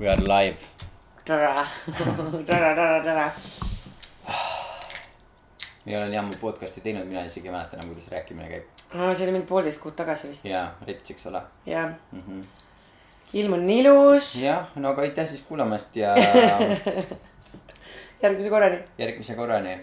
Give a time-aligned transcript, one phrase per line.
[0.00, 0.56] We are live.
[5.86, 8.64] ei ole nii ammu podcast'i teinud, mina isegi ei mäleta enam, kuidas rääkimine käib.
[8.94, 10.46] see oli mingi poolteist kuud tagasi vist.
[10.48, 12.22] jaa, rets, eks ole jah, mm.
[12.22, 12.44] -hmm.
[13.42, 14.36] ilm on ilus.
[14.40, 16.16] jah, no aga aitäh siis kuulamast ja
[18.22, 18.78] järgmise korrani.
[18.98, 19.80] järgmise korrani.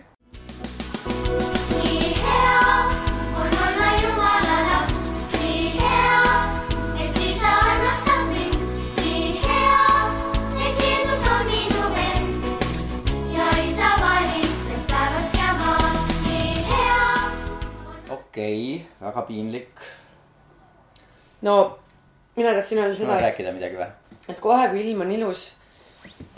[18.37, 19.69] Okei okay,, väga piinlik.
[21.41, 21.79] no
[22.35, 23.87] mina tahtsin öelda seda, rääkida midagi või?
[24.29, 25.47] et kohe, kui ilm on ilus,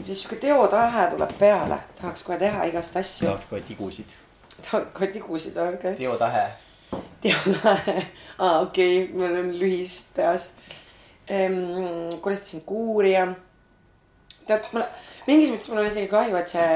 [0.05, 3.27] siis sihuke teotahe tuleb peale, tahaks kohe teha igast asju.
[3.27, 4.15] tahaks kohe tigusid.
[4.61, 5.95] tahaks kohe tigusid, okei okay..
[5.99, 6.45] teotahe.
[7.25, 7.97] teotahe,
[8.37, 10.51] aa okei okay., mul on lühis peas
[11.27, 12.15] ehm,.
[12.21, 13.27] koristasin kuuri ja
[14.47, 14.87] tead, mul
[15.27, 16.69] mingis mõttes mul on isegi kahju, et see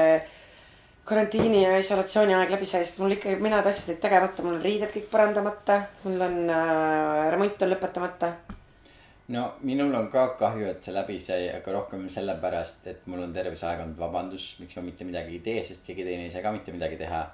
[1.04, 4.64] karantiini ja isolatsiooni aeg läbi sai, sest mul ikka mõned asjad jäid tegemata, mul on
[4.64, 8.32] riided kõik parandamata, mul on äh, remont on lõpetamata.
[9.34, 13.36] no minul on ka kahju, et see läbi sai, aga rohkem sellepärast, et mul on
[13.36, 16.32] terve see aeg olnud vabandus, miks ma mitte midagi ei tee, sest keegi teine ei
[16.32, 17.24] saa ka mitte midagi teha.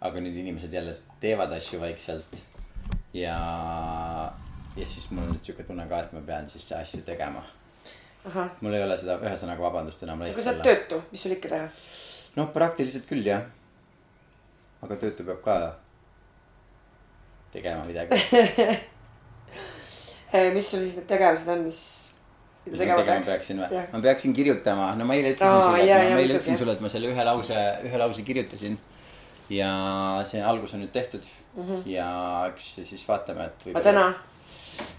[0.00, 2.36] aga nüüd inimesed jälle teevad asju vaikselt.
[3.14, 3.38] ja,
[4.76, 7.42] ja siis mul on nüüd sihuke tunne ka, et ma pean siis asju tegema.
[8.60, 10.62] mul ei ole seda ühesõnaga vabandust enam aga sa oled.
[10.62, 11.70] töötu, mis sul ikka teha?
[12.36, 13.42] noh, praktiliselt küll jah.
[14.82, 15.58] aga töötu peab ka
[17.52, 18.20] tegema midagi.
[20.28, 21.76] Eh, mis sul siis need tegevused on, mis,
[22.66, 23.28] mis ma tegema peaks?
[23.30, 26.58] peaksin või ma peaksin kirjutama, no ma eile ütlesin Aa, sulle, ma, ma eile ütlesin
[26.60, 28.76] sulle, et ma selle ühe lause, ühe lause kirjutasin.
[29.48, 29.70] ja
[30.28, 31.62] see algus on nüüd tehtud mm.
[31.62, 31.86] -hmm.
[31.88, 32.10] ja
[32.50, 33.70] eks siis vaatame, et.
[33.72, 34.04] aga täna?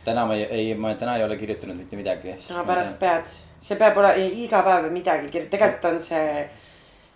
[0.03, 2.33] täna ma ei, ei, ma täna ei ole kirjutanud mitte midagi.
[2.49, 6.49] no pärast pead, see peab olema iga päev midagi kirjutada, tegelikult on see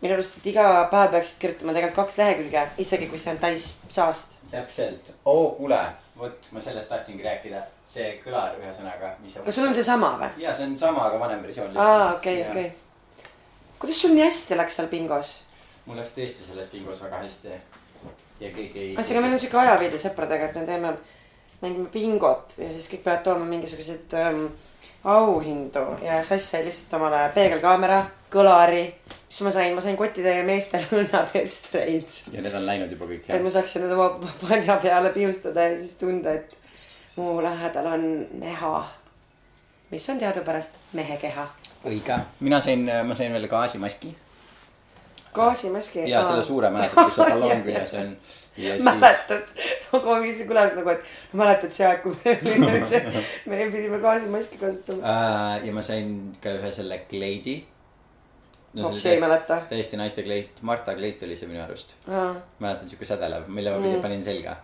[0.03, 3.67] minu arust, et iga päev peaksid kirjutama tegelikult kaks lehekülge, isegi kui see on täis
[3.89, 4.37] saast.
[4.51, 5.79] täpselt, oo kuule,
[6.19, 9.37] vot ma sellest tahtsingi rääkida, see kõlar ühesõnaga, mis.
[9.45, 9.85] kas sul on see?
[9.95, 10.29] või?
[10.43, 11.77] ja see on sama, aga vanem versioon.
[11.77, 12.73] aa, okei, okei.
[13.79, 15.33] kuidas sul nii hästi läks seal bingos?
[15.85, 17.55] mul läks tõesti selles bingos väga hästi.
[18.43, 18.91] ja keegi ei.
[18.97, 20.93] ühesõnaga, meil on siuke ajaviide sõpradega, et me teeme,
[21.63, 24.45] mängime bingot ja siis kõik peavad tooma mingisuguseid ähm,
[25.03, 28.85] auhindu ja Sass sai lihtsalt omale peegelkaamera, kõlari,
[29.33, 32.17] mis ma sain, ma sain kottide meestel õnnatestreid.
[32.33, 34.09] ja need on läinud juba kõik et ma saaksin need oma
[34.41, 36.53] padja peale piustada ja siis tunda, et
[37.17, 38.05] mu lähedal on
[38.41, 38.75] meha.
[39.89, 41.47] mis on teadupärast mehe keha.
[41.89, 44.13] õige, mina sain, ma sain veel gaasimaski
[45.33, 46.09] gaasimaski.
[46.09, 48.15] ja selle suure mäletad, kus see ballon küljes on.
[48.57, 49.53] ja siis, mäletad,
[49.93, 53.01] nagu see kõlas nagu, et mäletad see aeg, kui see,
[53.49, 55.01] me pidime gaasimaski kasutama.
[55.01, 57.63] äh, ja ma sain ka ühe selle kleidi.
[58.81, 59.59] Popsi ei mäleta.
[59.69, 61.93] täiesti naiste kleit, Marta kleit oli see minu arust.
[62.07, 64.01] mäletan siuke sädelev, mille ma mm.
[64.01, 64.57] panin selga.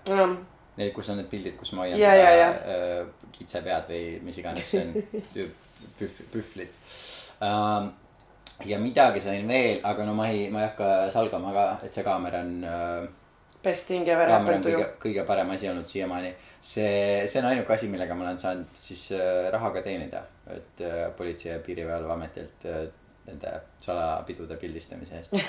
[0.79, 2.49] Need, kus on need pildid, kus ma hoian Ja, seda ja, ja.
[2.49, 4.93] äh, kitsepead või mis iganes see on,
[5.99, 6.93] pühv, pühvlid
[7.43, 7.89] ähm,.
[8.65, 12.05] ja midagi sain veel, aga no ma ei, ma ei hakka salgama ka, et see
[12.07, 13.09] kaamera on äh,
[13.63, 16.31] best thing ever happened to you., kõige parem asi olnud siiamaani.
[16.61, 20.23] see, see on ainuke asi, millega ma olen saanud siis äh, raha ka teenida,
[20.55, 22.87] et äh, Politsei- ja Piirivalveametilt äh,
[23.29, 25.31] nende salapidude pildistamise eest.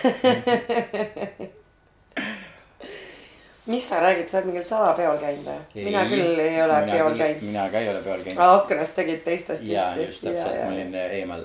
[3.71, 5.85] mis sa räägid, sa oled mingil salapeol käinud või?
[5.85, 7.45] mina küll ei ole mina peol käinud.
[7.45, 8.43] mina ka ei ole peol käinud.
[8.47, 11.45] aknast tegid teistest ja just täpselt, ma olin äh, eemal.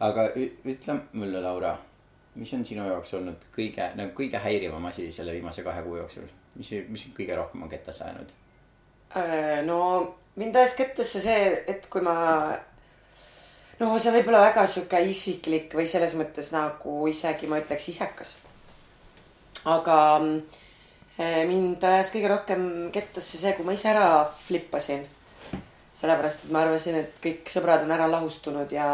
[0.00, 1.72] aga ütle mulle, Laura,
[2.38, 6.28] mis on sinu jaoks olnud kõige, nagu kõige häirivam asi selle viimase kahe kuu jooksul?
[6.58, 8.32] mis, mis kõige rohkem on kettasse ajanud?
[9.16, 9.78] Äh, no
[10.38, 12.16] mind ajas kettasse see, et kui ma.
[13.78, 18.36] No see võib olla väga sihuke isiklik või selles mõttes nagu isegi ma ütleks isekas.
[19.64, 19.98] aga
[21.18, 22.62] äh, mind ajas kõige rohkem
[22.94, 24.08] kettasse see, kui ma ise ära
[24.46, 25.06] flippasin.
[25.98, 28.88] sellepärast, et ma arvasin, et kõik sõbrad on ära lahustunud ja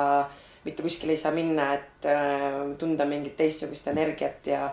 [0.65, 4.69] mitte kuskile ei saa minna, et äh, tunda mingit teistsugust energiat ja.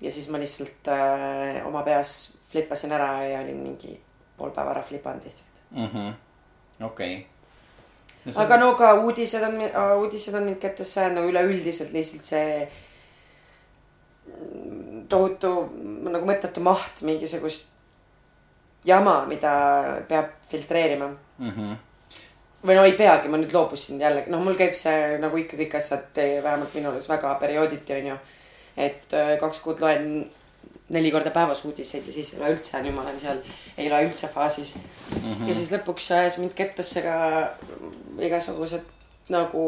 [0.00, 3.98] ja siis ma lihtsalt äh, oma peas flippasin ära ja olin mingi
[4.36, 5.60] pool päeva ära flipanud lihtsalt.
[6.84, 7.26] okei.
[8.36, 9.58] Aga no ka uudised on,
[10.02, 12.68] uudised on mind kätesse ajanud, no üleüldiselt lihtsalt see
[14.28, 15.52] mm, tohutu
[16.08, 17.70] nagu mõttetu maht mingisugust
[18.88, 19.52] jama, mida
[20.08, 21.12] peab filtreerima.
[21.38, 21.50] mm.
[21.50, 21.76] -hmm.
[22.66, 25.76] või no ei peagi, ma nüüd loobusin jällegi, noh, mul käib see nagu ikka kõik
[25.78, 26.08] asjad,
[26.42, 28.16] vähemalt minu arust väga periooditi onju.
[28.76, 30.30] et äh, kaks kuud loen
[30.94, 33.40] neli korda päevas uudiseid ja siis ei loe üldse, nüüd ma olen seal,
[33.76, 35.18] ei loe üldse faasis mm.
[35.22, 35.48] -hmm.
[35.48, 37.16] ja siis lõpuks ajas mind kettasse ka
[38.24, 38.96] igasugused
[39.28, 39.66] nagu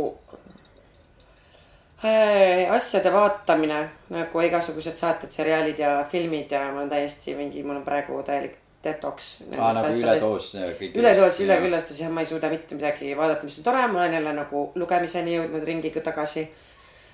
[2.04, 7.76] Äh, asjade vaatamine nagu igasugused saated, seriaalid ja filmid ja ma olen täiesti mingi, mul
[7.76, 9.26] on praegu täielik detoks.
[9.58, 10.46] aa, nagu üledoos
[10.78, 10.96] kõik.
[10.96, 14.32] üledoos, üleküllastus jah, ma ei suuda mitte midagi vaadata, mis on tore, ma olen jälle
[14.32, 16.46] nagu lugemiseni jõudnud ringiga tagasi.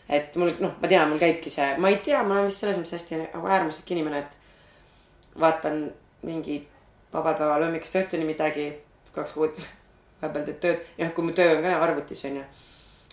[0.08, 2.78] Et mul noh, ma tean, mul käibki see, ma ei tea, ma olen vist selles
[2.78, 5.82] mõttes hästi nagu äärmuslik inimene, et vaatan
[6.26, 6.60] mingi
[7.12, 8.68] vabal päeval hommikust õhtuni midagi,
[9.14, 9.58] kaks kuud
[10.20, 12.44] vahepeal teed tööd, jah, kui mu töö on ka arvutis onju,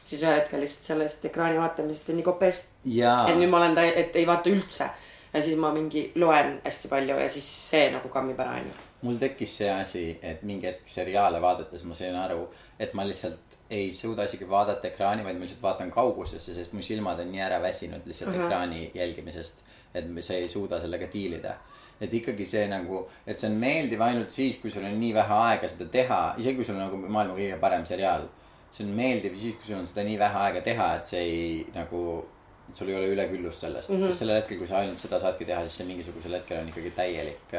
[0.03, 4.15] siis ühel hetkel lihtsalt sellest ekraani vaatamisest on nii kopes, et nüüd ma olen, et
[4.19, 4.91] ei vaata üldse.
[5.33, 8.73] Ja siis ma mingi loen hästi palju ja siis see nagu kammib ära onju.
[9.01, 12.43] mul tekkis see asi, et mingi hetk seriaale vaadates ma sain aru,
[12.79, 16.81] et ma lihtsalt ei suuda isegi vaadata ekraani, vaid ma lihtsalt vaatan kaugusesse, sest mu
[16.83, 18.35] silmad on nii ära väsinud lihtsalt uh.
[18.35, 18.45] -huh.
[18.45, 19.61] ekraani jälgimisest.
[19.93, 21.53] et sa ei suuda sellega diilida.
[22.01, 25.33] et ikkagi see nagu, et see on meeldiv ainult siis, kui sul on nii vähe
[25.33, 28.27] aega seda teha, isegi kui sul on nagu maailma kõige parem seriaal.
[28.71, 31.67] see on meeldiv siis, kui sul on seda nii vähe aega teha, et see ei
[31.75, 32.25] nagu,
[32.73, 34.07] sul ei ole üleküllust sellest mm, -hmm.
[34.07, 36.91] sest sellel hetkel, kui sa ainult seda saadki teha, siis see mingisugusel hetkel on ikkagi
[36.91, 37.55] täielik,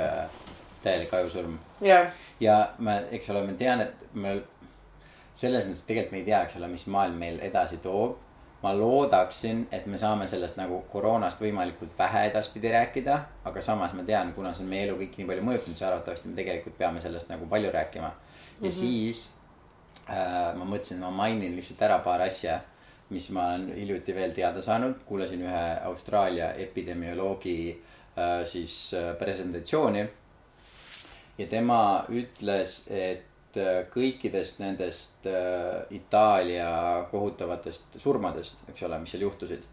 [0.83, 2.11] täielik ajusurm jah,
[2.41, 4.43] ja ma, eks ole, ma tean, et me
[5.35, 8.21] selles mõttes tegelikult me ei tea, eks ole, mis maailm meil edasi toob.
[8.65, 14.03] ma loodaksin, et me saame sellest nagu koroonast võimalikult vähe edaspidi rääkida, aga samas ma
[14.09, 17.03] tean, kuna see on meie elu kõik nii palju mõjutanud, siis arvatavasti me tegelikult peame
[17.05, 18.07] sellest nagu palju rääkima.
[18.07, 18.15] ja
[18.61, 18.71] mm -hmm.
[18.71, 19.33] siis
[20.09, 22.61] äh, ma mõtlesin, ma mainin lihtsalt ära paar asja,
[23.11, 27.83] mis ma olen hiljuti veel teada saanud, kuulasin ühe Austraalia epidemioloogi
[28.19, 30.09] äh, siis äh, presentatsiooni
[31.39, 39.29] ja tema ütles, et äh, kõikidest nendest äh, Itaalia kohutavatest surmadest, eks ole, mis seal
[39.29, 39.71] juhtusid.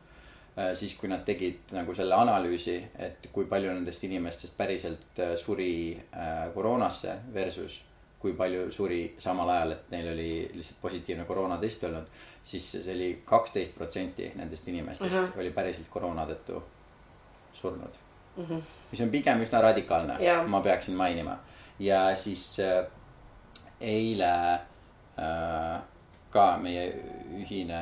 [0.76, 5.96] siis, kui nad tegid nagu selle analüüsi, et kui palju nendest inimestest päriselt äh, suri
[5.96, 7.78] äh, koroonasse versus
[8.22, 12.12] kui palju suri samal ajal, et neil oli lihtsalt positiivne koroonatest olnud,
[12.44, 15.40] siis see oli kaksteist protsenti nendest inimestest Ahah.
[15.42, 16.62] oli päriselt koroona tõttu
[17.58, 17.98] surnud
[18.38, 18.46] mm.
[18.46, 18.62] -hmm.
[18.92, 20.48] mis on pigem üsna radikaalne Jaa.
[20.48, 21.40] ma peaksin mainima.
[21.80, 22.86] ja siis äh,
[23.82, 24.34] eile
[25.20, 25.80] äh,
[26.32, 26.88] ka meie
[27.42, 27.82] ühine,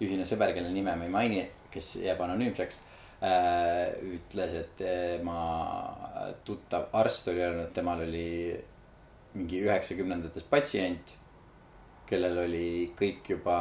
[0.00, 1.42] ühine sõber, kelle nime ma ei maini,
[1.72, 2.80] kes jääb anonüümseks
[3.20, 5.40] äh,, ütles, et tema
[6.46, 8.28] tuttav arst oli öelnud, et temal oli
[9.36, 11.12] mingi üheksakümnendates patsient,
[12.08, 13.58] kellel oli kõik juba,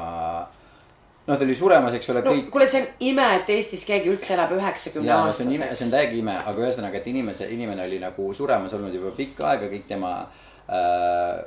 [1.26, 2.50] noh, ta oli suremas, eks ole, no kõik.
[2.54, 5.92] kuule, see on ime, et Eestis keegi üldse elab üheksakümne no see on aastaseks.
[5.92, 9.90] täiega ime, aga ühesõnaga, et inimese, inimene oli nagu suremas olnud juba pikka aega, kõik
[9.90, 10.44] tema äh,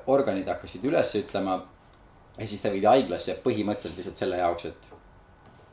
[0.06, 1.58] organid hakkasid üles ütlema.
[2.38, 4.88] ja siis ta viidi haiglasse põhimõtteliselt lihtsalt selle jaoks, et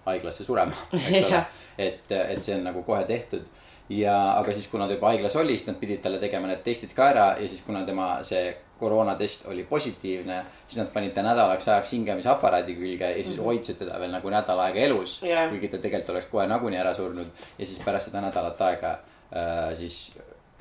[0.06, 1.44] haiglasse surema, eks ole
[1.78, 3.46] et, et see on nagu kohe tehtud
[3.90, 6.94] ja, aga siis, kuna ta juba haiglas oli, siis nad pidid talle tegema need testid
[6.98, 8.48] ka ära ja siis, kuna tema see
[8.80, 14.00] koroonatest oli positiivne, siis nad panid ta nädalaks ajaks hingamisaparaadi külge ja siis hoidsid teda
[14.02, 15.48] veel nagu nädal aega elus Jah.
[15.50, 18.98] kuigi ta tegelikult oleks kohe nagunii ära surnud ja siis pärast seda nädalat aega
[19.32, 20.18] äh, siis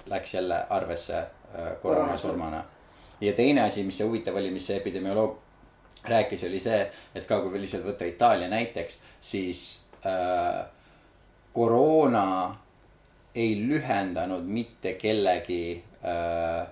[0.07, 2.63] läks jälle arvesse äh, koroonasurmana.
[3.25, 5.41] Ja teine asi, mis see huvitav oli, mis see epidemioloog
[6.09, 6.81] rääkis, oli see,
[7.15, 9.65] et ka kui lihtsalt võtta Itaalia näiteks, siis
[10.05, 10.65] äh,
[11.53, 12.26] koroona
[13.35, 16.67] ei lühendanud mitte kellegi äh,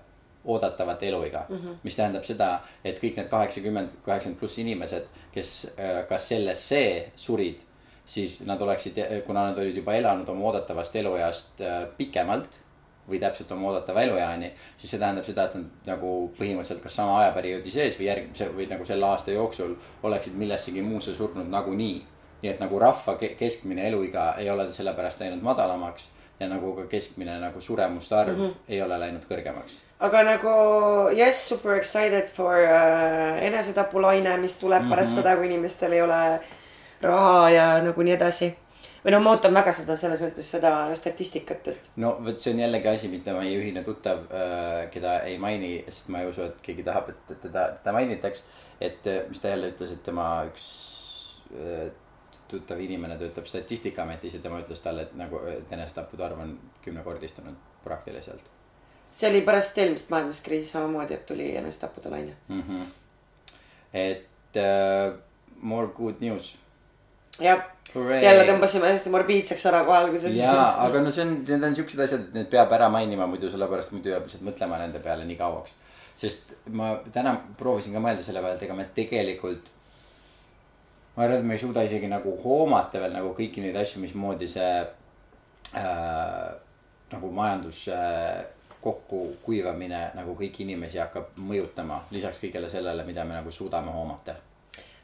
[0.44, 1.56] oodatavat eluiga mm.
[1.56, 1.76] -hmm.
[1.82, 7.12] mis tähendab seda, et kõik need kaheksakümmend, kaheksakümmend pluss inimesed, kes äh, kas selles see
[7.16, 7.60] surid,
[8.06, 12.60] siis nad oleksid, kuna nad olid juba elanud oma oodatavast elueast äh, pikemalt
[13.08, 17.18] või täpselt oma oodatava elueani, siis see tähendab seda, et nad nagu põhimõtteliselt kas sama
[17.20, 22.06] ajaperioodi sees või järgmise või nagu selle aasta jooksul oleksid millessegi muusse surnud nagunii.
[22.42, 26.86] nii et nagu rahva ke- keskmine eluiga ei ole sellepärast läinud madalamaks ja nagu ka
[26.90, 28.54] keskmine nagu suremuste arv mm -hmm.
[28.68, 29.78] ei ole läinud kõrgemaks.
[30.00, 30.54] aga nagu
[31.16, 34.90] yes, super excited for uh, enesetapulaine, mis tuleb mm -hmm.
[34.90, 36.40] pärast seda, kui inimestel ei ole
[37.02, 38.56] raha ja nagu nii edasi.
[39.04, 42.62] Või noh, ma ootan väga seda selles mõttes seda statistikat, et no vot, see on
[42.64, 44.24] jällegi asi, mida meie ühine tuttav,
[44.94, 48.44] keda ei maini, sest ma ei usu, et keegi tahab, et et teda, teda mainitaks.
[48.80, 50.70] et äh, mis ta jälle ütles, et tema üks
[51.54, 51.90] äh,
[52.48, 57.56] tuttav inimene töötab statistikaametis ja tema ütles talle, et nagu et enesetappude arv on kümnekordistunud
[57.84, 58.50] praktiliselt
[59.12, 62.36] see oli pärast eelmist majanduskriisi samamoodi, et tuli enesetappude laine.
[62.48, 62.62] mm.
[62.62, 62.84] -hmm.
[63.92, 65.18] et uh,
[65.60, 66.58] more good news.
[67.40, 67.62] jah,
[68.22, 70.36] jälle tõmbasime hästi morbiidseks ära kohe alguses.
[70.36, 73.94] jaa, aga no see on, need on siuksed asjad, need peab ära mainima muidu sellepärast
[73.96, 75.76] muidu jääb lihtsalt mõtlema nende peale nii kauaks.
[76.16, 79.70] sest ma täna proovisin ka mõelda selle peale, et ega me tegelikult.
[81.16, 84.48] ma arvan, et me ei suuda isegi nagu hoomata veel nagu kõiki neid asju, mismoodi
[84.48, 84.72] see
[85.76, 86.50] äh,
[87.12, 88.42] nagu majanduse äh,
[88.82, 94.34] kokkukuivamine nagu kõiki inimesi hakkab mõjutama, lisaks kõigele sellele, mida me nagu suudame hoomata.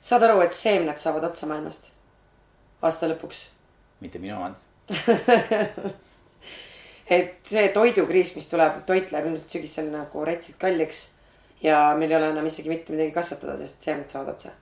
[0.00, 1.92] saad aru, et seemned saavad otsa maailmast?
[2.82, 3.46] Aasta lõpuks.
[4.00, 4.54] mitte minu omad.
[7.18, 11.10] et see toidukriis, mis tuleb, toit läheb ilmselt sügisel nagu rätsilt kalliks.
[11.62, 14.54] ja meil ei ole enam isegi mitte midagi kasvatada, sest seemned saavad otsa.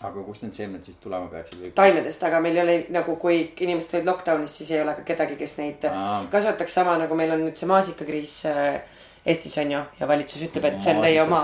[0.00, 3.96] aga kust need seemned siis tulema peaksid taimedest, aga meil ei ole nagu, kui inimesed
[3.96, 6.26] olid lockdown'is, siis ei ole ka kedagi, kes neid Aa.
[6.30, 8.82] kasvataks sama nagu meil on nüüd see maasikakriis äh,
[9.26, 11.40] Eestis on ju ja valitsus ütleb, et see on teie oma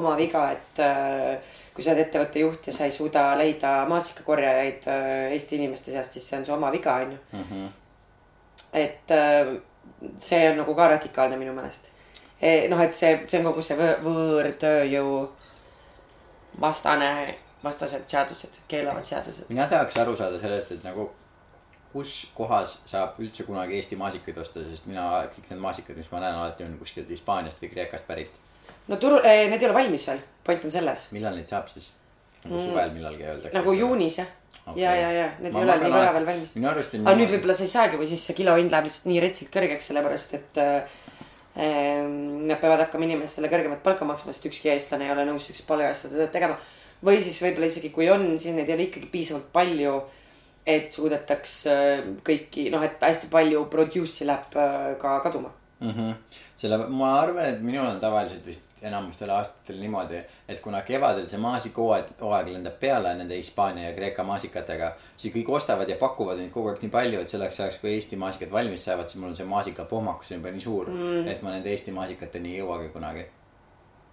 [0.00, 4.88] oma viga, et äh, kui sa oled ettevõtte juht ja sa ei suuda leida maasikakorjajaid
[4.92, 7.18] äh, Eesti inimeste seast, siis see on su oma viga, on ju.
[7.38, 7.66] Mhm.
[8.72, 9.54] et äh,
[10.18, 11.90] see on nagu ka radikaalne minu meelest.
[12.68, 15.28] noh, et see, see on kogu see võõ- võõrtööjõu
[16.60, 19.48] vastane, vastased seadused, keelavad seadused.
[19.48, 21.10] mina tahaks aru saada sellest, et nagu
[21.92, 26.20] kus kohas saab üldse kunagi Eesti maasikaid osta, sest mina kõik need maasikad, mis ma
[26.24, 28.30] näen, alati on kuskilt Hispaaniast või Kreekast pärit.
[28.88, 31.08] No turul eh,, need ei ole valmis veel, point on selles.
[31.16, 31.92] millal neid saab siis?
[32.44, 33.58] nagu suvel millalgi öeldakse.
[33.58, 34.30] nagu juunis jah
[34.66, 34.82] okay..
[34.82, 36.54] ja, ja, ja need Ma ei ole nii vara veel valmis.
[36.56, 39.08] minu arust on aga nüüd võib-olla sa ei saagi või siis see kilohind läheb lihtsalt
[39.10, 40.98] nii retsilt kõrgeks, sellepärast et äh,
[41.66, 45.68] ähm, nad peavad hakkama inimestele kõrgemat palka maksma, sest ükski eestlane ei ole nõus siukest
[45.68, 46.58] palga eest seda tööd tegema.
[47.04, 49.96] või siis võib-olla isegi kui on, siis neid ei ole ikkagi piisavalt palju,
[50.66, 55.50] et suudetaks äh, kõiki, noh, et hästi palju produce'i läheb äh, ka kaduma.
[55.82, 55.90] mm.
[55.90, 56.14] -hmm.
[56.56, 61.38] selle, ma arvan, et minul on tavaliselt vist enamustel aastatel niimoodi, et kuna kevadel see
[61.38, 66.50] maasikahooaeg, hooaeg lendab peale nende Hispaania ja Kreeka maasikatega, siis kõik ostavad ja pakuvad neid
[66.54, 69.38] kogu aeg nii palju, et selleks ajaks, kui Eesti maasikad valmis saavad, siis mul on
[69.38, 73.26] see maasikapohmakus juba nii suur mm., et ma nende Eesti maasikateni ei jõuagi kunagi.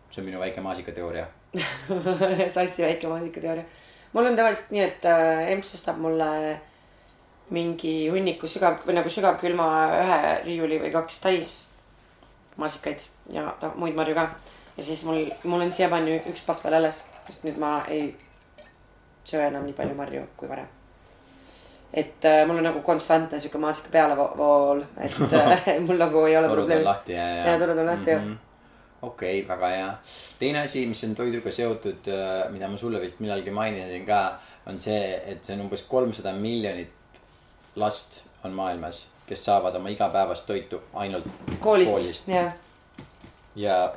[0.09, 1.27] see on minu väike maasikateooria.
[2.55, 3.63] sassi väike maasikateooria.
[4.13, 6.59] mul on tavaliselt nii, et äh, emps ostab mulle
[7.53, 9.67] mingi hunniku sügav või nagu sügavkülma
[9.99, 11.53] ühe riiuli või kaks täis
[12.59, 13.03] maasikaid
[13.33, 14.29] ja ta, muid marju ka.
[14.77, 18.11] ja siis mul, mul on siiamaani üks pakk veel alles, sest nüüd ma ei
[19.29, 20.67] söö enam nii palju marju kui varem.
[21.93, 26.51] et äh, mul on nagu konstantne sihuke maasika pealevool, et äh, mul nagu ei ole
[26.51, 26.85] torud on probleemi.
[26.85, 27.47] lahti ja, ja.
[27.49, 28.29] Jaa, torud on lahti, jah.
[29.01, 29.89] okei okay,, väga hea.
[30.39, 32.13] teine asi, mis on toiduga seotud,
[32.53, 34.23] mida ma sulle vist millalgi mainisin ka,
[34.69, 36.98] on see, et see on umbes kolmsada miljonit
[37.75, 41.25] last on maailmas, kes saavad oma igapäevast toitu ainult
[41.59, 42.53] koolist, koolist., jah.
[43.55, 43.93] ja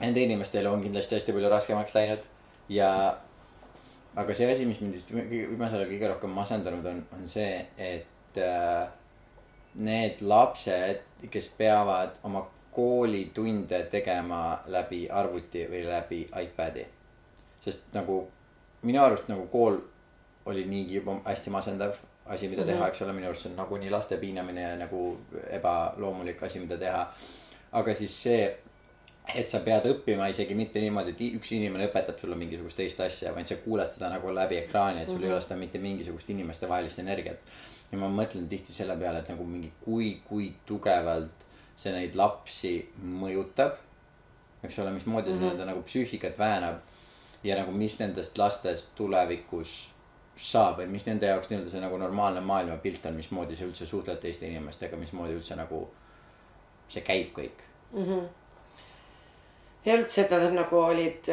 [0.00, 2.22] nende inimeste elu on kindlasti hästi palju raskemaks läinud
[2.68, 2.92] ja
[4.16, 8.40] aga see asi, mis mind just viimasel ajal kõige rohkem masendanud on, on see, et
[8.42, 8.88] äh,
[9.78, 16.86] need lapsed, kes peavad oma koolitunde tegema läbi arvuti või läbi iPad'i.
[17.64, 18.20] sest nagu
[18.82, 19.80] minu arust nagu kool
[20.48, 23.90] oli niigi juba hästi masendav asi, mida teha, eks ole, minu arust see on nagunii
[23.92, 25.02] laste piinamine ja nagu
[25.58, 27.04] ebaloomulik asi, mida teha.
[27.72, 28.42] aga siis see,
[29.34, 33.32] et sa pead õppima isegi mitte niimoodi, et üks inimene õpetab sulle mingisugust teist asja,
[33.36, 35.26] vaid sa kuuled seda nagu läbi ekraani, et sul mm -hmm.
[35.26, 37.38] ei ole seda mitte mingisugust inimestevahelist energiat.
[37.92, 41.44] ja ma mõtlen tihti selle peale, et nagu mingi kui, kui tugevalt
[41.76, 43.72] see neid lapsi mõjutab.
[44.62, 45.48] eks ole, mismoodi see mm -hmm.
[45.48, 46.80] nende nagu psüühikat väänab
[47.42, 49.97] ja nagu mis nendest lastest tulevikus
[50.38, 54.20] saab või mis nende jaoks nii-öelda see nagu normaalne maailmapilt on, mismoodi sa üldse suhtled
[54.22, 55.82] teiste inimestega, mismoodi üldse nagu
[56.88, 57.64] see käib kõik.
[59.84, 61.32] ja üldse, et nad nagu olid.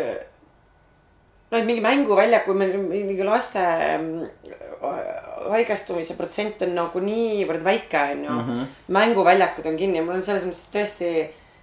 [1.52, 4.26] noh, et mingi mänguväljaku, mingi laste mm,
[5.52, 8.66] haigestumise protsent on nagu niivõrd väike, onju.
[8.88, 11.12] mänguväljakud on kinni, mul on selles mõttes tõesti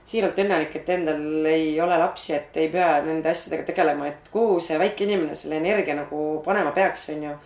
[0.04, 4.60] siiralt õnnelik, et endal ei ole lapsi, et ei pea nende asjadega tegelema, et kuhu
[4.60, 7.36] see väike inimene selle energia nagu panema peaks, onju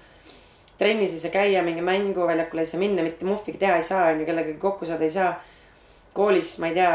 [0.79, 4.27] trennis ei saa käia, mingi mänguväljakule ei saa minna, mitte muhvigi teha ei saa, onju,
[4.29, 5.35] kellegagi kokku saada ei saa.
[6.17, 6.93] koolis, ma ei tea,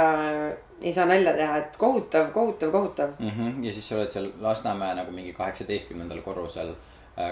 [0.81, 3.09] ei saa nalja teha, et kohutav, kohutav, kohutav.
[3.19, 3.29] mm.
[3.29, 3.65] -hmm.
[3.65, 6.73] ja siis sa oled seal Lasnamäe nagu mingi kaheksateistkümnendal korrusel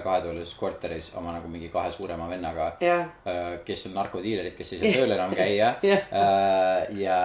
[0.03, 4.81] kahetoalises korteris oma nagu mingi kahe suurema vennaga jah, äh, kes on narkodiilerid, kes ei
[4.81, 6.03] saa tööl enam käia Jah.
[6.11, 7.19] äh, ja,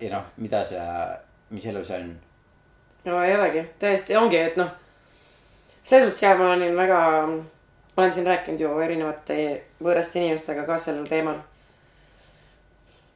[0.00, 0.82] ja noh, mida sa,
[1.50, 2.10] mis elu see on?
[3.08, 4.70] no ei olegi, täiesti ongi, et noh.
[5.82, 7.00] selles mõttes ja ma olin väga,
[7.96, 9.38] olen siin rääkinud ju erinevate
[9.82, 11.40] võõraste inimestega ka sellel teemal.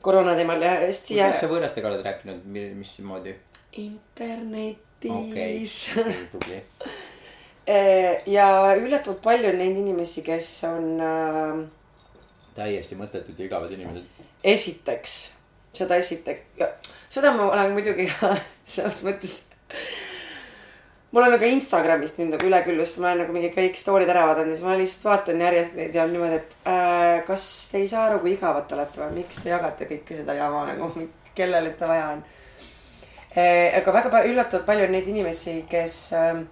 [0.03, 2.45] koroona teemal ja hästi siia kuidas sa võõrastega oled rääkinud,
[2.81, 3.37] mismoodi?
[3.73, 6.63] internetis okei, okei, tubli.
[7.67, 11.61] Eh, ja üllatavalt palju on neid inimesi, kes on äh,
[12.57, 14.25] täiesti mõttetud ja igavad inimesed.
[14.43, 15.19] esiteks,
[15.79, 16.65] seda esiteks,
[17.13, 18.09] seda ma olen muidugi
[18.73, 19.37] selles mõttes.
[21.13, 24.51] mul on nagu Instagramist nüüd nagu üleküllus, ma olen nagu mingi kõik story'd ära vaadanud
[24.51, 27.87] ja siis ma lihtsalt vaatan järjest neid ja on niimoodi, et äh, kas te ei
[27.93, 30.91] saa aru, kui igavad te olete või miks te jagate kõike seda jama nagu,
[31.39, 32.27] kellele seda vaja on
[33.37, 33.71] äh,.
[33.79, 36.43] aga väga palju, üllatavalt palju on neid inimesi, kes äh,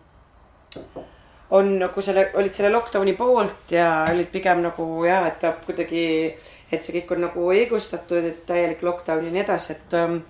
[1.51, 6.05] on nagu selle, olid selle lockdown'i poolt ja olid pigem nagu jah, et peab kuidagi,
[6.73, 10.21] et see kõik on nagu õigustatud, et täielik lockdown ja nii edasi, et ähm,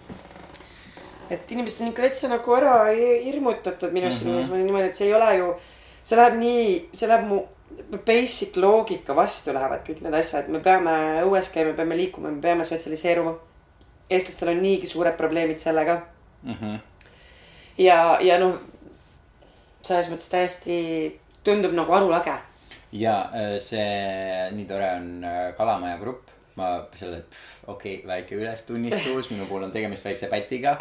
[1.30, 4.38] et inimesed on ikka täitsa nagu ära hi- hirmutatud minu arust mm.
[4.38, 4.64] -hmm.
[4.64, 5.50] niimoodi, et see ei ole ju,
[6.04, 7.42] see läheb nii, see läheb mu
[8.06, 10.90] basic loogika vastu lähevad kõik need asjad, me peame
[11.24, 13.34] õues käima, peame liikuma, me peame sotsialiseeruma.
[14.10, 16.00] eestlastel on niigi suured probleemid sellega
[16.42, 16.74] Mhm.
[17.78, 18.54] ja, ja noh,
[19.86, 20.76] selles mõttes täiesti
[21.46, 22.34] tundub nagu arulage.
[22.92, 26.28] ja äh, see nii tore on äh, Kalamaja grupp.
[26.58, 27.22] ma selle,
[27.66, 30.74] okei okay,, väike ülestunnistus, minu puhul on tegemist väikse pätiga.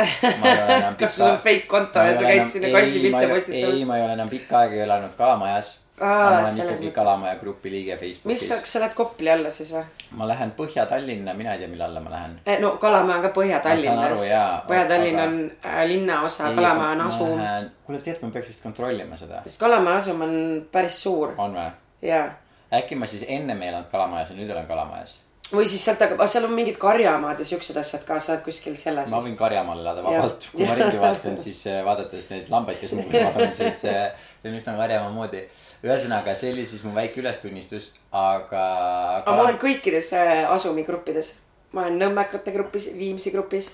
[1.00, 3.86] kas sul on fake konto ja sa käid sinna kassi pilte ei, postitamas?
[3.88, 5.78] ma ei ole enam pikka aega elanud Kalamajas.
[6.00, 6.92] Ma olen ikkagi.
[6.92, 9.84] Kalamaja grupi liige mis Facebookis sa, kas sa lähed Kopli alla siis või?
[10.12, 12.40] ma lähen Põhja-Tallinna, mina ei tea, mille alla ma lähen.
[12.62, 14.64] no Kalamäe on ka Põhja-Tallinnas jaa,.
[14.68, 17.40] Põhja-Tallinn aga- on äh, linnaosa, Kalamäe on asum.
[17.86, 19.42] kuule, tead, ma peaks vist kontrollima seda.
[19.46, 21.72] sest Kalamäe asum on päris suur on või?
[22.02, 22.30] ja,
[22.74, 25.18] äkki ma siis ennem ei elanud Kalamajas ja nüüd olen Kalamajas.
[25.52, 28.76] Või siis sealt, aga seal on mingid karjamaad ja siuksed asjad ka, sa oled kuskil
[28.78, 29.10] selles.
[29.12, 32.94] ma võin Karjamaal elada vabalt, kui ma ringi vaatan, siis äh, vaadates neid lambaid, kes
[32.98, 35.44] mu kõrval on, siis äh, see on üsna Karjamaa moodi.
[35.86, 38.66] ühesõnaga, see oli siis mu väike ülestunnistus, aga.
[39.20, 41.38] aga ma olen kõikides äh, asumi gruppides.
[41.74, 43.74] ma olen Nõmmekate grupis, Viimsi grupis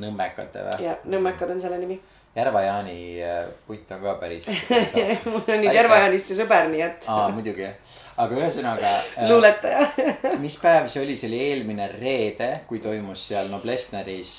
[0.00, 0.84] Nõmmekate või?
[0.84, 2.00] ja Nõmmekad on selle nimi.
[2.34, 4.46] Järva-Jaani äh, putt on ka päris.
[5.30, 7.68] mul on nüüd Järva-Jaanist ju sõber, nii et aa, muidugi.
[8.16, 8.94] aga ühesõnaga.
[9.30, 9.84] luuletaja.
[10.44, 14.32] mis päev see oli, see oli eelmine reede, kui toimus seal Noblessneris.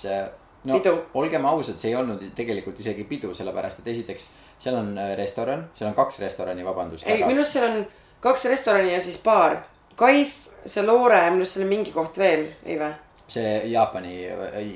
[0.68, 0.98] no Pidu.
[1.22, 4.28] olgem ausad, see ei olnud tegelikult isegi pidu, sellepärast et esiteks
[4.60, 7.08] seal on äh, restoran, seal on kaks restorani, vabandust.
[7.08, 7.82] ei, minu arust seal on
[8.20, 9.62] kaks restorani ja siis baar.
[9.96, 10.36] Kaif,
[10.68, 12.92] see Loore, minu arust seal on mingi koht veel, ei vä?
[13.28, 14.18] see Jaapani,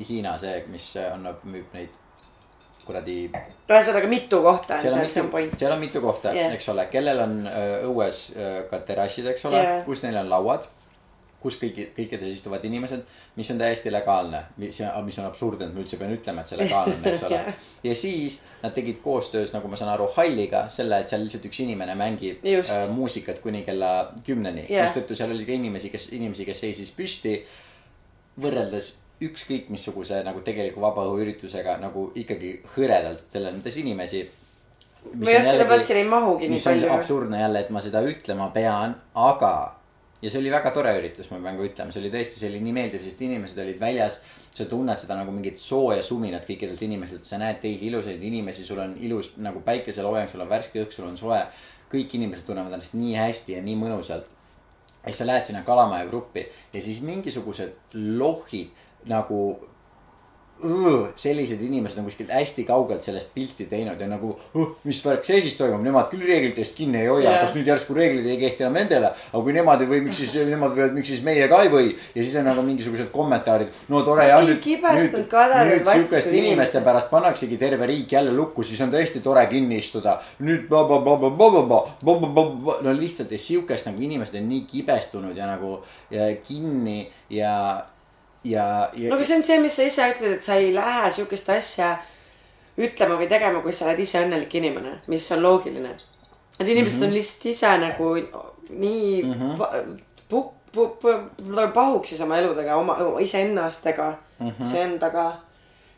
[0.07, 1.98] Hiina see, mis annab, müüb neid
[2.89, 3.19] kuradi.
[3.69, 5.55] ühesõnaga mitu kohta on seal seal, see on point.
[5.59, 9.47] seal on mitu kohta yeah., eks ole, kellel on öö, õues öö, ka terrassid, eks
[9.49, 10.67] ole yeah., kus neil on lauad.
[11.39, 13.05] kus kõigi, kõikides istuvad inimesed,
[13.39, 16.57] mis on täiesti legaalne, mis, mis on absurdne, et ma üldse pean ütlema, et see
[16.59, 17.61] legaalne on, eks ole Jah.
[17.85, 21.61] ja siis nad tegid koostöös, nagu ma saan aru, halliga selle, et seal lihtsalt üks
[21.63, 22.73] inimene mängib Just.
[22.75, 23.93] äh, muusikat kuni kella
[24.27, 24.83] kümneni yeah..
[24.83, 27.37] mistõttu seal oli ka inimesi, kes, inimesi, kes seisis püsti.
[28.43, 34.21] võrreldes ükskõik missuguse nagu tegeliku vabaõhuüritusega nagu ikkagi hõredalt selles inimesi.
[35.09, 36.91] või jah, selle platsile ei mahugi nii palju.
[36.93, 39.75] absurdne jälle, et ma seda ütlema pean, aga.
[40.21, 42.63] ja see oli väga tore üritus, ma pean ka ütlema, see oli tõesti, see oli
[42.63, 44.21] nii meeldiv, sest inimesed olid väljas.
[44.59, 48.79] sa tunned seda nagu mingit sooja suminat kõikidelt inimestelt, sa näed teisi ilusaid inimesi, sul
[48.79, 51.43] on ilus nagu päikeseloojang, sul on värske õhk, sul on soe.
[51.91, 54.27] kõik inimesed tunnevad ennast nii hästi ja nii mõnusalt.
[55.03, 58.71] ja siis sa lähed sinna Kalamaja gruppi ja siis mingisugused lohid
[59.07, 59.41] nagu
[61.15, 65.39] sellised inimesed on kuskilt hästi kaugelt sellest pilti teinud ja nagu oh,, mis värk see
[65.45, 68.65] siis toimub, nemad küll reeglitest kinni ei hoia yeah., kas nüüd järsku reeglid ei kehti
[68.65, 69.11] enam nendele.
[69.31, 71.93] aga kui nemad ei või, miks siis nemad võivad, miks siis meie ka ei või.
[71.95, 75.29] ja siis on nagu mingisugused kommentaarid, no tore ja nüüd, nüüd,
[75.69, 80.17] nüüd sihukeste inimeste pärast pannaksegi terve riik jälle lukku, siis on tõesti tore kinni istuda.
[80.43, 80.67] nüüd
[82.83, 85.77] no lihtsalt ja sihukest nagu inimesed on nii kibestunud ja nagu
[86.11, 87.55] ja kinni ja,
[88.43, 91.11] ja, ja no aga see on see, mis sa ise ütled, et sa ei lähe
[91.11, 91.97] sihukest asja
[92.79, 95.95] ütlema või tegema, kui sa oled ise õnnelik inimene, mis on loogiline.
[96.59, 97.07] Need inimesed mm -hmm.
[97.07, 98.07] on lihtsalt ise nagu
[98.69, 99.99] nii mm -hmm.
[100.29, 104.61] pu-, pu-, pu-, pahuksis oma eludega, oma iseennastega mm, -hmm.
[104.61, 105.33] iseendaga,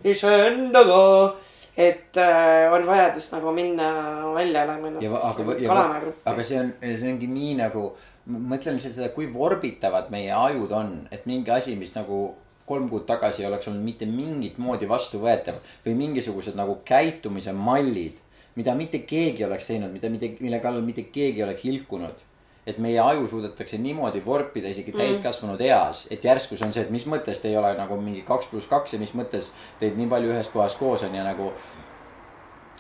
[0.03, 1.33] iseendaga.
[1.77, 3.89] Et äh, on vajadus nagu minna
[4.35, 6.23] välja elama ennast aga, Kalamaja gruppi.
[6.25, 7.85] aga see on, see ongi nii nagu,
[8.27, 12.23] ma mõtlen lihtsalt seda, kui vorbitavad meie ajud on, et mingi asi, mis nagu
[12.71, 18.19] kolm kuud tagasi ei oleks olnud mitte mingit moodi vastuvõetav või mingisugused nagu käitumise mallid,
[18.55, 22.27] mida mitte keegi oleks teinud, mida mitte, mille kallal mitte keegi oleks ilkunud.
[22.67, 26.93] Et meie aju suudetakse niimoodi vorpida isegi täiskasvanud eas, et järsku see on see, et
[26.93, 30.09] mis mõttes te ei ole nagu mingi kaks pluss kaks ja mis mõttes teid nii
[30.11, 31.49] palju ühes kohas koos on ja nagu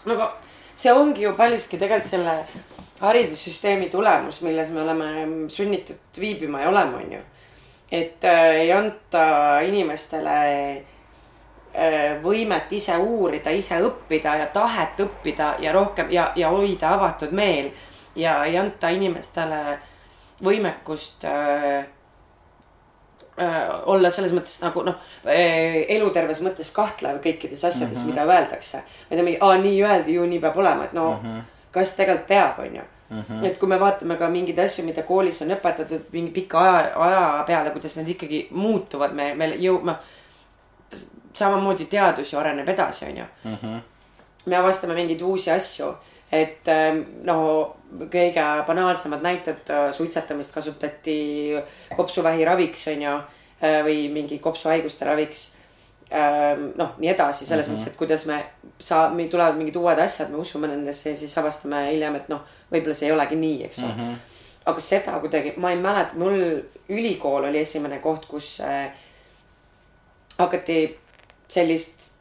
[0.05, 0.29] no aga
[0.75, 2.37] see ongi ju paljuski tegelikult selle
[3.01, 5.05] haridussüsteemi tulemus, milles me oleme
[5.49, 7.21] sunnitud viibima ja olema, on ju.
[7.91, 10.35] et äh, ei anta inimestele
[11.73, 17.33] äh, võimet ise uurida, ise õppida ja tahet õppida ja rohkem ja, ja hoida avatud
[17.33, 17.71] meel
[18.15, 19.79] ja ei anta inimestele
[20.43, 21.85] võimekust äh,
[23.39, 28.09] äh, olla selles mõttes nagu noh äh,, eluterves mõttes kahtlev kõikides asjades mm, -hmm.
[28.09, 28.83] mida öeldakse.
[29.09, 31.43] me teeme, aa nii öeldi ju, nii peab olema, et no mm -hmm.
[31.71, 32.83] kas tegelikult peab, on ju.
[33.43, 37.43] et kui me vaatame ka mingeid asju, mida koolis on õpetatud mingi pika aja, aja
[37.47, 39.95] peale, kuidas need ikkagi muutuvad, me, me jõuame.
[41.33, 43.25] samamoodi teadus ju areneb edasi, on ju.
[44.45, 45.95] me avastame mingeid uusi asju
[46.31, 51.15] et ähm, no kõige banaalsemad näited, suitsetamist kasutati
[51.95, 53.15] kopsuvähi raviks, on ju,
[53.85, 55.49] või mingi kopsuhaiguste raviks.
[56.75, 57.79] noh, nii edasi, selles mm -hmm.
[57.79, 58.45] mõttes, et kuidas me
[58.79, 62.41] saa-, meil tulevad mingid uued asjad, me usume nendesse ja siis avastame hiljem, et noh,
[62.71, 63.99] võib-olla see ei olegi nii, eks ole mm.
[63.99, 64.17] -hmm.
[64.65, 68.91] aga seda kuidagi, ma ei mäleta, mul ülikool oli esimene koht, kus äh,
[70.37, 70.99] hakati
[71.47, 72.11] sellist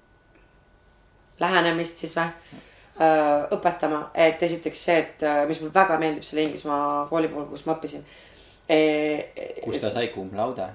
[1.41, 2.70] lähenemist siis või äh,
[3.57, 7.65] õpetama, et esiteks see, et äh, mis mulle väga meeldib selle Inglismaa kooli puhul, kus
[7.67, 8.05] ma õppisin
[8.69, 8.81] e.
[9.65, 10.67] kust ta sai cum laude?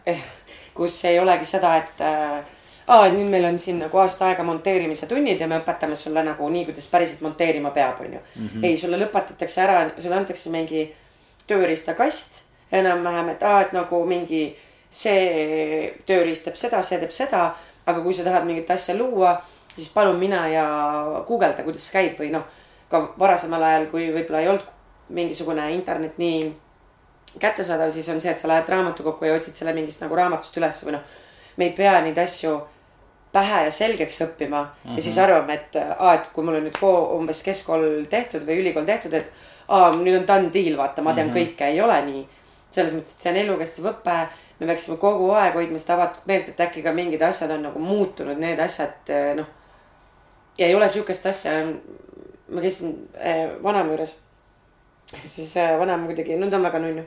[0.78, 2.56] kus ei olegi seda, et äh,
[2.88, 6.50] aa, nüüd meil on siin nagu aasta aega monteerimise tunnid ja me õpetame sulle nagu
[6.50, 8.22] nii, kuidas päriselt monteerima peab, onju.
[8.64, 10.88] ei, sulle lõpetatakse ära, sulle antakse mingi
[11.48, 14.48] tööriistakast enam-vähem, et aa, et nagu mingi
[14.90, 17.50] see tööriist teeb seda, see teeb seda,
[17.86, 19.36] aga kui sa tahad mingit asja luua,
[19.76, 20.66] siis palun mine ja
[21.28, 22.46] guugelda, kuidas see käib või noh,
[22.90, 24.72] ka varasemal ajal, kui võib-olla ei olnud
[25.10, 26.54] mingisugune internet nii
[27.40, 30.84] kättesaadav, siis on see, et sa lähed raamatukokku ja otsid selle mingist nagu raamatust üles
[30.86, 31.04] või noh,
[31.58, 32.56] me ei pea neid asju
[33.36, 34.96] pähe ja selgeks õppima mm -hmm.
[34.96, 38.62] ja siis arvame, et aa, et kui mul on nüüd ko- umbes keskkool tehtud või
[38.62, 39.32] ülikool tehtud, et
[39.68, 41.56] aa, nüüd on done deal, vaata, ma tean mm -hmm.
[41.58, 42.28] kõike, ei ole nii.
[42.72, 44.16] selles mõttes, et see on elukestev õpe,
[44.60, 47.80] me peaksime kogu aeg hoidma seda avatud meelt, et äkki ka mingid asjad on nagu
[47.80, 49.46] muutunud, need asjad noh.
[50.58, 51.52] Ja ei ole sihukest asja,
[52.48, 54.20] ma käisin äh, vanaema juures,
[55.24, 57.06] siis äh, vanaema kuidagi, no ta on väga nunnu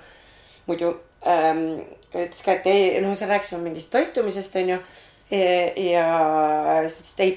[0.68, 0.92] muidu
[1.26, 1.80] ähm,
[2.12, 4.78] ütles ka, et ei, noh, seal rääkisime mingist toitumisest, onju.
[5.30, 6.04] ja
[6.88, 7.32] siis ta ütles, et ei,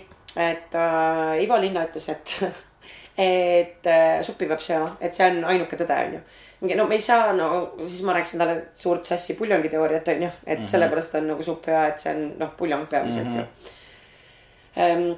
[0.51, 2.35] et äh, Ivo Linna ütles, et,
[3.31, 6.21] et äh, suppi peab sööma, et see on ainuke tõde, onju.
[6.61, 7.49] mingi no me ei saa, no
[7.81, 10.71] siis ma rääkisin talle suurt sassi puljongiteooriat, onju, et mm -hmm.
[10.75, 13.45] sellepärast on nagu supp hea, et see on noh, puljong peamiselt mm -hmm.
[14.77, 15.11] ju ähm,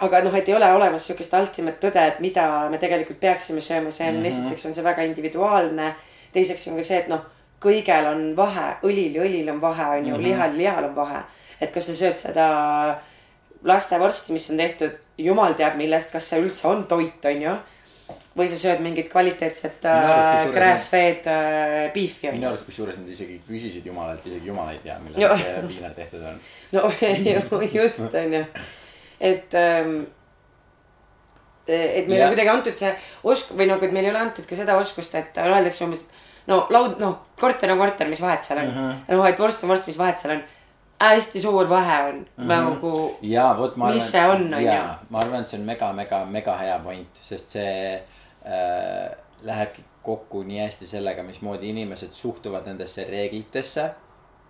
[0.00, 3.90] aga noh, et ei ole olemas sihukest ultimate tõde, et mida me tegelikult peaksime sööma,
[3.90, 4.26] see on mm -hmm.
[4.26, 5.94] esiteks on see väga individuaalne.
[6.32, 7.24] teiseks on ka see, et noh,
[7.60, 10.22] kõigel on vahe, õlil ja õlil on vahe, on ju mm, -hmm.
[10.22, 11.22] lihal ja lihal on vahe.
[11.60, 13.00] et kas sa sööd seda
[13.64, 17.56] lastevorsti, mis on tehtud jumal teab millest, kas see üldse on toit, on ju.
[18.36, 23.40] või sa sööd mingit kvaliteetset kusjuures- grass-fed äh, beef'i on minu arust, kusjuures nad isegi
[23.48, 26.40] küsisid Jumalalt, isegi Jumal ei tea, millest see piinar tehtud on.
[26.76, 26.92] no
[27.30, 28.44] ju- just on ju,
[29.20, 30.04] et ähm,.
[31.66, 32.92] et meile on kuidagi antud see
[33.24, 36.04] osk- või nagu, et meile ei ole antud ka seda oskust, et öeldakse umbes.
[36.46, 38.76] no laud, noh, korter on korter, mis vahet seal on mm.
[38.76, 39.16] -hmm.
[39.16, 40.44] noh, et vorst on vorst, mis vahet seal on.
[41.00, 42.46] hästi suur vahe on mm -hmm.
[42.46, 43.94] nagu, ja vot ma arvan.
[43.94, 44.80] Mis see on, on ju?
[45.10, 47.94] ma arvan, et see on mega, mega, mega hea point, sest see
[48.46, 49.10] äh,
[49.42, 53.90] lähebki kokku nii hästi sellega, mismoodi inimesed suhtuvad nendesse reeglitesse.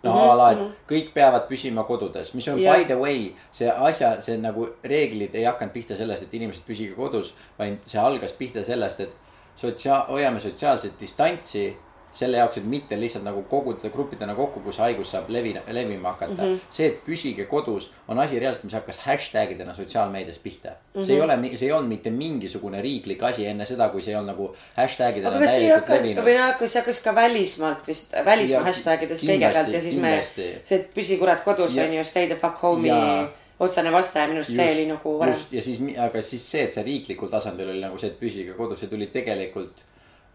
[0.07, 2.77] No Mhm, mm -hmm, a la, et kõik peavad püsima kodudes, mis on Jah.
[2.77, 6.95] by the way, see asja, see nagu reeglid ei hakanud pihta sellest, et inimesed püsige
[6.95, 9.11] kodus, vaid see algas pihta sellest, et
[9.57, 11.77] sotsiaal, hoiame sotsiaalset distantsi
[12.17, 16.33] selle jaoks, et mitte lihtsalt nagu koguda gruppidena kokku, kus haigus saab levina, levima hakata
[16.33, 16.55] mm.
[16.55, 16.59] -hmm.
[16.71, 21.01] see, et püsige kodus, on asi reaalselt, mis hakkas hashtag idena sotsiaalmeedias pihta mm.
[21.01, 21.07] -hmm.
[21.07, 24.17] see ei ole, see ei olnud mitte mingisugune riiklik asi enne seda, kui see ei
[24.17, 26.37] olnud nagu hashtag idena täielikult levinud või.
[26.41, 30.53] noh, kas see hakkas ka välismaalt vist, välismaa hashtag idest kõigepealt ja siis me kindlasti.,
[30.63, 33.29] see, et püsi kurat kodus on ju, stay the fuck home'i Ja-
[33.61, 35.45] otsene vastaja, minu arust see oli nagu varem.
[35.53, 38.83] ja siis, aga siis see, et see riiklikul tasandil oli nagu see, et püsige kodus,
[38.83, 39.85] see tuli tegelikult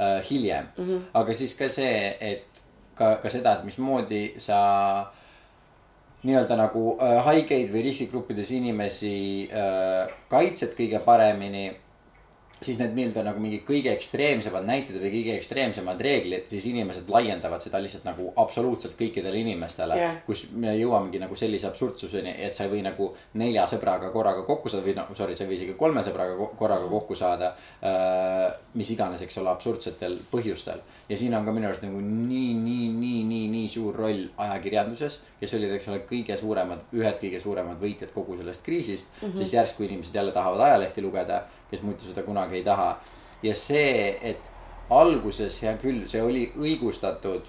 [0.01, 0.85] äh, hiljem mm.
[0.85, 1.01] -hmm.
[1.13, 2.61] aga siis ka see, et
[2.95, 5.11] ka, ka seda, et mismoodi sa
[6.23, 11.71] nii-öelda nagu äh, haigeid või riskigruppides inimesi äh, kaitsed kõige paremini
[12.61, 17.63] siis need nii-öelda nagu mingi kõige ekstreemsemad näited või kõige ekstreemsemad reeglid, siis inimesed laiendavad
[17.63, 20.19] seda lihtsalt nagu absoluutselt kõikidele inimestele yeah..
[20.27, 23.09] kus me jõuamegi nagu sellise absurdsuseni, et sa ei või nagu
[23.41, 26.51] nelja sõbraga korraga kokku saada või noh, sorry, sa ei või isegi kolme sõbraga ko-
[26.59, 28.51] korraga kokku saada äh,.
[28.77, 30.85] mis iganes, eks ole, absurdsetel põhjustel.
[31.09, 35.17] ja siin on ka minu arust nagu nii, nii, nii, nii, nii suur roll ajakirjanduses,
[35.39, 39.27] kes olid, eks ole, kõige suuremad, ühed kõige suuremad võitjad kogu sellest kriisist mm.
[39.27, 39.37] -hmm.
[39.41, 42.93] siis järsku inimesed jälle tahavad ajalehti lugeda, kes muidu seda kunagi ei taha.
[43.43, 44.37] ja see, et
[44.91, 47.47] alguses hea küll, see oli õigustatud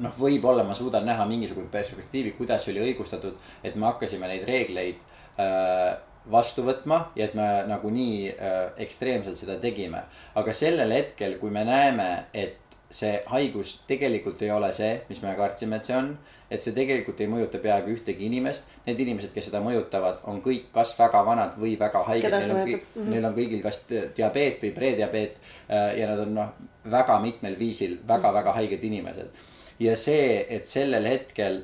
[0.00, 5.00] noh, võib-olla ma suudan näha mingisugust perspektiivi, kuidas oli õigustatud, et me hakkasime neid reegleid
[5.40, 5.98] äh,
[6.30, 10.04] vastu võtma ja et me nagunii äh, ekstreemselt seda tegime.
[10.34, 12.61] aga sellel hetkel, kui me näeme, et
[12.92, 16.12] see haigus tegelikult ei ole see, mis me kartsime, et see on.
[16.52, 18.66] et see tegelikult ei mõjuta peaaegu ühtegi inimest.
[18.84, 22.28] Need inimesed, kes seda mõjutavad, on kõik kas väga vanad või väga haiged.
[22.34, 26.52] Neil on, kõik- neil on kõigil kas diabeet või prediabeet äh, ja nad on noh,
[26.90, 29.32] väga mitmel viisil väga-väga haiged inimesed.
[29.80, 31.62] ja see, et sellel hetkel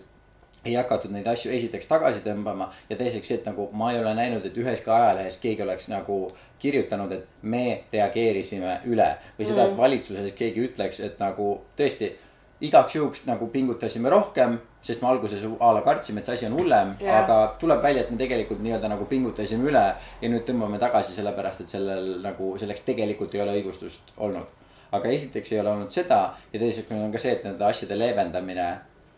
[0.64, 4.46] ei hakatud neid asju esiteks tagasi tõmbama ja teiseks et nagu ma ei ole näinud,
[4.46, 6.18] et üheski ajalehes keegi oleks nagu
[6.58, 12.12] kirjutanud, et me reageerisime üle või seda, et valitsuses keegi ütleks, et nagu tõesti
[12.60, 16.56] igaks juhuks nagu pingutasime rohkem, sest me alguses a la kartsime, et see asi on
[16.58, 17.22] hullem Jah.
[17.22, 21.62] aga tuleb välja, et me tegelikult nii-öelda nagu pingutasime üle ja nüüd tõmbame tagasi sellepärast,
[21.62, 24.46] et sellel nagu selleks tegelikult ei ole õigustust olnud.
[24.92, 26.20] aga esiteks ei ole olnud seda
[26.52, 28.68] ja teiseks meil on ka see, et nende asjade leevendamine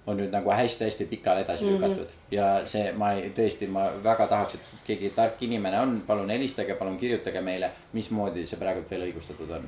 [0.07, 1.75] on nüüd nagu hästi-hästi pikale edasi Mhm.
[1.75, 6.31] lükatud ja see, ma ei, tõesti, ma väga tahaks, et keegi tark inimene on, palun
[6.31, 9.65] helistage, palun kirjutage meile, mismoodi see praegult veel õigustatud on.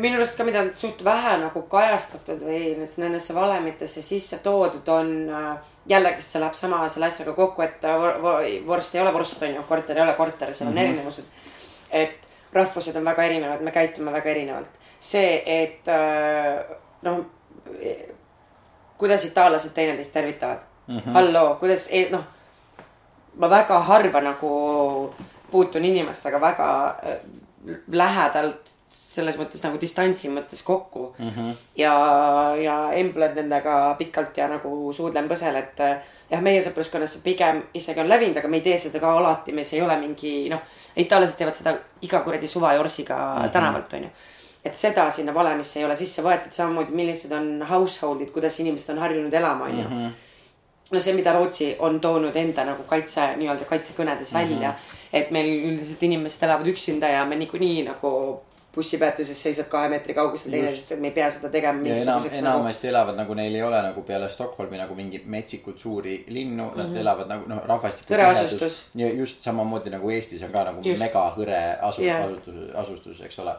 [0.00, 5.12] minu arust ka, mida on suht vähe nagu kajastatud või nendesse valemitesse sisse toodud on
[5.30, 9.12] äh, jällegi see läheb sama selle asjaga kokku, et äh, vor- vor- vorst ei ole
[9.14, 10.88] vorst, on ju, korter ei ole korter, seal on mm -hmm.
[10.88, 11.24] erinevused.
[11.90, 14.68] et rahvused on väga erinevad, me käitume väga erinevalt.
[15.00, 16.64] see, et äh,
[17.02, 17.24] noh,
[18.98, 20.98] kuidas itaallased teineteist tervitavad mm.
[20.98, 21.12] -hmm.
[21.12, 22.24] halloo, kuidas, noh,
[23.36, 25.14] ma väga harva nagu
[25.50, 27.20] puutun inimestega väga äh,
[27.92, 31.30] lähedalt selles mõttes nagu distantsi mõttes kokku mm.
[31.30, 31.56] -hmm.
[31.76, 31.92] ja,
[32.62, 35.98] ja emblen nendega pikalt ja nagu suudlen põsel, et äh,
[36.30, 39.52] jah, meie sõpruskonnas see pigem isegi on levinud, aga me ei tee seda ka alati,
[39.52, 40.64] meis ei ole mingi noh,
[40.96, 43.52] itaallased teevad seda iga kuradi suvajorsiga mm -hmm.
[43.52, 44.10] tänavalt, onju
[44.68, 48.98] et seda sinna valemisse ei ole sisse võetud, samamoodi millised on household'id, kuidas inimesed on
[49.04, 50.10] harjunud elama, onju
[50.90, 54.38] no see, mida Rootsi on toonud enda nagu kaitse, nii-öelda kaitsekõnedes Mhm.
[54.40, 54.74] välja.
[55.12, 58.40] et meil üldiselt inimesed elavad üksinda ja me niikuinii nagu
[58.74, 62.42] bussipeatuses seisad kahe meetri kaugusel teineteisest, et me ei pea seda tegema ja enam, mingisuguseks
[62.44, 62.58] nagu.
[62.58, 66.70] enamasti elavad nagu neil ei ole nagu peale Stockholmi nagu mingi metsikud suuri linnu mm,
[66.70, 66.76] -hmm.
[66.92, 68.14] nad elavad nagu noh, rahvastiku.
[68.14, 68.76] Hõreasustus.
[68.94, 71.00] ja just samamoodi nagu Eestis on ka nagu Just.
[71.02, 72.24] megahõre asu- Jah.
[72.24, 73.54] asutus, asustus, eks ole.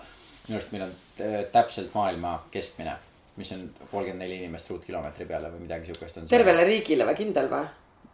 [0.49, 2.95] Minu arust meil on äh, täpselt maailma keskmine,
[3.39, 6.31] mis on kolmkümmend neli inimest ruutkilomeetri peale või midagi siukest on.
[6.31, 7.69] tervele riigile või kindel või?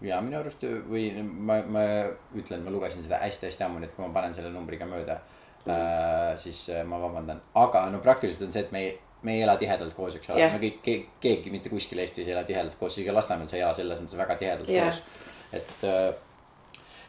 [0.06, 1.86] ja minu arust või ma, ma
[2.36, 5.72] ütlen, ma lugesin seda hästi-hästi ammu, nii et kui ma panen selle numbriga mööda mm.,
[5.72, 7.42] äh, siis äh, ma vabandan.
[7.56, 8.92] aga no praktiliselt on see, et me ei,
[9.26, 10.54] me ei ela tihedalt koos, eks ole Jah.
[10.54, 13.64] me kõik ke,, keegi mitte kuskil Eestis ei ela tihedalt koos, isegi Lasnamäel sa ei
[13.66, 14.92] ela selles mõttes väga tihedalt Jah.
[14.92, 15.02] koos.
[15.56, 15.88] et,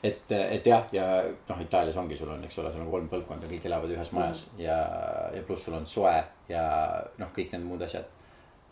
[0.03, 1.07] et, et jah, ja
[1.49, 4.47] noh, Itaalias ongi, sul on, eks ole, sul on kolm põlvkonda, kõik elavad ühes majas
[4.53, 4.61] mm.
[4.65, 4.79] ja,
[5.35, 6.17] ja pluss sul on soe
[6.51, 6.65] ja
[7.21, 8.09] noh, kõik need muud asjad.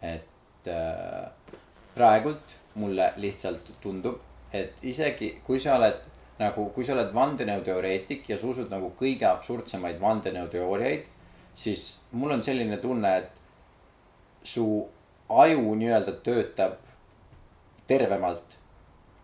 [0.05, 1.55] et äh,
[1.95, 4.19] praegult mulle lihtsalt tundub,
[4.53, 6.03] et isegi kui sa oled
[6.39, 11.07] nagu, kui sa oled vandenõuteoreetik ja sa usud nagu kõige absurdsemaid vandenõuteooriaid,
[11.55, 14.67] siis mul on selline tunne, et su
[15.31, 16.81] aju nii-öelda töötab
[17.89, 18.59] tervemalt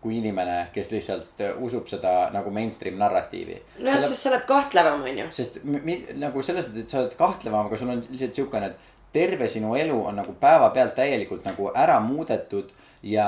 [0.01, 3.59] kui inimene, kes lihtsalt äh, usub seda nagu mainstream narratiivi.
[3.79, 5.27] nojah, sest sa oled kahtlevam, onju.
[5.35, 8.71] sest mi, mi, nagu selles mõttes, et sa oled kahtlevam, aga sul on lihtsalt siukene,
[8.71, 12.71] et terve sinu elu on nagu päevapealt täielikult nagu ära muudetud
[13.03, 13.27] ja.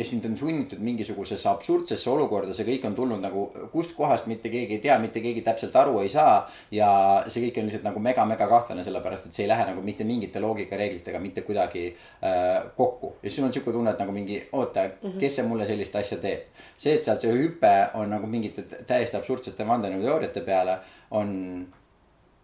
[0.00, 4.78] Ja sind on sunnitud mingisugusesse absurdsesse olukorda, see kõik on tulnud nagu kustkohast mitte keegi
[4.78, 6.38] ei tea, mitte keegi täpselt aru ei saa.
[6.72, 6.88] ja
[7.26, 10.40] see kõik on lihtsalt nagu mega-mega kahtlane, sellepärast et see ei lähe nagu mitte mingite
[10.40, 13.12] loogikareeglitega mitte kuidagi äh, kokku.
[13.20, 15.18] ja siis sul on siuke tunne, et nagu mingi oota -hmm.
[15.20, 16.48] kes see mulle sellist asja teeb.
[16.76, 20.78] see, et sealt see hüpe on nagu mingite täiesti absurdsete vandenõuteooriate peale
[21.10, 21.66] on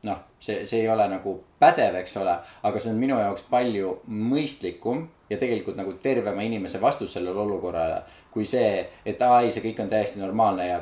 [0.04, 4.00] noh, see, see ei ole nagu pädev, eks ole, aga see on minu jaoks palju
[4.06, 9.64] mõistlikum ja tegelikult nagu tervema inimese vastus sellele olukorrale kui see, et aa ei, see
[9.64, 10.80] kõik on täiesti normaalne ja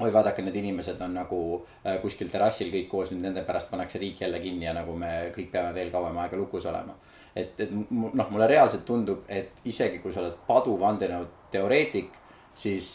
[0.00, 1.40] oi, vaadake, need inimesed on nagu
[1.86, 5.12] äh, kuskil terrassil kõik koos, nüüd nende pärast pannakse riik jälle kinni ja nagu me
[5.36, 6.94] kõik peame veel kauem aega lukus olema.
[7.36, 12.10] et, et noh, mulle reaalselt tundub, et isegi kui sa oled padu vandenõuteoreetik,
[12.54, 12.90] siis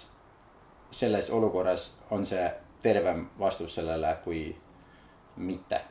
[0.92, 2.46] selles olukorras on see
[2.82, 4.44] tervem vastus sellele kui
[5.38, 5.82] mitte.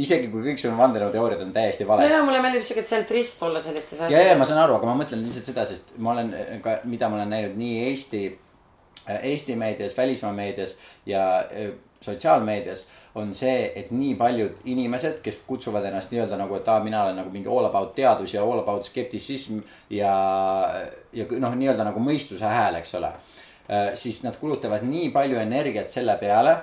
[0.00, 2.06] Isegi kui kõik su vandenõuteooriad on täiesti vale.
[2.06, 4.48] nojah, mulle meeldib siuke tsentrist olla sellistes ja, ja ma asjades.
[4.48, 6.32] saan aru, aga ma mõtlen lihtsalt seda, sest ma olen
[6.64, 8.22] ka, mida ma olen näinud nii Eesti,
[9.18, 10.76] Eesti meedias, välismaa meedias
[11.06, 16.68] ja äh, sotsiaalmeedias on see, et nii paljud inimesed, kes kutsuvad ennast nii-öelda nagu, et
[16.72, 19.60] aa, mina olen nagu mingi all about teadus ja all about skeptitsism
[19.92, 20.14] ja,
[21.12, 23.12] ja noh, nii-öelda nagu mõistuse hääl, eks ole.
[23.94, 26.56] siis nad kulutavad nii palju energiat selle peale,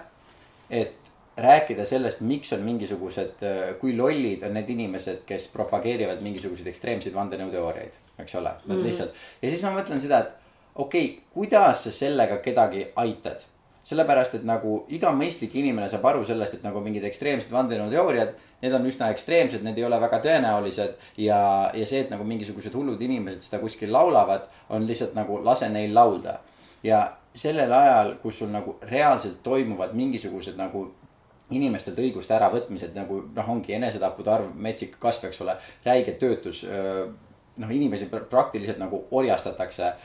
[0.70, 0.98] et
[1.43, 3.45] rääkida sellest, miks on mingisugused,
[3.82, 8.86] kui lollid on need inimesed, kes propageerivad mingisuguseid ekstreemseid vandenõuteooriaid, eks ole, nad mm.
[8.86, 9.23] lihtsalt.
[9.41, 13.47] ja siis ma mõtlen seda, et okei okay,, kuidas sa sellega kedagi aitad
[13.89, 18.75] sellepärast, et nagu iga mõistlik inimene saab aru sellest, et nagu mingid ekstreemsed vandenõuteooriad, need
[18.75, 21.39] on üsna ekstreemsed, need ei ole väga tõenäolised ja,
[21.73, 25.95] ja see, et nagu mingisugused hullud inimesed seda kuskil laulavad, on lihtsalt nagu lase neil
[25.95, 26.39] laulda.
[26.84, 27.02] ja
[27.36, 30.86] sellel ajal, kus sul nagu reaalselt toimuvad mingisugused nagu
[31.55, 36.65] inimestelt õiguste äravõtmised nagu noh, ongi enesetappude arv, metsik kasv, eks ole, räige töötus.
[37.59, 39.95] noh, inimesi pra- praktiliselt nagu orjastatakse äh,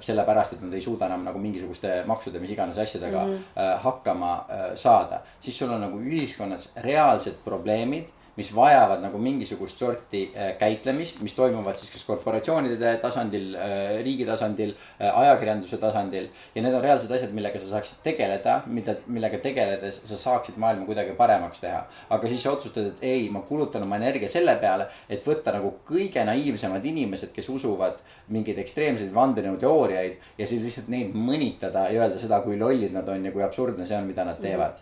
[0.00, 3.60] sellepärast, et nad ei suuda enam nagu mingisuguste maksude, mis iganes asjadega mm -hmm.
[3.62, 5.20] äh, hakkama äh, saada.
[5.40, 11.34] siis sul on nagu ühiskonnas reaalsed probleemid mis vajavad nagu mingisugust sorti äh, käitlemist, mis
[11.36, 16.28] toimuvad siis kas korporatsioonide tasandil äh,, riigi tasandil äh,, ajakirjanduse tasandil.
[16.54, 20.88] ja need on reaalsed asjad, millega sa saaksid tegeleda, mida, millega tegeledes sa saaksid maailma
[20.88, 21.84] kuidagi paremaks teha.
[22.10, 25.74] aga siis sa otsustad, et ei, ma kulutan oma energia selle peale, et võtta nagu
[25.88, 28.00] kõige naiivsemad inimesed, kes usuvad
[28.32, 33.28] mingeid ekstreemseid vandenõuteooriaid ja siis lihtsalt neid mõnitada ja öelda seda, kui lollid nad on
[33.28, 34.80] ja kui absurdne see on, mida nad teevad.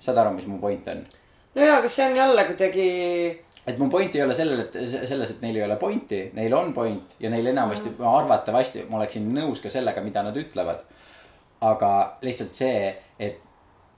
[0.00, 1.04] saad aru, mis mu point on?
[1.54, 2.88] No jaa, aga see on jälle kuidagi
[3.66, 6.72] et mu point ei ole sellel, et selles, et neil ei ole pointi, neil on
[6.76, 10.86] point ja neil enamasti arvatavasti ma oleksin nõus ka sellega, mida nad ütlevad.
[11.60, 12.88] aga lihtsalt see,
[13.20, 13.40] et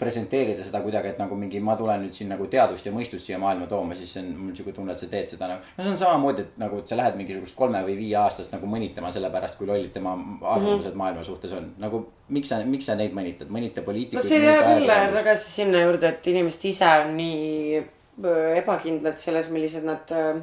[0.02, 3.38] presenteerida seda kuidagi, et nagu mingi, ma tulen nüüd siin nagu teadust ja mõistust siia
[3.42, 5.72] maailma tooma, siis see on mul siuke tunne, et sa teed seda nagu.
[5.76, 8.70] no see on samamoodi, et nagu, et sa lähed mingisugust kolme või viie aastast nagu
[8.74, 10.98] mõnitama selle pärast, kui lollid tema arvamused mm -hmm.
[11.04, 11.70] maailma suhtes on.
[11.78, 14.28] nagu miks sa, miks sa neid mõnitad, mõnita no poliitikuid.
[14.28, 17.84] see jääb jälle tagasi sinna juurde, et inimesed ise on nii
[18.24, 20.40] öö, ebakindlad selles, millised nad öö,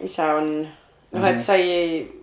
[0.00, 0.68] ise on.
[1.12, 2.19] noh, et sa ei,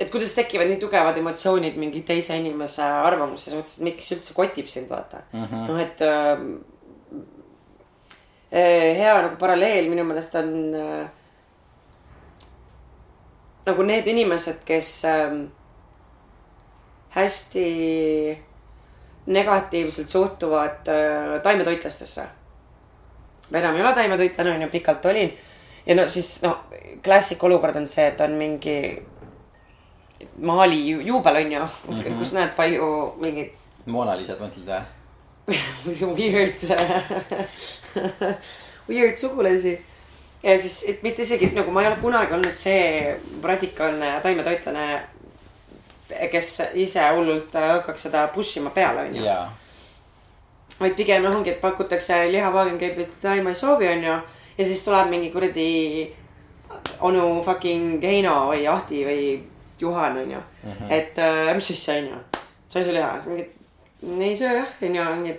[0.00, 4.68] et kuidas tekivad nii tugevad emotsioonid mingi teise inimese arvamuse suhtes, et miks üldse kotib
[4.68, 5.66] sind, vaata mm -hmm..
[5.68, 6.36] noh, et öö,
[8.52, 11.04] öö, hea nagu paralleel minu meelest on öö,
[13.66, 15.44] nagu need inimesed, kes ähm,
[17.10, 17.66] hästi
[19.26, 22.24] negatiivselt suhtuvad äh, taimetoitlastesse.
[23.50, 25.38] ma enam ei ole taimetoitlane, onju, pikalt olin.
[25.86, 26.58] ja no siis no
[27.02, 29.02] klassik olukord on see, et on mingi
[30.40, 32.18] Mali ju- juubel onju mm, -hmm.
[32.18, 33.52] kus näed palju mingeid
[33.86, 34.80] Mona Lisat mõtled või?
[36.18, 36.64] weird
[38.88, 39.78] weird sugulasi.
[40.42, 44.86] ja siis, et mitte isegi nagu ma ei ole kunagi olnud see radikaalne taimetoitlane,
[46.30, 49.24] kes ise hullult hakkaks seda push ima peale, onju.
[49.24, 49.44] jaa,
[50.80, 54.16] vaid pigem noh, ongi, et pakutakse lihavaagen käib, et taima ei soovi, onju.
[54.58, 55.68] ja siis tuleb mingi kuradi
[57.00, 59.24] onu fucking Heino või Ahti või
[59.80, 60.42] Juhan, onju.
[60.88, 62.20] et äh, mis asja, onju.
[62.68, 63.48] sa ei söö liha, siis mingi,
[64.26, 65.38] ei söö jah, onju, ongi.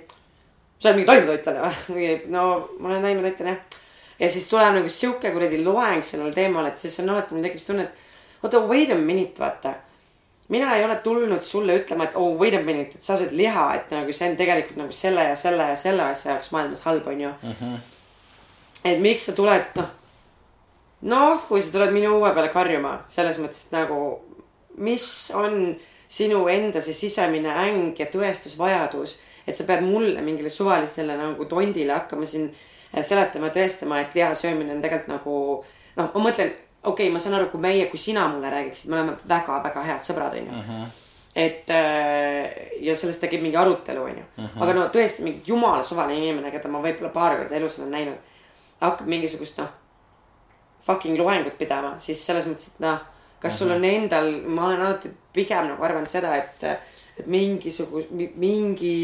[0.79, 1.83] sa oled mingi taimetoitlane või?
[1.97, 2.47] mingi, no
[2.79, 3.79] ma olen taimetoitlane jah.
[4.19, 7.63] ja siis tuleb nagu sihuke kuradi loeng sellel teemal, et siis on alati mul tekib
[7.63, 9.77] see tunne, et oota, wait a minute, vaata
[10.51, 13.69] mina ei ole tulnud sulle ütlema, et oh wait a minute, et sa sööd liha,
[13.77, 17.07] et nagu see on tegelikult nagu selle ja selle ja selle asja jaoks maailmas halb,
[17.07, 17.31] onju.
[18.83, 19.87] et miks sa tuled, noh.
[21.13, 24.01] noh, kui sa tuled minu õue peale karjuma, selles mõttes, et nagu,
[24.77, 25.05] mis
[25.35, 25.75] on
[26.11, 31.95] sinu enda see sisemine äng ja tõestusvajadus, et sa pead mulle mingile suvalisele nagu tondile
[31.95, 35.35] hakkama siin äh, seletama ja tõestama, et liha söömine on tegelikult nagu
[35.97, 36.51] noh, ma mõtlen,
[36.83, 40.03] okei okay,, ma saan aru, kui meie, kui sina mulle räägiksid, me oleme väga-väga head
[40.05, 40.81] sõbrad, onju.
[41.35, 44.25] et äh, ja sellest tekib mingi arutelu, onju.
[44.59, 48.35] aga no tõesti mingi jumala suvaline inimene, keda ma võib-olla paar korda elus olen näinud,
[48.81, 49.71] hakkab mingisugust noh,
[50.85, 52.99] fucking loengut pidama, siis selles mõttes, et noh,
[53.41, 56.63] kas sul on endal, ma olen alati pigem nagu arvanud seda, et,
[57.17, 58.95] et mingisugune, mingi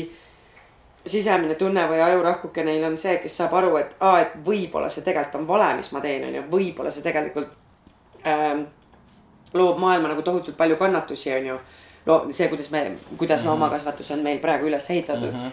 [1.07, 5.05] sisemine tunne või ajurakuke neil on see, kes saab aru, et aa, et võib-olla see
[5.05, 8.65] tegelikult on vale, mis ma teen, onju, võib-olla see tegelikult ähm,
[9.53, 11.57] loob maailma nagu tohutult palju kannatusi, onju.
[12.05, 12.83] no see, kuidas me,
[13.17, 13.49] kuidas Mhm.
[13.49, 15.39] loomakasvatus on meil praegu üles ehitatud mm.
[15.39, 15.51] -hmm.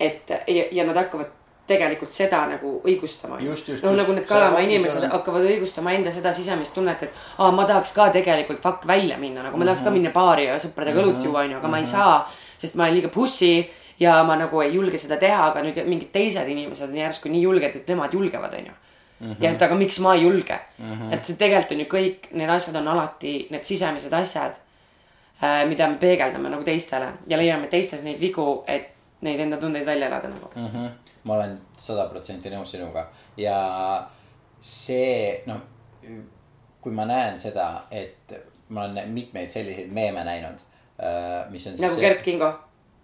[0.00, 1.26] et ja, ja nad hakkavad
[1.66, 3.38] tegelikult seda nagu õigustama.
[3.86, 7.64] Noh, nagu need Kalamaa inimesed on- hakkavad õigustama enda seda sisemist tunnet, et aa, ma
[7.64, 9.92] tahaks ka tegelikult fuck välja minna, nagu ma tahaks ka Mhm.
[9.98, 13.08] minna baari ja sõpradega õlut juua, onju, aga ma ei saa, sest ma olen liiga
[13.08, 13.64] pussy
[14.00, 17.42] ja ma nagu ei julge seda teha, aga nüüd mingid teised inimesed on järsku nii
[17.42, 18.72] julged, et nemad julgevad, onju.
[19.40, 21.12] ja et aga miks ma ei julge mm, -hmm.
[21.14, 24.54] et see tegelikult on ju kõik, need asjad on alati need sisemised asjad,
[25.68, 28.88] mida me peegeldame nagu teistele ja leiame teistes neid vigu, et
[29.20, 30.50] neid enda tundeid välja elada nagu.
[30.56, 30.66] mm.
[30.66, 30.88] -hmm.
[31.24, 33.06] Ma olen sada protsenti nõus sinuga.
[33.36, 33.58] Ja
[34.62, 35.60] see noh,
[36.82, 38.34] kui ma näen seda, et
[38.72, 40.62] ma olen mitmeid selliseid meeme näinud,
[41.50, 42.50] mis on nagu Gerd Kingo.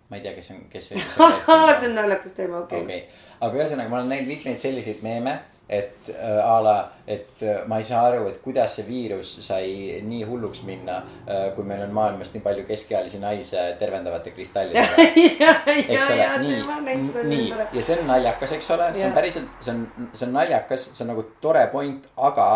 [0.08, 0.88] ma ei tea, kes on, kes
[1.78, 2.82] see on naljakas teema, okei.
[2.82, 3.00] Okei,
[3.40, 5.38] aga ühesõnaga ma olen näinud mitmeid selliseid meeme,
[5.68, 10.00] et äh, a la, et äh, ma ei saa aru, et kuidas see viirus sai
[10.04, 15.06] nii hulluks minna äh,, kui meil on maailmas nii palju keskealisi naisi tervendavate kristallidega.
[15.44, 19.06] ja, eks ja, ole ja, see nii, nii ja see on naljakas, eks ole, see
[19.10, 22.50] on päriselt, see on, see on naljakas, see on nagu tore point, aga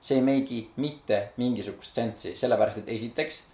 [0.00, 3.44] see ei make'i mitte mingisugust sensi, sellepärast et esiteks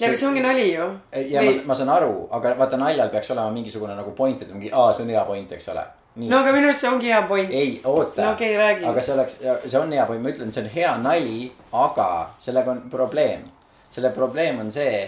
[0.00, 0.86] ja aga see ongi nali ju.
[1.28, 4.72] ja ma, ma saan aru, aga vaata naljal peaks olema mingisugune nagu point, et mingi,
[4.72, 5.84] aa, see on hea point, eks ole.
[6.16, 7.50] Nii no aga minu arust see ongi hea point.
[7.50, 8.84] ei, oota No okei, räägi.
[8.88, 12.08] aga see oleks, see on hea point, ma ütlen, see on hea nali, aga
[12.40, 13.46] sellega on probleem.
[13.90, 15.06] selle probleem on see,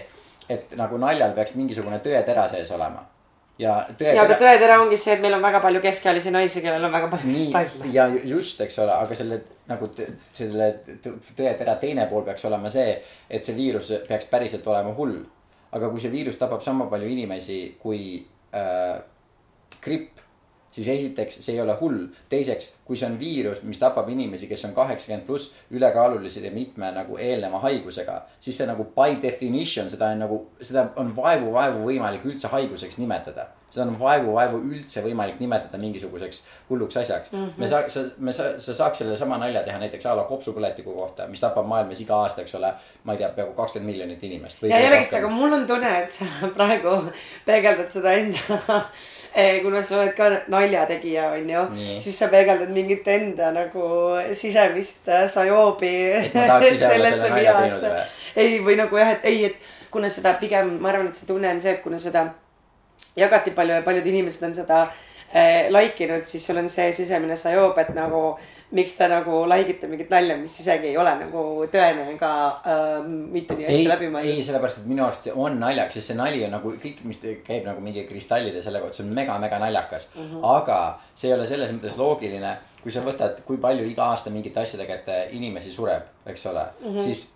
[0.49, 3.03] et nagu naljal peaks mingisugune tõetera sees olema.
[3.57, 6.83] ja ja aga tõetera, tõetera ongi see, et meil on väga palju keskealisi naisi, kellel
[6.89, 7.91] on väga palju nii staile.
[7.93, 9.89] ja just, eks ole, aga selle nagu
[10.31, 10.73] selle
[11.37, 12.97] tõetera teine pool peaks olema see,
[13.29, 15.17] et see viirus peaks päriselt olema hull.
[15.71, 18.25] aga kui see viirus tapab sama palju inimesi kui
[18.55, 18.99] äh,
[19.81, 20.21] gripp,
[20.75, 24.65] siis esiteks see ei ole hull, teiseks, kui see on viirus, mis tapab inimesi, kes
[24.67, 30.11] on kaheksakümmend pluss ülekaalulised ja mitme nagu eelneva haigusega, siis see nagu by definition, seda
[30.13, 33.47] on nagu, seda on vaevu-vaevu võimalik üldse haiguseks nimetada.
[33.75, 37.39] seda on vaevu-vaevu üldse võimalik nimetada mingisuguseks hulluks asjaks mm.
[37.39, 37.57] -hmm.
[37.57, 41.27] me saa-, sa, me sa-, sa saaks sellesama nalja teha näiteks a la kopsupõletiku kohta,
[41.27, 42.71] mis tapab maailmas iga aasta, eks ole,
[43.03, 44.63] ma ei tea, peaaegu kakskümmend miljonit inimest.
[44.63, 46.25] ja jällegist, aga mul on tunne, et sa
[46.57, 46.95] praegu
[47.45, 48.79] peegeldad seda enda.
[49.63, 51.95] Kuna sa oled ka naljategija, onju, Nii.
[52.01, 53.87] siis sa peegeldad mingit enda nagu
[54.33, 58.05] sisemist äh, sajoobi Et ma tahaks ise olla selle nalja teinud või?
[58.35, 61.51] ei, või nagu jah, et ei, et kuna seda pigem, ma arvan, et see tunne
[61.51, 62.29] on see, et kuna seda
[63.15, 67.35] jagati palju ja paljud inimesed on seda äh, like inud, siis sul on see sisemine
[67.39, 68.23] sajoob, et nagu
[68.71, 72.31] miks te nagu like ite mingit nalja, mis isegi ei ole nagu tõene ega
[72.65, 74.31] äh, mitte nii hästi ei läbi, mõeldud.
[74.31, 77.21] ei, sellepärast, et minu arust see on naljakas, sest see nali on nagu kõik, mis
[77.45, 80.31] käib nagu mingi kristallide selle kohta, see on mega-mega naljakas mm.
[80.31, 80.49] -hmm.
[80.55, 80.79] aga
[81.13, 84.99] see ei ole selles mõttes loogiline, kui sa võtad, kui palju iga aasta mingite asjadega,
[85.01, 86.89] et inimesi sureb, eks ole mm.
[86.89, 87.01] -hmm.
[87.05, 87.34] siis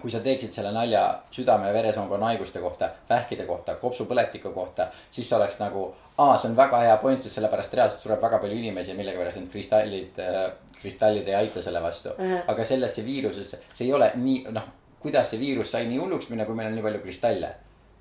[0.00, 1.02] kui sa teeksid selle nalja
[1.34, 5.88] südame ja veresoonkonna haiguste kohta, vähkide kohta, kopsupõletiku kohta, siis see oleks nagu,
[6.18, 9.40] aa, see on väga hea point, sest sellepärast reaalselt sureb väga palju inimesi ja millegipärast
[9.40, 10.20] need kristallid,
[10.80, 12.18] kristallid ei aita selle vastu uh.
[12.18, 12.42] -huh.
[12.46, 14.68] aga sellesse viirusesse, see ei ole nii, noh,
[15.00, 17.54] kuidas see viirus sai nii hulluks minna, kui meil on nii palju kristalle.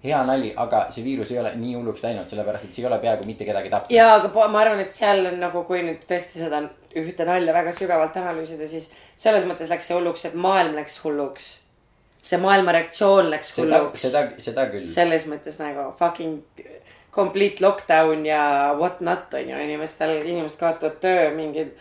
[0.04, 3.00] hea nali, aga see viirus ei ole nii hulluks läinud, sellepärast et see ei ole
[3.02, 3.96] peaaegu mitte kedagi tapnud.
[3.96, 6.62] ja, aga ma arvan, et seal on nagu, kui nüüd tõesti seda
[6.96, 11.48] ühte nalja väga sügavalt analüüsida, siis selles mõttes läks see hulluks, et maailm läks hulluks.
[12.24, 14.08] See maailma reaktsioon läks seda, hulluks.
[14.08, 14.88] seda, seda küll.
[14.92, 16.42] selles mõttes nagu fucking
[17.18, 21.74] complete lockdown ja what not on ju, inimestel, inimesed kaotavad töö, mingid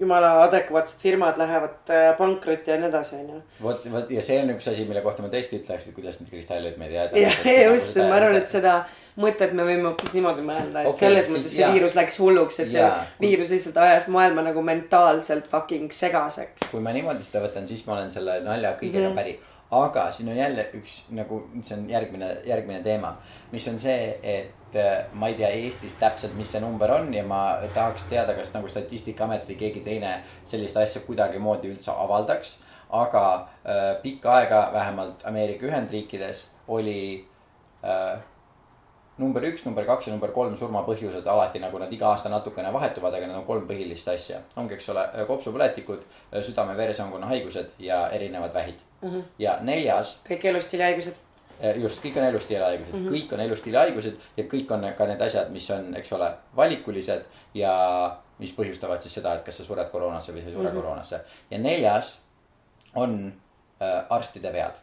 [0.00, 3.40] jumala adekvaatsed firmad lähevad äh, pankrotti ja nii edasi, on ju.
[3.62, 6.30] vot, vot ja see on üks asi, mille kohta ma tõesti ütleks, et kuidas need
[6.30, 7.40] kristallid meid ei jah,
[7.72, 8.76] just, ma arvan, et seda
[9.20, 11.72] mõtet me võime hoopis niimoodi mõelda, et okay, selles mõttes see jaa.
[11.74, 13.04] viirus läks hulluks, et see Jaa.
[13.20, 16.68] viirus lihtsalt ajas maailma nagu mentaalselt fucking segaseks.
[16.70, 19.22] kui ma niimoodi seda võtan, siis ma olen selle nalja kõigega mm -hmm.
[19.22, 19.38] päri.
[19.70, 23.16] aga siin on jälle üks nagu, see on järgmine, järgmine teema,
[23.52, 27.24] mis on see, et äh, ma ei tea Eestis täpselt, mis see number on ja
[27.24, 32.58] ma tahaks teada, kas nagu Statistikaamet või keegi teine sellist asja kuidagimoodi üldse avaldaks.
[32.90, 37.28] aga äh, pikka aega vähemalt Ameerika Ühendriikides oli
[37.84, 38.20] äh,
[39.18, 43.14] number üks, number kaks ja number kolm surmapõhjused alati nagu nad iga aasta natukene vahetuvad,
[43.16, 44.42] aga need on kolm põhilist asja.
[44.60, 46.02] ongi, eks ole, kopsupõletikud,
[46.34, 49.08] südame-veresoonkonna haigused ja erinevad vähid mm.
[49.08, 49.22] -hmm.
[49.38, 51.24] ja neljas, kõik elustiilihaigused.
[51.80, 53.14] just kõik on elustiilihaigused mm, -hmm.
[53.14, 57.72] kõik on elustiilihaigused ja kõik on ka need asjad, mis on, eks ole, valikulised ja
[58.38, 60.80] mis põhjustavad siis seda, et kas sa sured koroonasse või sa ei sure mm -hmm.
[60.80, 61.20] koroonasse.
[61.50, 62.18] ja neljas
[62.94, 63.32] on
[63.82, 64.74] äh, arstide vead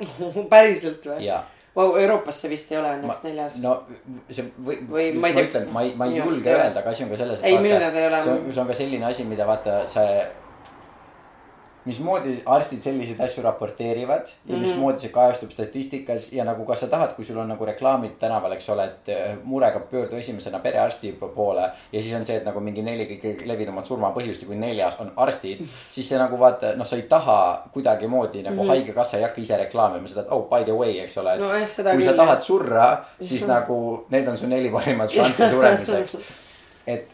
[0.52, 1.24] päriselt või?
[1.24, 3.54] ja Vau, Euroopas see vist ei ole õnneks neljas.
[3.64, 3.78] no
[4.28, 7.06] see või, Või ma ei ma ütlen, ma ei, ma ei julge öelda, aga asi
[7.06, 8.20] on ka selles, teada ei ole.
[8.20, 10.18] see on, see on ka selline asi, mida vaata see.
[11.84, 14.54] Mismoodi arstid selliseid asju raporteerivad ja mm Mhm.
[14.54, 14.60] -hmm.
[14.68, 18.52] mismoodi see kajastub statistikas ja nagu kas sa tahad, kui sul on nagu reklaamid tänaval,
[18.52, 21.70] eks ole, et eh, murega pöördu esimesena perearsti poole.
[21.92, 25.12] ja siis on see, et nagu mingi neli kõige levinumat surmapõhjust ja kui neljas on
[25.16, 28.68] arstid, siis see nagu vaata, noh, sa ei taha kuidagimoodi nagu mm -hmm.
[28.68, 31.66] haigekassa ei hakka ise reklaamima seda, et oh by the way, eks ole.
[31.66, 36.16] Seda kui sa tahad surra, siis nagu need on su neli parimat šanssi suremiseks.
[36.86, 37.08] et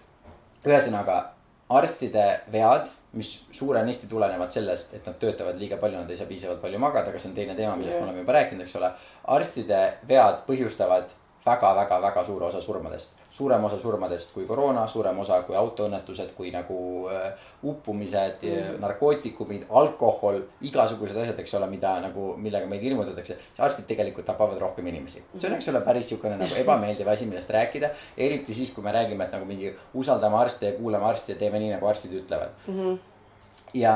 [0.67, 1.23] ühesõnaga
[1.71, 6.61] arstide vead, mis suurenisti tulenevad sellest, et nad töötavad liiga palju, nad ei saa piisavalt
[6.61, 8.03] palju magada, aga see on teine teema, millest Jah.
[8.05, 8.91] me oleme juba rääkinud, eks ole.
[9.37, 11.15] arstide vead põhjustavad
[11.47, 13.17] väga-väga-väga suure osa surmadest.
[13.39, 16.79] Suurem osa surmadest kui koroona, suurem osa kui autoõnnetused, kui nagu
[17.13, 23.39] äh, uppumised mm., narkootikumid, alkohol, igasugused asjad, eks ole, mida nagu, millega meid hirmutatakse.
[23.59, 25.23] arstid tegelikult tapavad rohkem inimesi.
[25.39, 27.91] see on, eks ole, päris siukene nagu ebameeldiv asi, millest rääkida.
[28.17, 31.61] eriti siis, kui me räägime, et nagu mingi usaldame arste ja kuulame arsti ja teeme
[31.63, 32.81] nii, nagu arstid ütlevad mm.
[32.81, 32.99] -hmm.
[33.75, 33.95] ja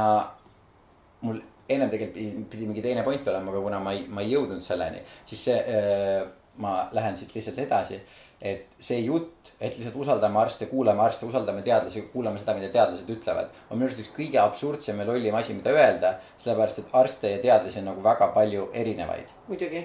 [1.21, 4.33] mul ennem tegelikult pidi- pidi mingi teine point olema, aga kuna ma ei, ma ei
[4.35, 8.01] jõudnud selleni, siis see äh, ma lähen siit lihtsalt edasi.
[8.43, 13.11] Et see jutt, et lihtsalt usaldame arste, kuulame arste, usaldame teadlasi, kuulame seda, mida teadlased
[13.15, 13.55] ütlevad.
[13.71, 17.39] on minu arust üks kõige absurdsem ja lollim asi, mida öelda, sellepärast et arste ja
[17.47, 19.31] teadlasi on nagu väga palju erinevaid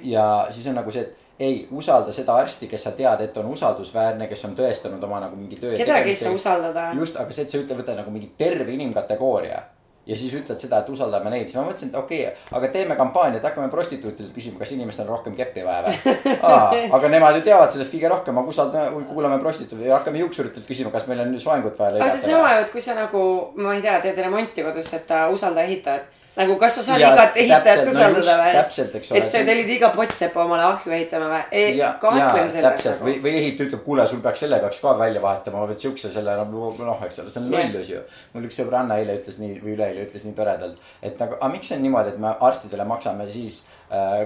[0.03, 3.45] ja siis on nagu see, et ei usalda seda arsti, kes sa tead, et on
[3.53, 5.77] usaldusväärne, kes on tõestanud oma nagu mingi töö.
[5.77, 6.91] kedagi ei saa usaldada.
[6.97, 9.61] just, aga see, et sa ütled, võta nagu mingi terve inimkategooria
[10.07, 12.95] ja siis ütled seda, et usaldame neid, siis ma mõtlesin, et okei okay,, aga teeme
[12.99, 16.83] kampaaniat, hakkame prostituutidelt küsima, kas inimestel on rohkem keppi vaja või.
[16.97, 20.93] aga nemad ju teavad sellest kõige rohkem, aga usaldame, kuulame prostituute ja hakkame juuksuritelt küsima,
[20.95, 23.23] kas meil on soengut vaja aga see on sama ju, et kui sa nagu,
[23.59, 26.16] ma ei tea, teed remonti kodus, et usalda ehitajat.
[26.37, 28.53] nagu, kas sa saad Ja igat ehitajat no usaldada just, või?
[28.57, 31.63] täpselt, eks ole, et sa tellid iga pottsepa omale ahju ehitama või?
[31.77, 34.95] ja, kahtlen ja selles täpselt või, või ehitaja ütleb, kuule, sul peaks selle peaks ka
[34.99, 38.01] välja vahetama, vot siukse selle noh, eks ole, see on lollus ju.
[38.33, 41.71] mul üks sõbranna eile ütles nii või üleeile ütles nii toredalt, et nagu, aga miks
[41.71, 43.63] see on niimoodi, et me arstidele maksame siis,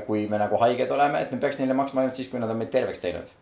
[0.08, 2.60] kui me nagu haiged oleme, et me peaks neile maksma ainult siis, kui nad on
[2.60, 3.38] meid terveks teinud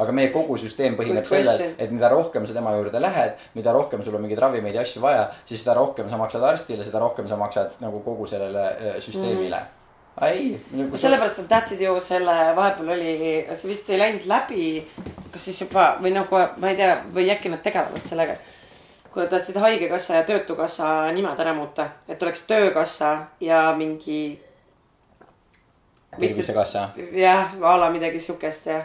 [0.00, 4.00] aga meie kogu süsteem põhineb sellel et mida rohkem sa tema juurde lähed, mida rohkem
[4.04, 7.28] sul on mingeid ravimeid ja asju vaja, siis seda rohkem sa maksad arstile, seda rohkem
[7.28, 10.24] sa maksad nagu kogu sellele süsteemile mm..
[10.28, 10.46] ei.
[10.78, 13.18] nagu sellepärast nad tahtsid ju selle, vahepeal oli,
[13.52, 14.70] see vist ei läinud läbi,
[15.34, 18.38] kas siis juba või nagu ma ei tea, või äkki nad tegelevad sellega.
[19.12, 23.12] kui nad tahtsid Haigekassa ja Töötukassa nimed ära muuta, et oleks Töökassa
[23.44, 24.40] ja mingi
[26.16, 28.80] tervisekassa jah, a la midagi siukest ja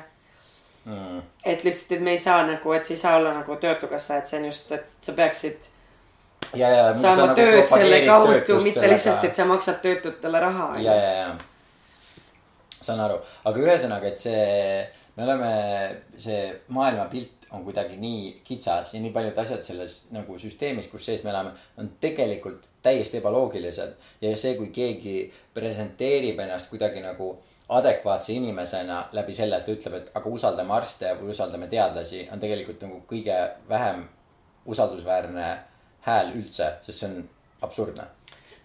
[0.88, 1.23] mm..
[1.45, 4.29] et lihtsalt, et me ei saa nagu, et see ei saa olla nagu Töötukassa, et
[4.29, 5.71] see on just, et sa peaksid
[6.55, 6.88] ja, ja.
[6.95, 10.69] saama tööd selle kaudu, mitte lihtsalt, et sa maksad töötutele raha.
[10.81, 12.29] ja, ja, ja.
[12.81, 13.19] saan aru,
[13.49, 14.45] aga ühesõnaga, et see,
[15.17, 15.51] me oleme,
[16.21, 21.23] see maailmapilt on kuidagi nii kitsas ja nii paljud asjad selles nagu süsteemis, kus sees
[21.23, 23.93] me elame, on tegelikult täiesti ebaloogilised.
[24.21, 25.19] ja see, kui keegi
[25.55, 27.38] presenteerib ennast kuidagi nagu
[27.70, 32.39] adekvaatse inimesena läbi selle, et ta ütleb, et aga usaldame arste või usaldame teadlasi, on
[32.39, 33.39] tegelikult nagu kõige
[33.70, 34.05] vähem
[34.68, 35.49] usaldusväärne
[36.07, 37.18] hääl üldse, sest see on
[37.68, 38.07] absurdne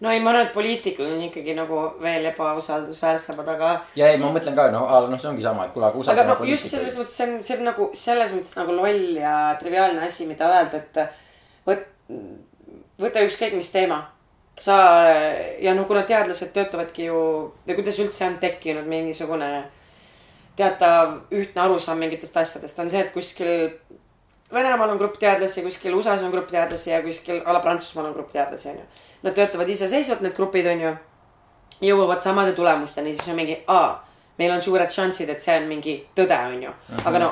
[0.03, 4.31] no ei, ma arvan, et poliitikud on ikkagi nagu veel ebausaldusväärsemad, aga ja ei, ma
[4.35, 6.97] mõtlen ka, noh, noh, see ongi sama, et kuule, aga aga usaldame no just selles
[6.99, 10.81] mõttes, see on, see on nagu selles mõttes nagu loll ja triviaalne asi, mida öelda,
[10.81, 10.99] et
[11.67, 11.87] võt-,
[13.03, 14.03] võta ükskõik mis teema.
[14.59, 14.77] Sa
[15.59, 17.19] ja no kuna teadlased töötavadki ju
[17.67, 19.49] või kuidas üldse on tekkinud mingisugune
[20.57, 23.69] teatav ühtne arusaam mingitest asjadest, on see, et kuskil
[24.53, 28.13] Venemaal on grupp teadlasi, kuskil USA-s on grupp teadlasi ja kuskil a la Prantsusmaal on
[28.13, 28.83] grupp teadlasi, onju.
[29.23, 30.91] Nad töötavad iseseisvalt, need grupid, onju
[31.81, 33.95] jõuavad samade tulemusteni, siis on mingi, aa,
[34.37, 36.73] meil on suured šansid, et see on mingi tõde, onju.
[37.01, 37.31] aga no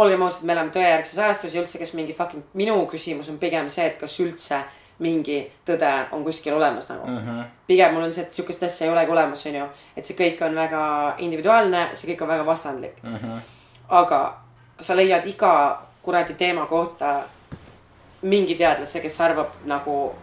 [0.00, 3.68] olgem ausad, me elame tõejärgses ajastus ja üldse, kes mingi fucking, minu küsimus on pigem
[3.68, 4.62] see, et kas üldse
[4.98, 7.18] mingi tõde on kuskil olemas nagu mm.
[7.18, 7.44] -hmm.
[7.66, 9.64] pigem mul on see, et sihukest asja ei olegi olemas, onju.
[9.96, 13.16] et see kõik on väga individuaalne, see kõik on väga vastandlik mm.
[13.16, 13.40] -hmm.
[13.88, 14.38] aga
[14.80, 17.22] sa leiad iga kuradi teema kohta
[18.22, 20.14] mingi teadlase, kes arvab nagu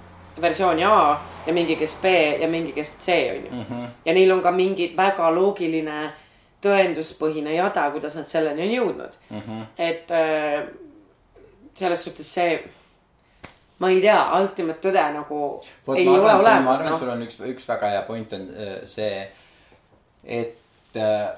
[0.41, 1.17] versiooni A
[1.47, 2.05] ja mingi, kes B
[2.41, 3.65] ja mingi, kes C on ju.
[4.05, 6.11] ja neil on ka mingi väga loogiline
[6.61, 9.39] tõenduspõhine jada, kuidas nad selleni on jõudnud mm.
[9.39, 9.63] -hmm.
[9.77, 10.67] et äh,
[11.73, 12.63] selles suhtes see,
[13.81, 15.43] ma ei tea, ultimate tõde nagu
[15.87, 17.93] vot ei ma ole arvan, ma olemas arvan, et noh sul on üks, üks väga
[17.95, 19.23] hea point on äh, see,
[20.41, 21.31] et äh,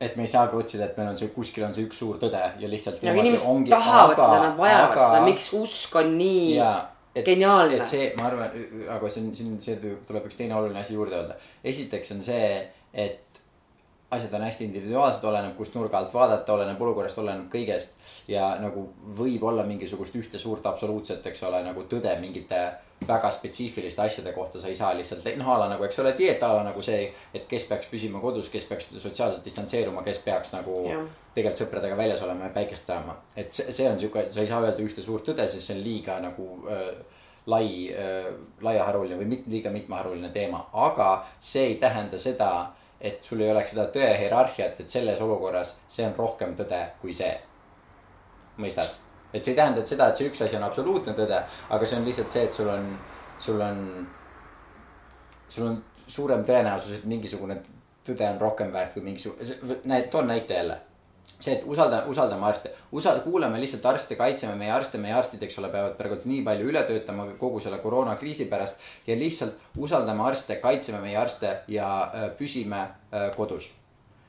[0.00, 2.38] et me ei saagi otsida, et meil on see, kuskil on see üks suur tõde
[2.38, 3.02] ja lihtsalt.
[3.02, 5.08] nagu inimesed tahavad seda, nad vajavad aga...
[5.08, 6.70] seda, miks usk on nii ja
[7.14, 8.54] et, geniaalne et see, ma arvan,
[8.94, 11.38] aga see on, siin, see tuleb üks teine oluline asi juurde öelda.
[11.66, 12.52] esiteks on see,
[12.94, 13.27] et
[14.10, 17.96] asjad on hästi individuaalsed, oleneb kust nurga alt vaadata, oleneb olukorrast, oleneb kõigest.
[18.28, 18.86] ja nagu
[19.18, 22.60] võib olla mingisugust ühte suurt absoluutset, eks ole, nagu tõde mingite
[23.08, 26.42] väga spetsiifiliste asjade kohta sa ei saa lihtsalt, noh a la nagu, eks ole, dieet
[26.42, 27.04] a la nagu see,
[27.34, 31.04] et kes peaks püsima kodus, kes peaks sotsiaalselt distantseeruma, kes peaks nagu Jah.
[31.34, 33.14] tegelikult sõpradega väljas olema ja päikest tajama.
[33.36, 35.84] et see, see on sihuke, sa ei saa öelda ühte suurt tõde, sest see on
[35.84, 36.90] liiga nagu äh,
[37.48, 42.50] lai äh,, laiaharuline või mit, liiga mitmeharuline teema, aga see ei tähenda seda,
[43.00, 47.14] et sul ei oleks seda tõe hierarhiat, et selles olukorras see on rohkem tõde kui
[47.14, 47.34] see.
[48.58, 48.90] mõistad?
[49.32, 51.98] et see ei tähenda, et seda, et see üks asi on absoluutne tõde, aga see
[51.98, 52.86] on lihtsalt see, et sul on,
[53.38, 53.82] sul on,
[55.48, 57.58] sul on suurem tõenäosus, et mingisugune
[58.08, 60.78] tõde on rohkem väärt kui mingisugune, näed, toon näite jälle
[61.40, 65.58] see, et usalda, usaldame arste, usa-, kuulame lihtsalt arste, kaitseme meie arste, meie arstid, eks
[65.62, 68.78] ole, peavad praegu nii palju üle töötama kogu selle koroonakriisi pärast.
[69.06, 73.70] ja lihtsalt usaldame arste, kaitseme meie arste ja äh, püsime äh, kodus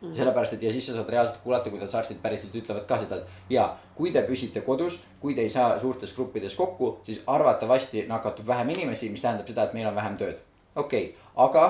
[0.02, 0.12] mm.
[0.12, 0.18] -hmm.
[0.18, 3.50] sellepärast, et ja siis sa saad reaalselt kuulata, kuidas arstid päriselt ütlevad ka seda, et
[3.50, 8.48] ja kui te püsite kodus, kui te ei saa suurtes gruppides kokku, siis arvatavasti nakatub
[8.48, 10.38] vähem inimesi, mis tähendab seda, et meil on vähem tööd.
[10.76, 11.66] okei okay,, aga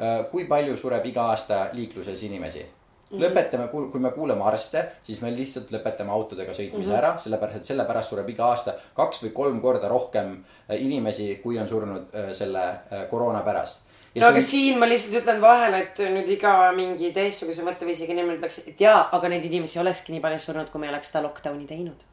[0.00, 2.66] äh, kui palju sureb iga aasta liikluses inimesi?
[3.12, 6.98] lõpetame, kui me kuuleme arste, siis me lihtsalt lõpetame autodega sõitmise mm -hmm.
[6.98, 10.36] ära, sellepärast et selle pärast sureb iga aasta kaks või kolm korda rohkem
[10.70, 13.82] äh, inimesi, kui on surnud äh, selle äh, koroona pärast.
[14.14, 18.60] no aga siin ma lihtsalt ütlen vahele, et nüüd iga mingi teistsuguse mõtteviisiga inimene ütleks,
[18.68, 21.66] et jaa, aga neid inimesi olekski nii palju surnud, kui me ei oleks seda lockdown'i
[21.66, 22.04] teinud.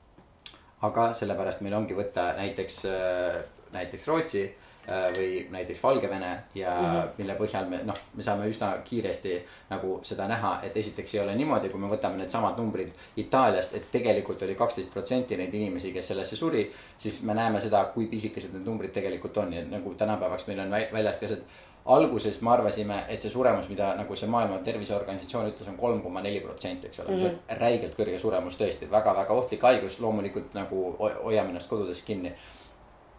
[0.81, 2.83] aga sellepärast meil ongi võtta näiteks,
[3.71, 4.49] näiteks Rootsi
[5.15, 7.09] või näiteks Valgevene ja mm -hmm.
[7.17, 9.37] mille põhjal me noh, me saame üsna kiiresti
[9.69, 13.91] nagu seda näha, et esiteks ei ole niimoodi, kui me võtame needsamad numbrid Itaaliast, et
[13.91, 16.71] tegelikult oli kaksteist protsenti neid inimesi, kes sellesse suri.
[16.97, 20.71] siis me näeme seda, kui pisikesed need numbrid tegelikult on ja nagu tänapäevaks meil on
[20.71, 21.43] vä- väljas ka see, et
[21.85, 26.21] alguses me arvasime, et see suremus, mida nagu see Maailma Terviseorganisatsioon ütles on, kolm koma
[26.21, 27.21] neli protsenti, eks ole mm, -hmm.
[27.21, 31.69] see on räigelt kõrge suremus tõesti väga,, väga-väga ohtlik haigus, loomulikult nagu ho- hoiame ennast
[31.69, 32.33] kodudes kinni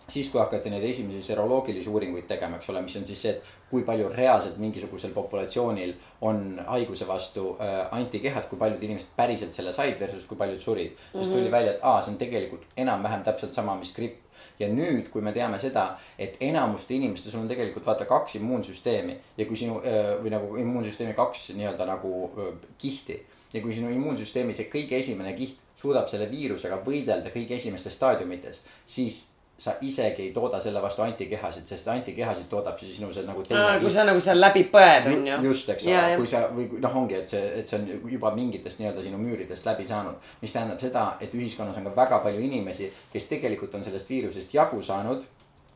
[0.09, 3.71] siis, kui hakati neid esimesi seroloogilisi uuringuid tegema, eks ole, mis on siis see, et
[3.71, 5.95] kui palju reaalselt mingisugusel populatsioonil
[6.29, 10.91] on haiguse vastu äh, antikehad, kui paljud inimesed päriselt selle said versus kui paljud surid
[10.91, 10.99] mm.
[10.99, 11.23] -hmm.
[11.23, 14.19] siis tuli välja, et aa, see on tegelikult enam-vähem täpselt sama, mis gripp.
[14.59, 19.17] ja nüüd, kui me teame seda, et enamuste inimeste, sul on tegelikult vaata kaks immuunsüsteemi
[19.37, 23.91] ja kui sinu äh, või nagu immuunsüsteemi kaks nii-öelda nagu äh, kihti ja kui sinu
[23.91, 29.32] immuunsüsteemi see kõige esimene kiht suudab selle viirusega võidelda kõige esimestes staadiumites, siis
[29.63, 33.77] sa isegi ei tooda selle vastu antikehasid, sest antikehasid toodab siis sinu see nagu teine
[33.79, 35.37] kui sa nagu seal läbi põed, on ju.
[35.47, 38.83] just, eks ole, kui sa või noh, ongi, et see, et see on juba mingitest
[38.83, 40.33] nii-öelda sinu müüridest läbi saanud.
[40.43, 44.59] mis tähendab seda, et ühiskonnas on ka väga palju inimesi, kes tegelikult on sellest viirusest
[44.59, 45.23] jagu saanud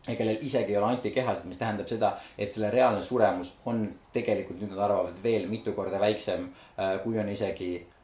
[0.09, 4.59] ja kellel isegi ei ole antikehasid, mis tähendab seda, et selle reaalne suremus on tegelikult,
[4.63, 6.51] nüüd nad arvavad, veel mitu korda väiksem,
[7.05, 7.96] kui on isegi äh,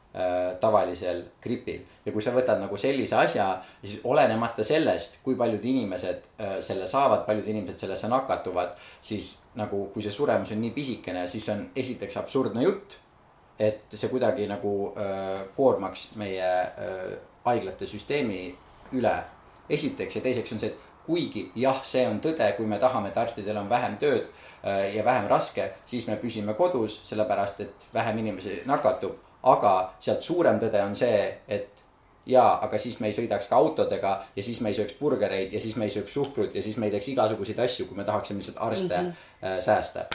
[0.59, 1.81] tavalisel gripil.
[2.05, 3.47] ja kui sa võtad nagu sellise asja,
[3.81, 9.87] siis olenemata sellest, kui paljud inimesed äh, selle saavad, paljud inimesed sellesse nakatuvad, siis nagu,
[9.93, 12.99] kui see suremus on nii pisikene, siis on esiteks absurdne jutt.
[13.59, 18.55] et see kuidagi nagu äh, koormaks meie äh, haiglate süsteemi
[18.91, 19.17] üle.
[19.69, 23.19] esiteks ja teiseks on see, et kuigi jah, see on tõde, kui me tahame, et
[23.19, 24.27] arstidel on vähem tööd
[24.63, 29.17] äh, ja vähem raske, siis me püsime kodus, sellepärast et vähem inimesi nakatub.
[29.43, 31.69] Aga sealt suurem tõde on see, et
[32.25, 35.59] jaa, aga siis me ei sõidaks ka autodega ja siis me ei sööks burgereid ja
[35.59, 38.39] siis me ei sööks suhkrut ja siis me ei teeks igasuguseid asju, kui me tahaksime
[38.39, 39.61] lihtsalt arste mm -hmm.
[39.61, 40.05] säästa.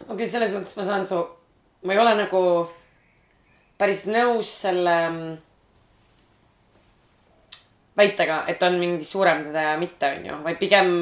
[0.00, 1.28] okei okay,, selles mõttes ma saan su,
[1.82, 2.70] ma ei ole nagu
[3.78, 5.36] päris nõus selle mm,
[7.96, 10.92] väitega, et on mingi suurem tõde ja mitte, on ju, vaid pigem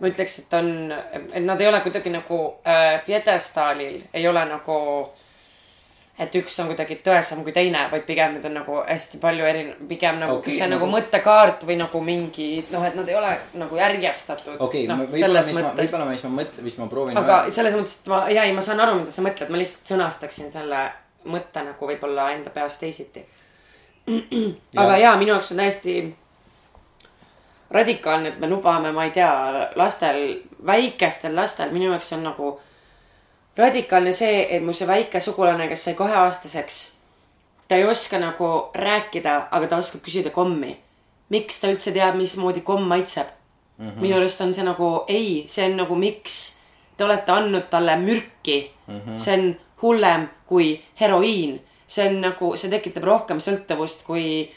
[0.00, 4.76] ma ütleks, et on, et nad ei ole kuidagi nagu äh, pjedestaalil, ei ole nagu,
[6.20, 9.64] et üks on kuidagi tõesam kui teine, vaid pigem need on nagu hästi palju eri-,
[9.88, 13.30] pigem nagu okay, see nagu, nagu- mõttekaart või nagu mingi noh, et nad ei ole
[13.62, 14.58] nagu järjestatud.
[14.58, 17.20] okei okay, no,, võib-olla, mis ma, võib-olla, mis ma mõtlen, mis ma proovin.
[17.20, 19.94] aga selles mõttes, et ma, ja ei, ma saan aru, mida sa mõtled, ma lihtsalt
[19.94, 20.84] sõnastaksin selle
[21.30, 23.24] mõtte nagu võib-olla enda peas teisiti.
[24.82, 26.00] aga ja minu jaoks on täiesti
[27.70, 29.32] radikaalne, et me lubame, ma ei tea,
[29.78, 32.58] lastel, väikestel lastel, minu jaoks on nagu
[33.56, 36.78] radikaalne see, et mu see väike sugulane, kes sai kaheaastaseks,
[37.68, 40.76] ta ei oska nagu rääkida, aga ta oskab küsida kommi.
[41.30, 43.26] miks ta üldse teab, mismoodi komm maitseb
[43.78, 43.88] mm?
[43.88, 44.00] -hmm.
[44.00, 46.58] minu arust on see nagu ei, see on nagu miks
[46.96, 49.00] te olete andnud talle mürki mm.
[49.00, 49.18] -hmm.
[49.18, 54.50] see on hullem kui heroiin, see on nagu, see tekitab rohkem sõltuvust kui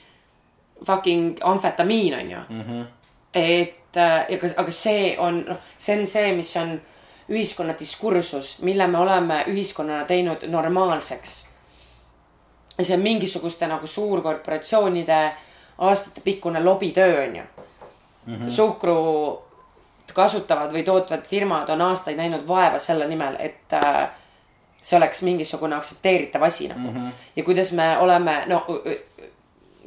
[0.86, 2.62] fucking amfetamiin on ju mm.
[2.62, 2.86] -hmm.
[3.34, 6.82] et äh, aga, aga see on, noh, see on see, mis on
[7.30, 11.48] ühiskonna diskursus, mille me oleme ühiskonnana teinud normaalseks.
[12.82, 15.34] see on mingisuguste nagu suurkorporatsioonide
[15.78, 17.44] aastatepikkune lobitöö on ju
[18.26, 18.50] mm -hmm..
[18.50, 19.44] suhkru
[20.14, 24.10] kasutavad või tootvad firmad on aastaid näinud vaeva selle nimel, et äh,
[24.82, 26.96] see oleks mingisugune aktsepteeritav asi nagu mm.
[26.96, 27.12] -hmm.
[27.36, 28.66] ja kuidas me oleme, no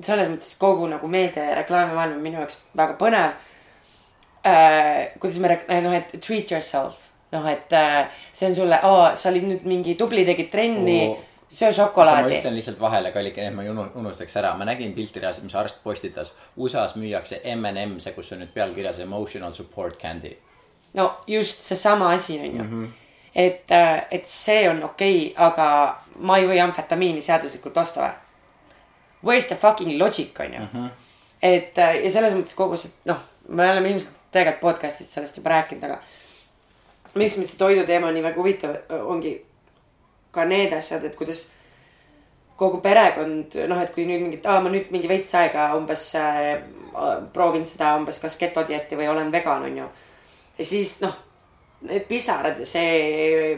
[0.01, 3.33] selles mõttes kogu nagu meedia ja reklaamimaailm on minu jaoks väga põnev
[4.47, 5.13] äh,.
[5.21, 6.95] kuidas me, noh, et treat yourself,
[7.33, 8.81] noh, et äh, see on sulle,
[9.15, 12.39] sa olid nüüd mingi tubli, tegid trenni oh., söö ma šokolaadi.
[12.39, 15.55] ütlen lihtsalt vahele, kallike, et ma ei unu- unustaks ära, ma nägin pilti reaalselt, mis
[15.55, 16.35] arst postitas.
[16.57, 20.37] USA-s müüakse M&M-se, kus on nüüd peal kirjas emotional support candy.
[20.97, 22.71] no just seesama asi on ju mm.
[22.71, 22.89] -hmm.
[23.35, 23.65] et,
[24.11, 28.13] et see on okei okay,, aga ma ei või amfetamiini seaduslikult osta või?
[29.25, 30.69] Where's the fucking logic on ju mm.
[30.73, 30.89] -hmm.
[31.43, 33.19] et äh, ja selles mõttes kogu see, noh,
[33.49, 35.99] me oleme ilmselt tegelikult podcast'is sellest juba rääkinud, aga
[37.17, 39.37] miks mind see toiduteema nii väga huvitav ongi
[40.37, 41.47] ka need asjad, et kuidas
[42.57, 46.57] kogu perekond, noh, et kui nüüd mingit, aa, ma nüüd mingi veits aega umbes äh,
[47.33, 49.89] proovin seda umbes kas getodieeti või olen vegan, onju.
[50.59, 51.17] ja siis noh,
[51.89, 53.57] need pisarad ja see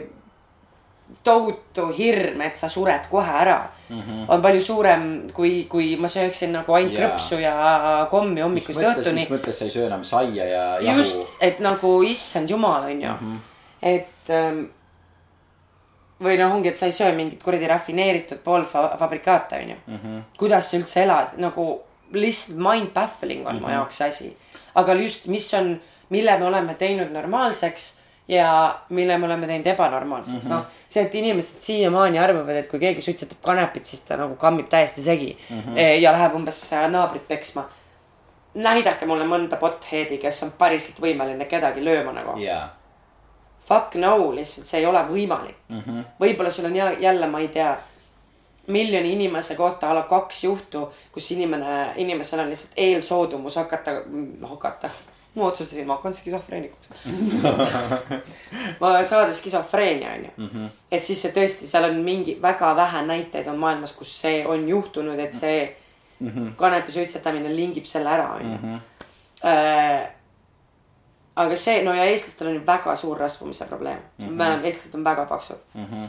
[1.23, 4.25] tohutu hirm, et sa sured kohe ära mm, -hmm.
[4.27, 7.09] on palju suurem kui, kui ma sööksin nagu ainult Jaa.
[7.09, 9.29] krõpsu ja kommi hommikust õhtuni mis.
[9.29, 10.97] mõttes sa ei söö enam saia ja jahu?
[10.97, 13.19] just, et nagu issand jumal, onju mm.
[13.19, 13.39] -hmm.
[13.81, 14.65] et ähm,
[16.23, 19.75] või noh, ongi, et sa ei söö mingit kuradi rafineeritud poolfabrikaate, onju.
[19.87, 20.17] Mhm.
[20.37, 21.81] kuidas sa üldse elad, nagu
[22.11, 23.67] lihtsalt mind baffling on mm -hmm.
[23.67, 24.37] mu jaoks see asi.
[24.75, 27.98] aga just, mis on, mille me oleme teinud normaalseks
[28.29, 30.55] ja mille me oleme teinud ebanormaalseks mm, -hmm.
[30.55, 30.65] noh.
[30.87, 35.01] see, et inimesed siiamaani arvavad, et kui keegi suitsetab kanepit, siis ta nagu kammib täiesti
[35.01, 35.79] segi mm -hmm.
[36.01, 37.69] ja läheb umbes äh, naabrit peksma.
[38.53, 42.39] näidake mulle mõnda bothead'i, kes on päriselt võimeline kedagi lööma nagu.
[42.39, 42.75] jaa,
[43.69, 46.03] Fuck no, lihtsalt see ei ole võimalik mm -hmm..
[46.21, 47.77] võib-olla sul on ja, jälle, ma ei tea,
[48.67, 53.91] miljoni inimese kohta a la kaks juhtu, kus inimene, inimesel on lihtsalt eelsoodumus hakata,
[54.41, 54.89] hakata.
[55.35, 56.89] Ma otsustasin, ma hakkan skisofreenikuks.
[58.81, 60.69] ma saada skisofreenia, onju.
[60.91, 64.67] et siis see tõesti, seal on mingi väga vähe näiteid on maailmas, kus see on
[64.69, 65.75] juhtunud, et see
[66.19, 66.55] mm -hmm.
[66.55, 68.79] kanepi suitsetamine lingib selle ära, onju
[71.39, 74.25] aga see, no ja eestlastel on ju väga suur rasvumise probleem mm.
[74.25, 74.31] -hmm.
[74.31, 75.85] me oleme, eestlased on väga paksud mm.
[75.85, 76.07] -hmm.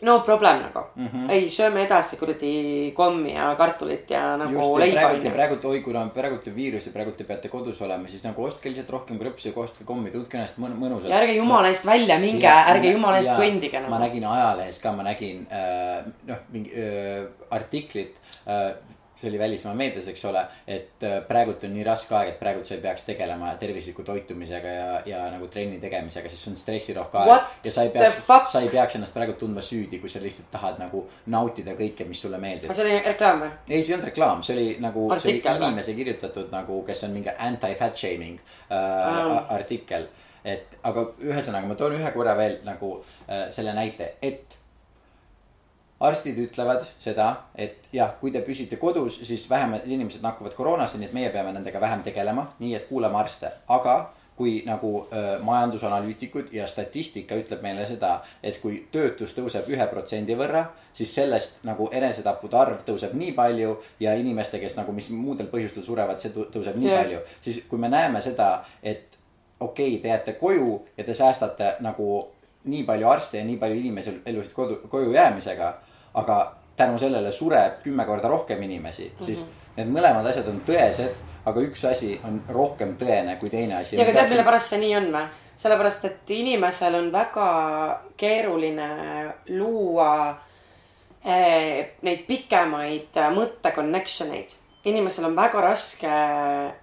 [0.00, 1.06] No probleem nagu mm.
[1.06, 1.30] -hmm.
[1.32, 5.80] ei, sööme edasi kuradi kommi ja kartulit ja nagu just leiba praegult ja praegult, oi
[5.80, 9.18] kuna praegult on viirus ja praegult te peate kodus olema, siis nagu ostke lihtsalt rohkem
[9.18, 11.10] krõpsu ja ostke kommi, tundke ennast mõn- mõnusalt.
[11.10, 14.04] ja ärge jumala eest välja minge, ärge jumala eest kõndige ma nagu.
[14.04, 18.14] nägin ajalehes ka, ma nägin äh, noh, mingi äh, artiklit
[18.46, 18.74] äh,.
[19.20, 22.68] See oli välismaa meedias, eks ole, et äh, praegult on nii raske aeg, et praegult
[22.68, 27.22] sa ei peaks tegelema tervisliku toitumisega ja, ja nagu trenni tegemisega, sest see on stressirohke
[27.24, 28.20] aeg ja sa ei peaks
[28.52, 31.02] sa ei peaks ennast praegu tundma süüdi, kui sa lihtsalt tahad nagu
[31.34, 33.50] nautida kõike, mis sulle meeldib see oli reklaam või?
[33.66, 37.18] ei, see ei olnud reklaam, see oli nagu, see oli inimese kirjutatud nagu, kes on
[37.18, 39.42] mingi anti-fat shaming äh, Aa.
[39.58, 40.08] artikkel.
[40.44, 42.94] et aga ühesõnaga ma toon ühe korra veel nagu
[43.26, 44.57] äh, selle näite, et
[46.00, 51.10] arstid ütlevad seda, et jah, kui te püsite kodus, siis vähemad inimesed nakkuvad koroonasse, nii
[51.10, 53.98] et meie peame nendega vähem tegelema, nii et kuulame arste, aga
[54.38, 60.36] kui nagu äh, majandusanalüütikud ja statistika ütleb meile seda, et kui töötus tõuseb ühe protsendi
[60.38, 60.62] võrra,
[60.94, 65.82] siis sellest nagu enesetappude arv tõuseb nii palju ja inimeste, kes nagu mis muudel põhjustel
[65.82, 67.02] surevad, see tõ- tõuseb nii yeah.
[67.02, 69.18] palju, siis kui me näeme seda, et
[69.58, 72.28] okei okay,, te jääte koju ja te säästate nagu
[72.70, 75.74] nii palju arste ja nii palju inimesi elusid kodu, koju jäämisega,
[76.18, 76.38] aga
[76.78, 79.50] tänu sellele sureb kümme korda rohkem inimesi, siis Mhm.
[79.76, 81.14] need mõlemad asjad on tõesed,
[81.46, 83.96] aga üks asi on rohkem tõene kui teine asi.
[83.96, 85.28] ja aga tead, mille pärast see nii on või?
[85.58, 87.46] sellepärast, et inimesel on väga
[88.16, 88.88] keeruline
[89.48, 90.38] luua
[91.24, 94.54] eh, neid pikemaid eh, mõtte connection eid.
[94.84, 96.10] inimesel on väga raske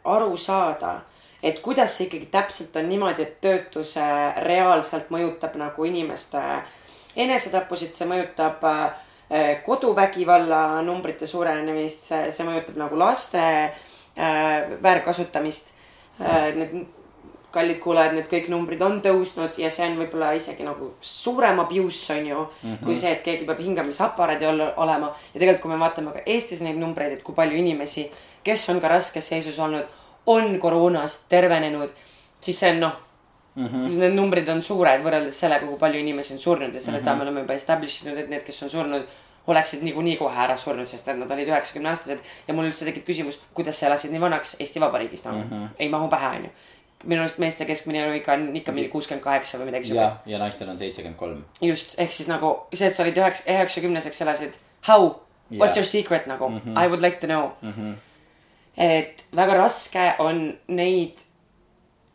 [0.06, 1.02] aru saada,
[1.44, 6.42] et kuidas see ikkagi täpselt on niimoodi, et töötus eh, reaalselt mõjutab nagu inimeste
[7.16, 9.05] enesetappusid, see mõjutab eh,
[9.66, 15.74] koduvägivalla numbrite suurenemist, see mõjutab nagu laste äh, väärkasutamist
[16.22, 16.54] äh,.
[16.56, 16.86] Need
[17.56, 22.18] kallid kuulajad, need kõik numbrid on tõusnud ja see on võib-olla isegi nagu suurem abuse
[22.18, 22.58] on ju mm.
[22.64, 22.82] -hmm.
[22.84, 26.80] kui see, et keegi peab hingamisaparaadi olema ja tegelikult, kui me vaatame ka Eestis neid
[26.82, 28.10] numbreid, et kui palju inimesi,
[28.44, 29.88] kes on ka raskes seisus olnud,
[30.26, 31.90] on koroonast tervenenud,
[32.42, 33.00] siis see on noh
[33.56, 33.68] mm.
[33.68, 33.97] -hmm.
[33.97, 37.16] Need numbrid on suured võrreldes sellega, kui palju inimesi on surnud ja selle mm -hmm.
[37.16, 39.08] me oleme juba establish inud, et need, kes on surnud,
[39.47, 43.06] oleksid niikuinii kohe ära surnud, sest et nad olid üheksakümne aastased ja mul üldse tekib
[43.06, 45.68] küsimus, kuidas sa elasid nii vanaks Eesti Vabariigis nagu mm, -hmm.
[45.80, 46.49] ei mahu pähe, onju.
[47.03, 50.39] minu arust meeste keskmine eluiga on ikka mingi kuuskümmend kaheksa või midagi ja siukest., ja
[50.39, 51.43] naistel on seitsekümmend kolm.
[51.62, 54.53] just, ehk siis nagu see, et sa olid üheks, üheksakümneseks elasid,
[54.88, 55.10] how,
[55.51, 55.78] what's Jah.
[55.78, 56.86] your secret nagu mm, -hmm.
[56.86, 57.74] I would like to know mm.
[57.74, 57.93] -hmm.
[58.78, 61.18] et väga raske on neid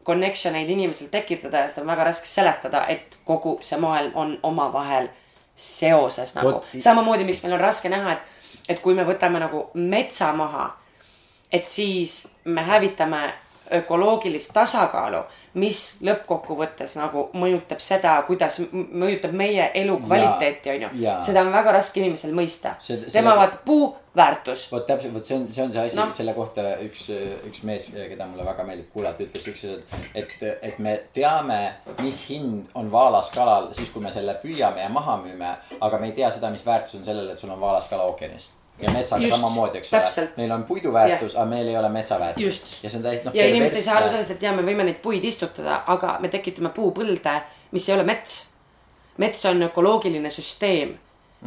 [0.05, 4.39] connection eid inimesel tekitada ja seda on väga raske seletada, et kogu see maailm on
[4.43, 5.09] omavahel
[5.55, 6.79] seoses nagu Vot-.
[6.79, 10.71] samamoodi, miks meil on raske näha, et, et kui me võtame nagu metsa maha,
[11.53, 13.29] et siis me hävitame
[13.75, 15.21] ökoloogilist tasakaalu,
[15.63, 20.89] mis lõppkokkuvõttes nagu mõjutab seda, kuidas mõjutab meie elukvaliteeti, onju
[21.23, 22.75] seda on väga raske inimesel mõista.
[23.13, 24.73] Tema vaatab puu, väärtus.
[24.73, 27.07] vot täpselt, vot see on, see on see asi no., selle kohta üks,
[27.47, 29.77] üks mees, keda mulle väga meeldib kuulata, ütles siukse,
[30.15, 31.61] et, et me teame,
[32.03, 36.17] mis hind on vaalaskalal siis, kui me selle püüame ja maha müüme, aga me ei
[36.17, 38.51] tea seda, mis väärtus on sellel, et sul on vaalaskala ookeanis.
[38.81, 42.47] ja metsaga Just, samamoodi, eks ole täpselt., meil on puiduväärtus, aga meil ei ole metsaväärtust.
[42.47, 42.85] Just.
[42.85, 43.35] ja see on täiesti noh.
[43.37, 46.33] ja inimesed ei saa aru sellest, et jaa, me võime neid puid istutada, aga me
[46.33, 47.37] tekitame puupõlde,
[47.77, 48.39] mis ei ole mets.
[49.21, 50.97] mets on ökoloogiline süsteem.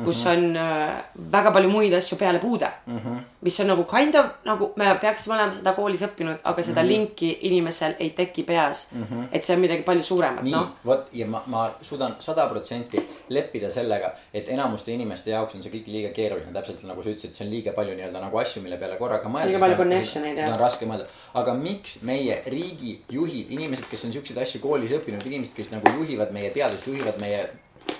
[0.01, 2.97] Kus on äh, väga palju muid asju peale puude mm.
[2.97, 3.17] -hmm.
[3.41, 6.87] mis on nagu kind of nagu me peaksime olema seda koolis õppinud, aga seda mm
[6.87, 6.91] -hmm.
[6.91, 9.03] linki inimesel ei teki peas mm.
[9.03, 9.27] -hmm.
[9.31, 13.03] et see on midagi palju suuremat, noh no., vot ja ma, ma suudan sada protsenti
[13.29, 17.33] leppida sellega, et enamuste inimeste jaoks on see kõik liiga keeruline, täpselt nagu sa ütlesid,
[17.33, 19.51] see on liiga palju nii-öelda nagu asju, mille peale korraga mõelda.
[19.51, 20.55] Liiga palju connection eid, seda jah.
[20.55, 21.05] on raske mõelda,
[21.41, 26.33] aga miks meie riigijuhid, inimesed, kes on siukseid asju koolis õppinud, inimesed, kes nagu juhivad
[26.35, 27.45] meie teadust, juhivad meie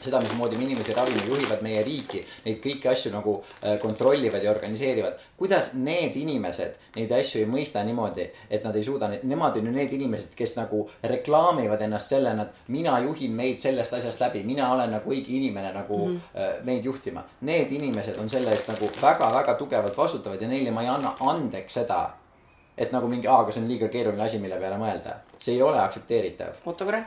[0.02, 4.52] seda, mismoodi me inimesi ravime, juhivad meie riiki, neid kõiki asju nagu äh, kontrollivad ja
[4.52, 5.20] organiseerivad.
[5.38, 9.74] kuidas need inimesed neid asju ei mõista niimoodi, et nad ei suuda, nemad on ju
[9.76, 14.72] need inimesed, kes nagu reklaamivad ennast sellena, et mina juhin meid sellest asjast läbi, mina
[14.74, 16.64] olen nagu õige inimene nagu mm -hmm.
[16.64, 17.24] meid juhtima.
[17.42, 21.74] Need inimesed on selle eest nagu väga-väga tugevalt vastutavad ja neile ma ei anna andeks
[21.74, 22.14] seda,
[22.78, 25.18] et nagu mingi, aa, aga see on liiga keeruline asi, mille peale mõelda.
[25.40, 26.48] see ei ole aktsepteeritav.
[26.66, 27.04] oota korra.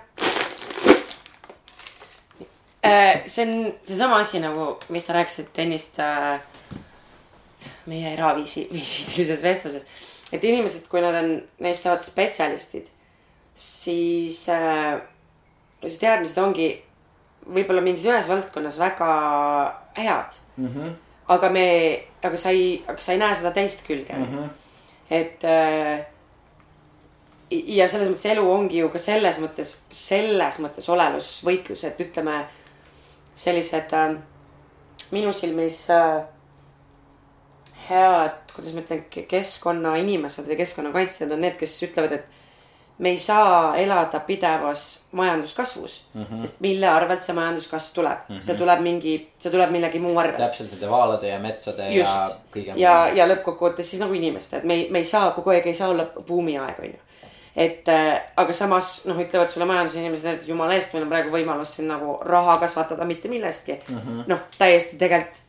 [3.27, 6.41] See on seesama asi nagu, mis sa rääkisid ennist äh,
[7.87, 9.87] meie eraviisi, visiidilises vestluses.
[10.33, 12.89] et inimesed, kui nad on, neist saavad spetsialistid,
[13.55, 14.99] siis äh,
[15.85, 16.71] see teadmised ongi
[17.47, 19.09] võib-olla mingis ühes valdkonnas väga
[19.97, 20.69] head mm.
[20.69, 20.93] -hmm.
[21.29, 21.69] aga me,
[22.23, 24.25] aga sa ei, aga sa ei näe seda teist külge mm.
[24.25, 24.49] -hmm.
[25.11, 26.07] et äh,
[27.51, 32.41] ja selles mõttes elu ongi ju ka selles mõttes, selles mõttes olelusvõitlus, et ütleme
[33.37, 34.17] sellised äh,
[35.15, 36.25] minu silmis äh,
[37.89, 42.37] head, kuidas ma ütlen, keskkonnainimesed või keskkonnakaitsjad on need, kes ütlevad, et
[42.99, 46.41] me ei saa elada pidevas majanduskasvus mm, -hmm.
[46.41, 48.43] sest mille arvelt see majanduskasv tuleb mm, -hmm.
[48.43, 50.37] see tuleb mingi, see tuleb millegi muu arvelt.
[50.37, 52.73] täpselt nende vaalade ja metsade ja just kõige.
[52.77, 55.75] ja, ja lõppkokkuvõttes siis nagu inimeste, et me ei, me ei saa kogu aeg ei
[55.75, 56.99] saa olla buumiaeg, onju.
[57.57, 61.79] Et äh, aga samas noh, ütlevad sulle majandusinimesed, et jumala eest, meil on praegu võimalus
[61.79, 64.25] siin nagu raha kasvatada mitte millestki mm -hmm..
[64.29, 65.45] noh, täiesti tegelikult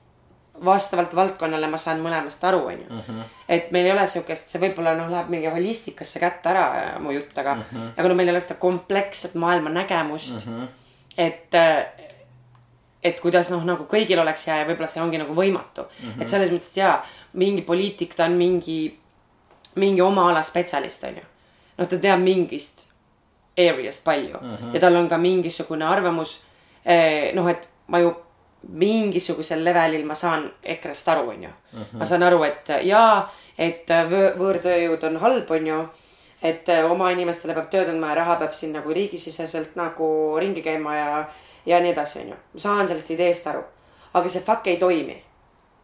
[0.65, 3.01] vastavalt valdkonnale ma saan mõlemast aru, onju.
[3.49, 7.11] et meil ei ole siukest, see võib-olla noh, läheb mingi holistikasse kätte ära äh, mu
[7.11, 7.91] jutt, aga mm, -hmm.
[7.97, 10.53] aga no meil ei ole seda kompleksset maailmanägemust mm.
[10.53, 10.67] -hmm.
[11.17, 11.85] et äh,
[13.03, 16.09] et kuidas noh, nagu kõigil oleks hea ja võib-olla see ongi nagu võimatu mm.
[16.09, 16.21] -hmm.
[16.21, 18.99] et selles mõttes jaa, mingi poliitik, ta on mingi,
[19.75, 21.23] mingi oma ala spetsialist, onju.
[21.77, 22.87] noh, ta teab mingist
[23.57, 24.73] area'st palju mm -hmm.
[24.73, 26.43] ja tal on ka mingisugune arvamus.
[27.33, 28.15] noh, et ma ju
[28.69, 31.49] mingisugusel levelil ma saan EKRE-st aru, onju.
[31.93, 35.87] ma saan aru, et jaa, et võ- võõrtööjõud on halb, onju
[36.41, 40.09] et äh, oma inimestele peab tööd andma ja raha peab siin nagu riigisiseselt nagu
[40.39, 41.07] ringi käima ja,
[41.65, 42.37] ja nii edasi, onju.
[42.53, 43.63] ma saan sellest ideest aru.
[44.13, 45.17] aga see fuck ei toimi.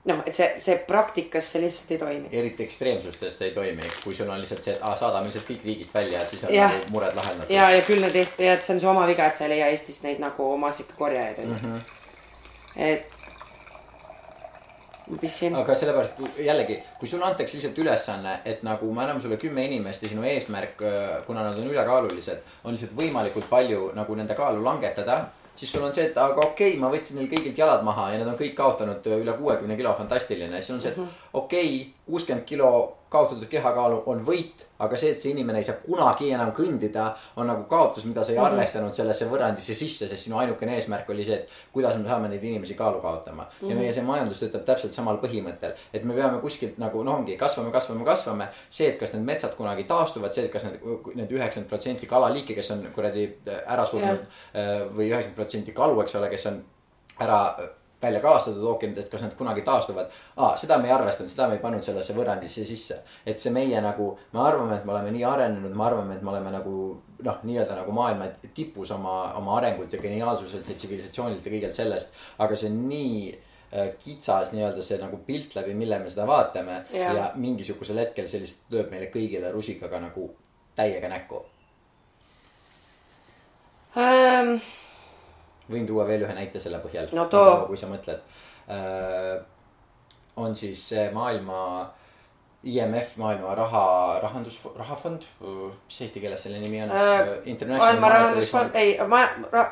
[0.10, 2.30] noh, et see, see praktikas see lihtsalt ei toimi.
[2.42, 5.96] eriti ekstreemsustes ei toimi, kui sul on lihtsalt see, et aa, saadame lihtsalt kõik riigist
[5.96, 6.72] välja ja siis on Jah.
[6.76, 7.56] nagu mured lahendatud.
[7.56, 9.72] ja, ja küll need Eesti, et see on su oma viga, et sa ei leia
[9.72, 11.76] Eestist neid nagu maasikakorjajaid, onju.
[12.90, 13.08] et.
[15.08, 15.56] ma pissin.
[15.62, 20.04] aga sellepärast jällegi, kui sulle antakse lihtsalt ülesanne, et nagu me anname sulle kümme inimest
[20.04, 20.84] ja sinu eesmärk,
[21.30, 25.22] kuna nad on ülekaalulised, on lihtsalt võimalikult palju nagu nende kaalu langetada.
[25.56, 28.22] Siis sul on see, et aga okei okay,, ma võtsin neil kõigilt jalad maha ja
[28.22, 30.62] nad on kõik kaotanud üle kuuekümne kilo, fantastiline.
[30.62, 35.22] siis on see, et okei okay,, kuuskümmend kilo kaotatud kehakaalu on võit, aga see, et
[35.22, 37.06] see inimene ei saa kunagi enam kõndida,
[37.38, 41.26] on nagu kaotus, mida sa ei arvestanud sellesse võrrandisse sisse, sest sinu ainukene eesmärk oli
[41.28, 43.52] see, et kuidas me saame neid inimesi kaalu kaotama mm.
[43.60, 43.70] -hmm.
[43.70, 47.38] ja meie see majandus töötab täpselt samal põhimõttel, et me peame kuskilt nagu noh, ongi
[47.38, 48.50] kasvame, kasvame, kasvame.
[48.70, 50.82] see, et kas need metsad kunagi taastuvad, see, et kas need,
[51.14, 53.30] need üheksakümmend protsenti kalaliike, kes on kuradi
[53.68, 54.26] ära surnud
[54.56, 54.90] yeah.
[54.90, 56.64] või üheksakümmend protsenti kalu, eks ole, kes on
[57.22, 57.42] ära
[58.04, 60.56] välja kalastatud ookeanidest, kas nad kunagi taastuvad ah,.
[60.60, 63.00] seda me ei arvestanud, seda me ei pannud sellesse võrrandisse sisse.
[63.26, 66.34] et see meie nagu, me arvame, et me oleme nii arenenud, me arvame, et me
[66.34, 66.76] oleme nagu
[67.24, 72.14] noh, nii-öelda nagu maailma tipus oma, oma arengult ja geniaalsuselt ja tsivilisatsioonilt ja kõigelt sellest.
[72.44, 76.84] aga see on nii äh, kitsas nii-öelda see nagu pilt läbi, mille me seda vaatame
[76.92, 80.30] ja, ja mingisugusel hetkel see lihtsalt lööb meile kõigile rusikaga nagu
[80.76, 81.46] täiega näkku.
[83.98, 84.56] Ähm,
[85.72, 87.10] võin tuua veel ühe näite selle põhjal.
[87.16, 87.28] No
[87.68, 88.22] kui sa mõtled
[88.68, 89.38] äh,.
[90.36, 91.60] on siis see maailma,
[92.64, 98.96] IMF, maailma raha, rahandus, rahafond, mis eesti keeles selle nimi on Äh, maailma rahandusfond, ei,
[99.08, 99.66] ma, ra,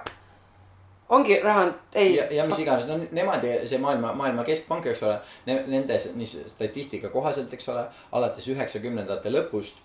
[1.10, 2.16] ongi rahand, ei.
[2.16, 5.18] ja, ja mis iganes, no nemad ja see maailma, maailma keskpank, eks ole
[5.48, 5.62] ne,.
[5.72, 9.82] Nende, mis statistika kohaselt, eks ole, alates üheksakümnendate lõpust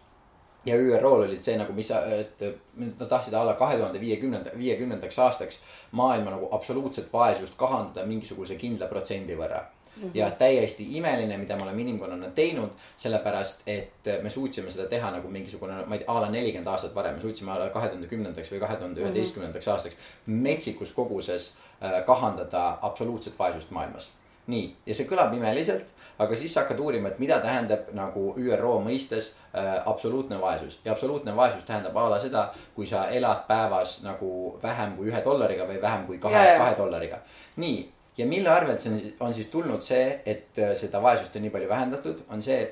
[0.67, 2.43] ja ÜRO-l olid see nagu, mis, et
[2.77, 5.61] nad tahtsid alla kahe tuhande viiekümnenda, viiekümnendaks aastaks
[5.93, 10.03] maailma nagu absoluutset vaesust kahandada mingisuguse kindla protsendi võrra mm.
[10.03, 10.11] -hmm.
[10.15, 15.29] ja täiesti imeline, mida me oleme inimkonnana teinud, sellepärast et me suutsime seda teha nagu
[15.29, 18.07] mingisugune, ma ei tea, a la nelikümmend aastat varem, me suutsime a la kahe tuhande
[18.07, 24.13] kümnendaks või kahe tuhande üheteistkümnendaks aastaks metsikus koguses äh, kahandada absoluutset vaesust maailmas
[24.47, 25.89] nii, ja see kõlab imeliselt,
[26.19, 30.93] aga siis sa hakkad uurima, et mida tähendab nagu ÜRO mõistes äh, absoluutne vaesus ja
[30.93, 34.31] absoluutne vaesus tähendab a la seda, kui sa elad päevas nagu
[34.63, 37.21] vähem kui ühe dollariga või vähem kui kahe, kahe dollariga.
[37.57, 37.85] nii,
[38.19, 41.53] ja mille arvelt see on, on siis tulnud see, et äh, seda vaesust on nii
[41.53, 42.63] palju vähendatud, on see,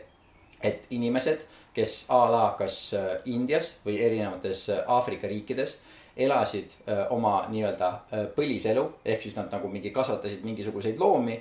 [0.64, 1.44] et inimesed,
[1.74, 5.80] kes a la kas äh, Indias või erinevates äh, Aafrika riikides
[6.16, 7.88] elasid öö, oma nii-öelda
[8.36, 11.40] põliselu, ehk siis nad nagu mingi kasvatasid mingisuguseid loomi,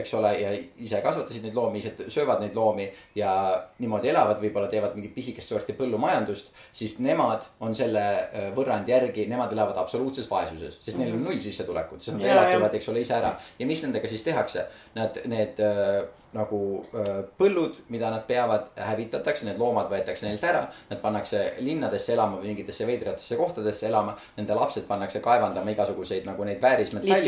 [0.00, 2.86] eks ole, ja ise kasvatasid neid loomi, ise söövad neid loomi
[3.18, 3.32] ja
[3.78, 9.26] niimoodi elavad, võib-olla teevad mingit pisikest sorti põllumajandust, siis nemad on selle öö, võrrandi järgi,
[9.30, 13.02] nemad elavad absoluutses vaesuses, sest neil on null sissetulekut, sest nad Ja, elatuvad, eks ole,
[13.04, 13.34] ise ära.
[13.58, 14.66] ja mis nendega siis tehakse?
[14.94, 20.62] Nad, need öö, nagu öö, põllud, mida nad peavad, hävitatakse, need loomad võetakse neilt ära,
[20.90, 24.14] nad pannakse linnadesse elama või mingitesse veidratesse kohtadesse elama.
[24.36, 27.18] Nende lapsed pannakse kaevandama igasuguseid nagu neid väärismetalle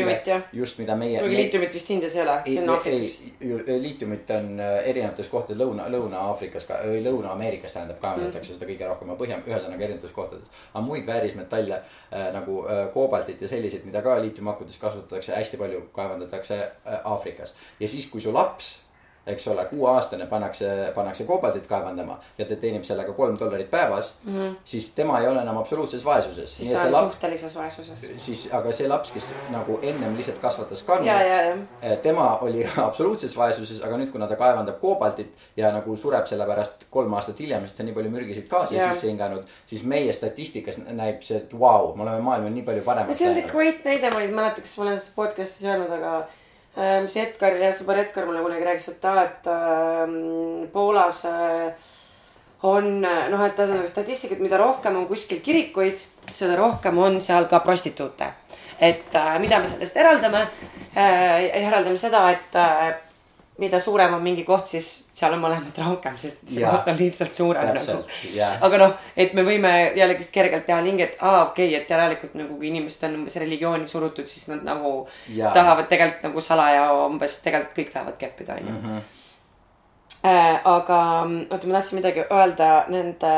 [0.53, 1.19] just, mida meie.
[1.43, 3.41] liitiumit vist Indias ei ole, see on Aafrikas vist.
[3.41, 8.87] ei, liitiumit on äh, erinevates kohtades Lõuna, Lõuna-Aafrikas ka või Lõuna-Ameerikas tähendab, kaevandatakse seda kõige
[8.89, 10.63] rohkem ja põhja, ühesõnaga erinevates kohtades.
[10.73, 15.85] aga muid väärismetalle äh, nagu äh, koobaltit ja selliseid, mida ka liitiumakudes kasutatakse, hästi palju
[15.95, 17.55] kaevandatakse äh, Aafrikas.
[17.79, 18.77] ja siis, kui su laps
[19.27, 24.35] eks ole, kuueaastane pannakse, pannakse koobaltit kaevandama ja ta teenib sellega kolm dollarit päevas mm,
[24.35, 24.55] -hmm.
[24.65, 26.55] siis tema ei ole enam absoluutses vaesuses.
[26.55, 27.11] siis ta on laps...
[27.11, 28.11] suhtelises vaesuses.
[28.17, 31.19] siis, aga see laps, kes nagu ennem lihtsalt kasvatas ja.
[31.81, 36.45] Eh, tema oli absoluutses vaesuses, aga nüüd, kuna ta kaevandab koobaltit ja nagu sureb selle
[36.45, 40.77] pärast kolm aastat hiljem, sest ta nii palju mürgiseid gaase sisse hinganud, siis meie statistikas
[40.91, 43.85] näib see, et vau wow,, me oleme maailma nii palju paremaks see on see great
[43.87, 46.15] näide, ma ei mäleta, kas ma olen seda podcast'is öelnud, aga
[46.77, 51.91] ähm, see Edgar ja sõber Edgar mulle kunagi rääkis, et ta, et ähm, Poolas äh,
[52.63, 56.01] on äh, noh, et ühesõnaga statistikat, mida rohkem on kuskil kirikuid,
[56.33, 58.31] seda rohkem on seal ka prostituute.
[58.79, 60.47] et äh, mida me sellest eraldame
[60.95, 62.93] äh,, eraldame seda, et äh,
[63.57, 66.71] mida suurem on mingi koht, siis seal on mõlemat rohkem, sest see Jaa.
[66.73, 67.99] koht on lihtsalt suurem nagu
[68.65, 72.33] aga noh, et me võime jällegist kergelt teha lingi, et aa, okei okay,, et järelikult
[72.39, 74.95] nagu kui inimesed on umbes religiooni surutud, siis nad nagu
[75.35, 75.53] Jaa.
[75.53, 78.79] tahavad tegelikult nagu salaja umbes tegelikult kõik tahavad keppida, onju.
[78.79, 79.03] Mhm.
[80.23, 83.33] aga mm, oota, ma tahtsin midagi öelda nende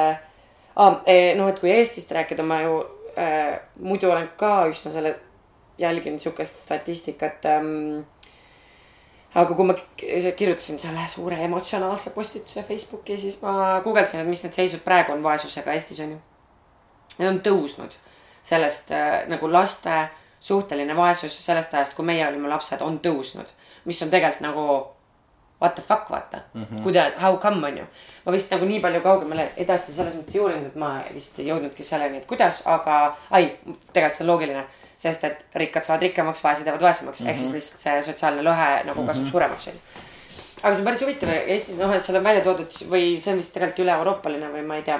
[0.76, 0.99] ah,,
[1.36, 2.80] noh, et kui Eestist rääkida, ma ju
[3.20, 5.18] äh, muidu olen ka üsna selle,
[5.78, 8.05] jälginud siukest statistikat ähm,
[9.36, 14.55] aga kui ma kirjutasin selle suure emotsionaalse postituse Facebooki, siis ma guugeldasin, et mis need
[14.55, 16.19] seisud praegu on vaesusega Eestis on ju.
[17.17, 17.97] Need on tõusnud
[18.45, 20.07] sellest äh, nagu laste
[20.39, 23.49] suhteline vaesus sellest ajast, kui meie olime lapsed, on tõusnud,
[23.86, 24.65] mis on tegelikult nagu
[25.61, 26.83] what the fuck, vaata mm -hmm..
[26.83, 27.86] kuidas, how come on ju.
[28.25, 31.47] ma vist nagu nii palju kaugemale edasi selles mõttes ei uurinud, et ma vist ei
[31.47, 33.57] jõudnudki selleni, et kuidas, aga ai,
[33.93, 34.65] tegelikult see on loogiline,
[34.97, 37.31] sest et rikkad saavad rikkamaks, vaesed jäävad vaesemaks mm, -hmm.
[37.31, 39.31] ehk siis lihtsalt see sotsiaalne lõhe nagu kasvab mm -hmm.
[39.31, 39.79] suuremaks onju.
[40.63, 43.39] aga see on päris huvitav Eestis noh, et seal on välja toodud või see on
[43.39, 44.99] vist tegelikult üle-euroopaline või ma ei tea.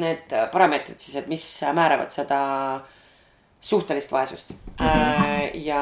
[0.00, 2.38] Need parameetrid siis, et mis määravad seda
[3.60, 5.50] suhtelist vaesust äh,.
[5.54, 5.80] ja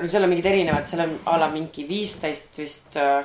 [0.00, 3.24] no seal on mingid erinevad, seal on a la mingi viisteist vist äh,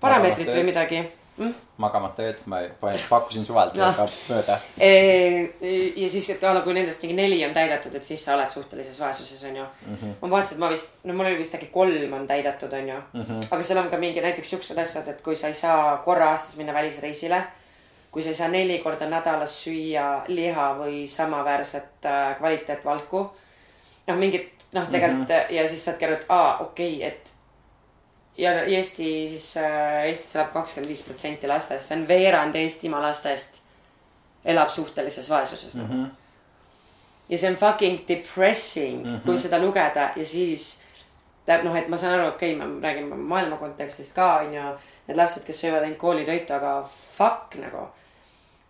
[0.00, 1.00] parameetrit või midagi
[1.36, 1.54] mm?.
[1.76, 2.60] magamata ööd, ma
[3.08, 3.90] pakkusin suvalt no.
[4.30, 4.58] mööda.
[4.78, 8.50] ja siis, et a la kui nendest mingi neli on täidetud, et siis sa oled
[8.52, 9.98] suhtelises vaesuses, onju mm.
[10.00, 10.16] -hmm.
[10.22, 13.22] ma vaatasin, et ma vist, no mul oli vist äkki kolm on täidetud, onju mm.
[13.22, 13.46] -hmm.
[13.50, 16.56] aga seal on ka mingi näiteks siuksed asjad, et kui sa ei saa korra aastas
[16.56, 17.42] minna välisreisile.
[18.10, 23.30] kui sa ei saa neli korda nädalas süüa liha või samaväärset äh, kvaliteetvalku.
[24.06, 25.54] noh, mingid noh, tegelikult mm -hmm.
[25.54, 27.35] ja siis saad aru, et aa, okei okay,, et
[28.38, 33.62] ja Eesti siis äh,, Eestis elab kakskümmend viis protsenti lastest, see on veerand Eestimaa lastest
[34.44, 35.88] elab suhtelises vaesuses mm.
[35.90, 36.08] -hmm.
[37.28, 39.24] ja see on fucking depressing mm, -hmm.
[39.24, 40.86] kui seda lugeda ja siis
[41.46, 44.62] tähendab noh, et ma saan aru, okei okay,, me räägime maailma kontekstist ka onju.
[45.06, 46.72] Need lapsed, kes söövad ainult koolitoitu, aga
[47.18, 47.86] fuck nagu.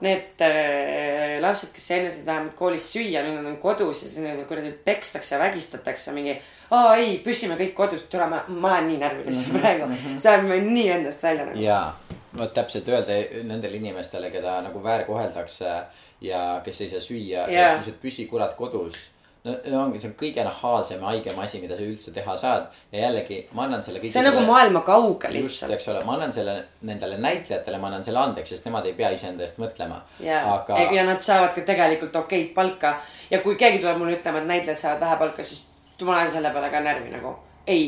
[0.05, 4.21] Need äh, lapsed, kes enne said vähemalt koolis süüa, nüüd nad on kodus ja siis
[4.21, 6.35] neid kuradi pekstakse ja vägistatakse mingi.
[6.71, 9.89] aa ei, püsime kõik kodus, tule ma, ma olen nii närvilis praegu,
[10.19, 11.63] see ajab nii endast välja nagu.
[11.65, 11.97] jaa,
[12.37, 13.17] vot täpselt öelda
[13.49, 15.73] nendele inimestele, keda nagu väärkoheldakse
[16.21, 17.71] ja kes ei saa süüa Jaa.
[17.71, 19.01] et lihtsalt püsi kurat kodus.
[19.47, 23.05] No, ongi, see on kõige nahaalsem ja haigem asi, mida sa üldse teha saad ja
[23.07, 25.77] jällegi ma annan selle see on nagu maailma kauge just, lihtsalt.
[25.77, 26.57] eks ole, ma annan selle
[26.89, 30.01] nendele näitlejatele, ma annan selle andeks, sest nemad ei pea iseenda eest mõtlema.
[30.23, 32.97] ja aga, ja nad saavad ka tegelikult okeid palka
[33.31, 35.65] ja kui keegi tuleb mulle ütlema, et näitlejad saavad vähe palka, siis
[36.03, 37.37] ma lähen selle peale ka närvi nagu.
[37.67, 37.87] ei,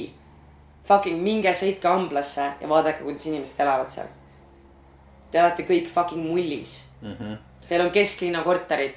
[0.88, 4.08] fucking minge sõitke Amblasse ja vaadake, kuidas inimesed elavad seal.
[5.30, 7.12] Te olete kõik fucking mullis mm.
[7.12, 7.36] -hmm.
[7.68, 8.96] Teil on kesklinna korterid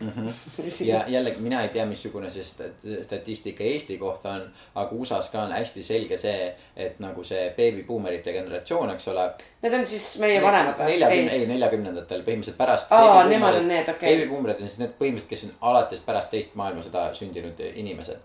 [0.00, 0.08] mm.
[0.08, 0.86] -hmm.
[0.86, 5.42] ja jällegi mina ei tea, missugune see stat- statistika Eesti kohta on, aga USA-s ka
[5.42, 9.30] on hästi selge see, et nagu see beebibuumerite generatsioon, eks ole.
[9.62, 10.86] Need on siis meie vanemad või?
[10.94, 12.92] neljakümne, ei neljakümnendatel põhimõtteliselt pärast.
[12.92, 14.16] Aa, nemad on need, okei.
[14.16, 18.18] beebibuumerid on siis need põhimõtteliselt, kes on alates pärast teist maailmasõda sündinud inimesed.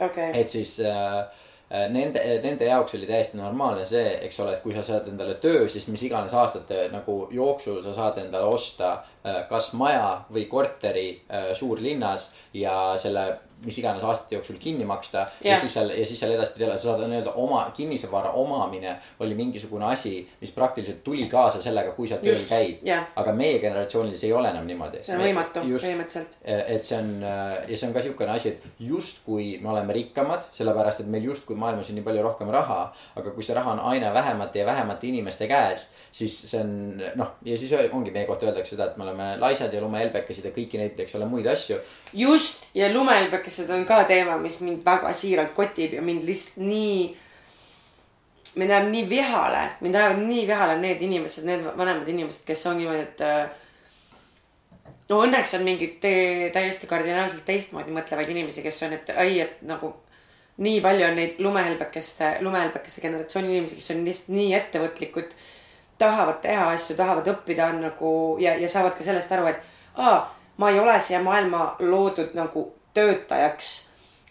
[0.00, 1.24] okei, et siis äh,
[1.70, 5.64] nende, nende jaoks oli täiesti normaalne see, eks ole, et kui sa saad endale töö,
[5.68, 8.92] siis mis iganes aastate nagu jooksul sa saad endale osta
[9.26, 13.26] äh, kas maja või korteri äh, suurlinnas ja selle
[13.64, 15.60] mis iganes aastate jooksul kinni maksta ja Jah.
[15.60, 19.86] siis seal ja siis seal edaspidi elada, sa saad nii-öelda oma kinnisvara omamine oli mingisugune
[19.88, 22.84] asi, mis praktiliselt tuli kaasa sellega, kui sa tööl käid
[23.16, 25.00] aga meie generatsioonil see ei ole enam niimoodi.
[25.02, 26.36] see on võimatu põhimõtteliselt.
[26.44, 31.06] et see on ja see on ka siukene asi, et justkui me oleme rikkamad, sellepärast
[31.06, 32.80] et meil justkui maailmas on nii palju rohkem raha.
[33.16, 36.76] aga kui see raha on aina vähemate ja vähemate inimeste käes, siis see on
[37.16, 40.52] noh, ja siis ongi meie kohta öeldakse seda, et me oleme laisad ja lumehelbekesed ja
[40.52, 41.80] kõiki neid, eks ole, muid asju.
[42.12, 47.16] just ja lumehelbekesed on ka teema, mis mind väga siiralt kotib ja mind lihtsalt nii.
[48.56, 52.78] mind ajab nii vihale, mind ajavad nii vihale need inimesed, need vanemad inimesed, kes on
[52.80, 53.50] niimoodi, et äh,
[55.10, 55.98] no õnneks on mingeid
[56.54, 59.92] täiesti kardinaalselt teistmoodi mõtlevaid inimesi, kes on, et ai, et nagu
[60.64, 65.36] nii palju on neid lumehelbekeste, lumehelbekese generatsiooni inimesi, kes on lihtsalt nii ettevõtlikud.
[65.98, 69.60] tahavad teha asju, tahavad õppida, on nagu ja, ja saavad ka sellest aru, et
[69.96, 70.18] aa,
[70.60, 72.66] ma ei ole siia maailma loodud nagu
[72.96, 73.74] töötajaks.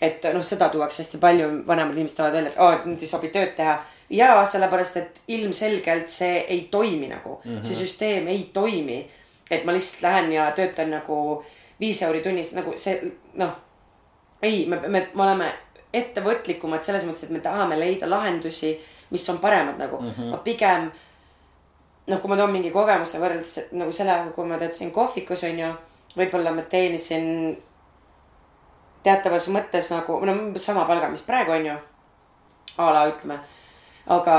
[0.01, 3.07] et noh, seda tuuakse hästi palju, vanemad inimesed toovad välja, et aa, et nüüd ei
[3.07, 3.77] sobi tööd teha.
[4.09, 7.63] ja sellepärast, et ilmselgelt see ei toimi nagu mm, -hmm.
[7.63, 9.05] see süsteem ei toimi
[9.51, 11.45] et ma lihtsalt lähen ja töötan nagu
[11.79, 13.53] viis euri tunnis nagu see noh.
[14.41, 15.51] ei, me, me, me oleme
[15.95, 18.73] ettevõtlikumad selles mõttes, et me tahame leida lahendusi,
[19.15, 20.31] mis on paremad nagu mm, -hmm.
[20.31, 20.91] ma pigem.
[22.07, 25.71] noh, kui ma toon mingi kogemuse võrreldes nagu sellega, kui ma töötasin kohvikus on ju,
[26.17, 27.57] võib-olla ma teenisin
[29.05, 31.75] teatavas mõttes nagu no sama palga, mis praegu on ju.
[32.77, 33.37] a la ütleme,
[34.11, 34.37] aga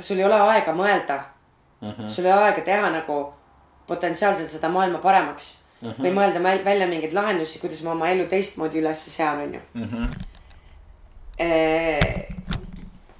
[0.00, 1.18] sul ei ole aega mõelda
[1.80, 1.90] mm.
[1.90, 2.08] -hmm.
[2.08, 3.34] sul ei ole aega teha nagu
[3.86, 5.90] potentsiaalselt seda maailma paremaks mm.
[5.90, 6.02] -hmm.
[6.04, 9.84] või mõelda välja mingeid lahendusi, kuidas ma oma elu teistmoodi üles sean, on ju mm.
[9.84, 10.06] -hmm.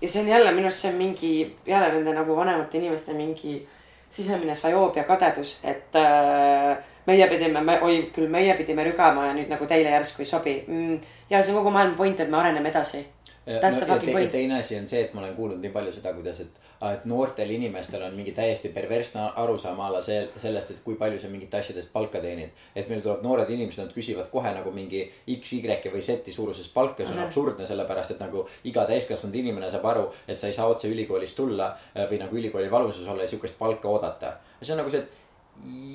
[0.01, 3.68] ja see on jälle minu arust see on mingi jälle nende nagu vanemate inimeste mingi
[4.11, 6.76] sisemine sajoob ja kadedus, et äh,
[7.07, 11.00] meie pidime, oi küll meie pidime rügama ja nüüd nagu teile järsku ei sobi mm,.
[11.30, 13.05] ja see on kogu maailma point, et me areneme edasi.
[13.44, 14.30] That's the no, fucking te, point.
[14.30, 17.50] teine asi on see, et ma olen kuulnud nii palju seda, kuidas, et, et noortel
[17.50, 21.57] inimestel on mingi täiesti perversne arusaam a la see, sellest, et kui palju sa mingit
[21.59, 22.53] asjadest palka teenid.
[22.70, 25.03] et meil tulevad noored inimesed, nad küsivad kohe nagu mingi
[25.34, 29.72] X, Y või Z suuruses palka, see on absurdne, sellepärast et nagu iga täiskasvanud inimene
[29.74, 33.26] saab aru, et sa ei saa otse ülikoolist tulla äh, või nagu ülikooli valguses olla
[33.26, 34.36] ja sihukest palka oodata.
[34.62, 35.21] see on nagu see, et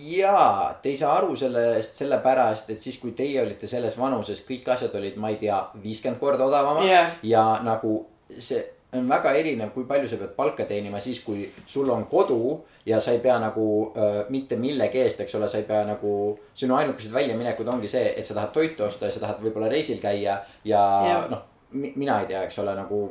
[0.08, 4.70] jaa, te ei saa aru sellest sellepärast, et siis, kui teie olite selles vanuses, kõik
[4.74, 7.18] asjad olid, ma ei tea, viiskümmend korda odavamad Jah.
[7.24, 7.99] ja nagu
[8.39, 8.62] see
[8.95, 12.39] on väga erinev, kui palju sa pead palka teenima siis, kui sul on kodu
[12.88, 16.39] ja sa ei pea nagu äh, mitte millegi eest, eks ole, sa ei pea nagu.
[16.55, 19.99] sinu ainukesed väljaminekud ongi see, et sa tahad toitu osta ja sa tahad võib-olla reisil
[20.01, 21.28] käia ja Jah.
[21.30, 23.10] noh, mina ei tea, eks ole, nagu.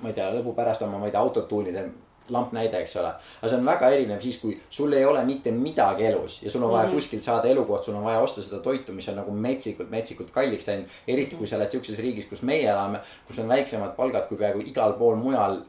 [0.00, 1.84] ma ei tea, lõbu pärast oma, ma ei tea, autot tuunida,
[2.28, 3.08] lamp näide, eks ole.
[3.40, 6.62] aga see on väga erinev siis, kui sul ei ole mitte midagi elus ja sul
[6.62, 6.94] on vaja mm -hmm.
[6.94, 10.68] kuskilt saada elukoht, sul on vaja osta seda toitu, mis on nagu metsikult, metsikult kalliks
[10.68, 10.86] läinud.
[11.08, 14.60] eriti kui sa oled siukses riigis, kus meie elame, kus on väiksemad palgad kui peaaegu
[14.60, 15.62] igal pool mujal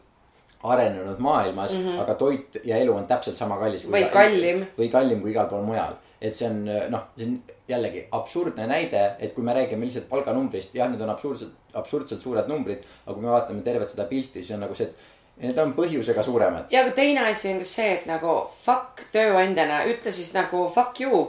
[0.63, 2.01] arenenud maailmas mm, -hmm.
[2.01, 3.91] aga toit ja elu on täpselt sama kallis.
[3.91, 4.65] Või kallim.
[4.77, 5.93] või kallim kui igal pool mujal.
[6.21, 10.75] et see on noh, see on jällegi absurdne näide, et kui me räägime lihtsalt palganumbrist,
[10.75, 12.85] jah, need on absurdselt, absurdselt suured numbrid.
[13.05, 14.95] aga kui me vaatame tervet seda pilti, siis on nagu see, et
[15.41, 16.65] need on põhjusega suuremad.
[16.71, 21.01] ja aga teine asi on ka see, et nagu fuck tööandjana, ütle siis nagu fuck
[21.01, 21.23] you.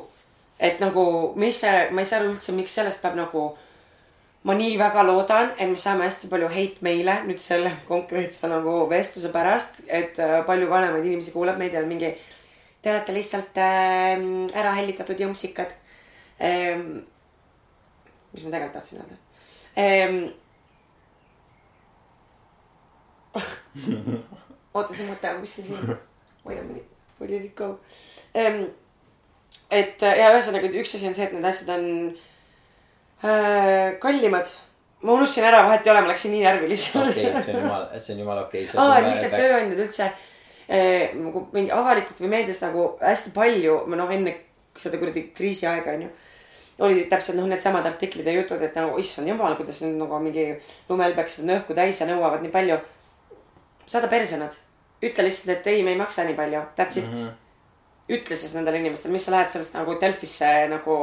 [0.59, 1.07] et nagu,
[1.40, 3.46] mis see, ma ei saa aru üldse, miks sellest peab nagu.
[4.44, 8.84] ma nii väga loodan, et me saame hästi palju hate meile nüüd selle konkreetse nagu
[8.91, 12.12] vestluse pärast, et äh, palju vanemaid inimesi kuulab meid ja on mingi.
[12.84, 14.20] Te olete lihtsalt äh,
[14.53, 15.72] ära hellitatud jõmpsikad
[16.45, 17.04] ähm,.
[18.34, 19.16] mis ma tegelikult tahtsin öelda
[19.80, 20.43] ähm,?
[24.74, 25.96] oota, see mõte on kuskil siin.
[26.44, 26.86] Wait a minute,
[27.18, 27.78] where did it go
[28.34, 28.66] um,?
[29.70, 31.88] et äh, ja ühesõnaga üks asi on see, et need asjad on
[33.24, 34.50] äh, kallimad.
[35.04, 38.14] ma unustasin ära, vahet ei ole, ma läksin nii närvilisele okei, see on jumala, see
[38.14, 38.80] on jumala okei okay..
[38.80, 40.06] aa, et miks need tööandjad üldse
[40.68, 44.36] eh, nagu mingi avalikult või meedias nagu hästi palju, noh enne
[44.80, 46.08] seda kuradi kriisiaega onju.
[46.84, 50.48] olid täpselt noh, needsamad artiklid ja jutud, et nagu issand jumal, kuidas nüüd nagu mingi
[50.88, 52.80] lumehelbekesed on õhku täis ja nõuavad nii palju.
[53.86, 54.56] Saada perse nad,
[55.04, 57.14] ütle lihtsalt, et ei, me ei maksa nii palju, that's it mm.
[57.14, 58.12] -hmm.
[58.18, 60.96] ütle siis nendele inimestele, mis sa lähed sellest nagu Delfisse nagu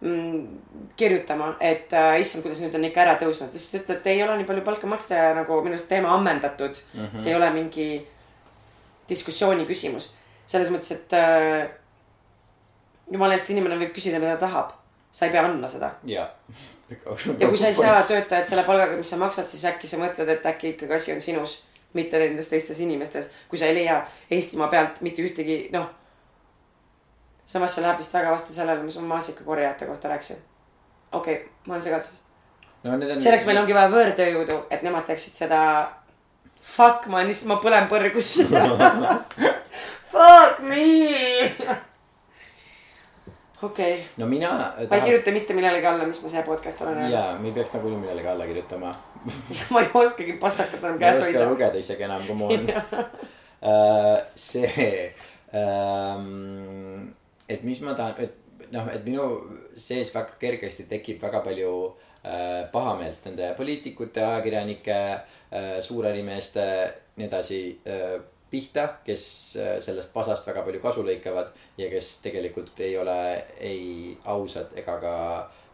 [0.00, 0.46] mm,
[0.96, 4.36] kirjutama, et äh, issand, kuidas nüüd on ikka ära tõusnud, lihtsalt ütle, et ei ole
[4.36, 7.04] nii palju palka maksta ja nagu minu arust teema ammendatud mm.
[7.04, 7.18] -hmm.
[7.18, 7.88] see ei ole mingi
[9.08, 10.14] diskussiooni küsimus.
[10.46, 11.68] selles mõttes, et äh,
[13.12, 14.74] jumala eest inimene võib küsida, mida tahab.
[15.12, 15.90] sa ei pea andma seda.
[16.04, 16.28] ja.
[16.90, 20.28] ja kui sa ei saa töötajat selle palgaga, mis sa maksad, siis äkki sa mõtled,
[20.28, 21.62] et äkki ikkagi asi on sinus,
[21.94, 23.30] mitte nendes teistes inimestes.
[23.48, 24.00] kui sa ei leia
[24.30, 25.88] Eestimaa pealt mitte ühtegi, noh.
[27.46, 30.42] samas see läheb vist väga vastu sellele, mis ma maasikakorjajate kohta rääkisin.
[31.12, 32.22] okei okay,, ma olen segaduses.
[32.84, 35.60] no selleks meil ongi vaja võõrtööjõudu, et nemad teeksid seda.
[36.58, 38.32] Fuck, ma lihtsalt, ma põlen põrgus.
[40.12, 41.84] Fuck me.
[43.62, 44.50] Okei okay., no mina.
[44.90, 47.12] ma ei kirjuta mitte millelegi alla, mis ma see podcast olen öelnud.
[47.12, 48.92] ja, me ei peaks nagunii millelegi alla kirjutama.
[49.74, 51.48] ma ei oskagi pastakat enam ma ei käes oska hoida.
[51.50, 52.68] lugeda isegi enam, come on.
[54.48, 55.14] see,
[57.48, 59.26] et mis ma tahan, et noh, et minu
[59.78, 61.72] sees väga kergesti tekib väga palju
[62.22, 64.98] äh, pahameelt nende poliitikute, ajakirjanike,
[65.82, 66.66] suurärimeeste,
[67.16, 68.18] nii edasi äh,
[68.50, 69.24] pihta, kes
[69.60, 73.18] äh, sellest pasast väga palju kasu lõikavad ja kes tegelikult ei ole
[73.60, 75.14] ei ausad ega ka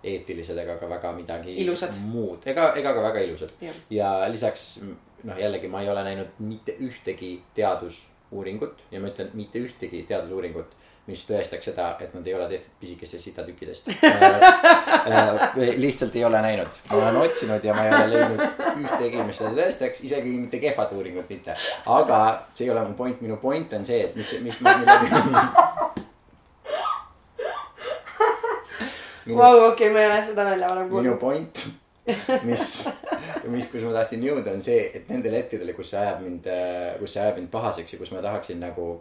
[0.04, 1.96] eetilised ega ka väga midagi Ilusad.
[2.10, 2.44] muud.
[2.46, 3.54] Ega, ega ka väga ilusad.
[3.90, 4.82] Ja lisaks
[5.24, 10.74] noh, jällegi ma ei ole näinud mitte ühtegi teadusuuringut ja ma ütlen mitte ühtegi teadusuuringut,
[11.06, 13.90] mis tõestaks seda, et nad ei ole tehtud pisikestest sitatükkidest
[15.84, 18.40] lihtsalt ei ole näinud, ma olen otsinud ja ma ei ole leidnud
[18.86, 21.56] ühtegi, mis seda tõestaks, isegi mitte kehvat uuringut mitte.
[21.98, 22.20] aga
[22.54, 24.70] see ei ole mu point, minu point on see, et mis, mis ma.
[29.24, 31.20] Vau, okei, ma ei ole seda nalja varem minu kuulnud.
[31.20, 31.66] point,
[32.48, 32.88] mis,
[33.48, 36.48] mis, kus ma tahtsin jõuda, on see, et nendel hetkedel, kus see ajab mind,
[37.00, 38.94] kus see ajab mind pahaseks ja kus ma tahaksin nagu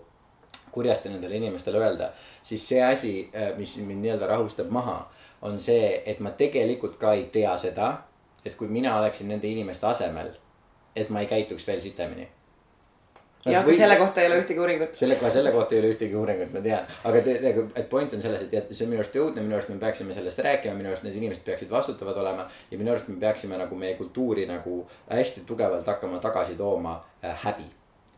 [0.73, 2.09] kurjasti nendele inimestele öelda,
[2.43, 3.13] siis see asi,
[3.57, 4.97] mis mind nii-öelda rahustab maha,
[5.43, 7.93] on see, et ma tegelikult ka ei tea seda,
[8.45, 10.31] et kui mina oleksin nende inimeste asemel,
[10.95, 12.27] et ma ei käituks veel sitemini.
[13.45, 14.95] jah, aga selle kohta ei ole ühtegi uuringut.
[14.95, 18.21] selle, selle kohta ei ole ühtegi uuringut, ma tean, aga te, te, et point on
[18.23, 21.03] selles, et see on minu arust õudne, minu arust me peaksime sellest rääkima, minu arust
[21.03, 22.47] need inimesed peaksid vastutavad olema.
[22.71, 27.35] ja minu arust me peaksime nagu meie kultuuri nagu hästi tugevalt hakkama tagasi tooma äh,
[27.43, 27.67] häbi.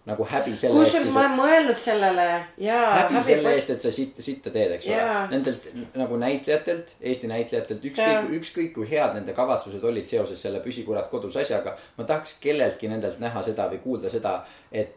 [0.05, 2.25] Nagu häbi selle kusjuures ma olen mõelnud sellele
[2.61, 2.81] ja.
[2.99, 5.23] häbi selle eest, et sa sitta, sitta teed, eks ole Jaa.
[5.31, 5.65] Nendelt
[5.97, 11.09] nagu näitlejatelt, Eesti näitlejatelt, ükskõik Jaa., ükskõik kui head nende kavatsused olid seoses selle püsikurat
[11.09, 11.73] kodus asjaga.
[11.97, 14.37] ma tahaks kelleltki nendelt näha seda või kuulda seda,
[14.71, 14.93] et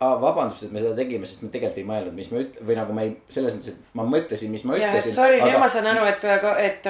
[0.00, 2.78] aa, vabandust, et me seda tegime, sest me tegelikult ei mõelnud, mis me üt-, või
[2.78, 5.14] nagu ma ei, selles mõttes, et ma mõtlesin, mis ma et ütlesin.
[5.14, 6.24] sorry, nüüd ma saan aru, et,
[6.64, 6.88] et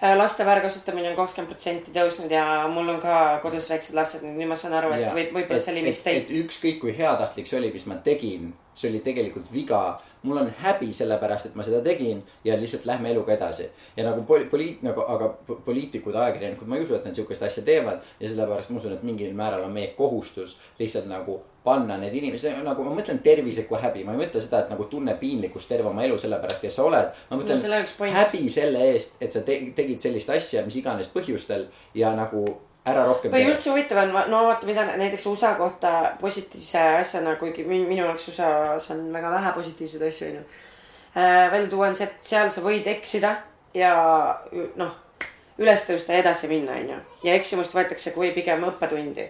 [0.00, 4.58] laste väärkasutamine on kakskümmend protsenti tõusnud ja mul on ka kodus väiksed lapsed, nüüd ma
[4.58, 7.96] saan aru, et võib, võib-olla see oli mistake ükskõik kui heatahtlik see oli, mis ma
[8.04, 9.82] tegin, see oli tegelikult viga.
[10.26, 13.68] Mul on häbi sellepärast, et ma seda tegin ja lihtsalt lähme eluga edasi.
[13.96, 17.42] ja nagu poli-, poliit-, nagu, aga po- poliitikud, ajakirjanikud, ma ei usu, et nad sihukest
[17.42, 18.00] asja teevad.
[18.20, 22.60] ja sellepärast ma usun, et mingil määral on meie kohustus lihtsalt nagu panna need inimesed,
[22.62, 26.04] nagu ma mõtlen tervislikku häbi, ma ei mõtle seda, et nagu tunne piinlikkust terve oma
[26.06, 27.08] elu sellepärast, kes sa oled.
[27.30, 28.14] ma No mõtlen selle point.
[28.14, 32.44] häbi selle eest, et sa te tegid sellist asja, mis iganes põhjustel ja nagu
[32.86, 37.64] ära rohkem või üldse huvitav on, no vaata, mida näiteks USA kohta positiivse asjana, kuigi
[37.66, 40.44] min- minu jaoks USA-s on väga vähe positiivseid asju, onju.
[41.52, 43.34] välja tuua on see, et seal sa võid eksida
[43.74, 43.92] ja
[44.76, 44.94] noh,
[45.58, 47.00] üles tõusta ja edasi minna, onju.
[47.26, 49.26] ja eksimust võetakse kui pigem õppetundi.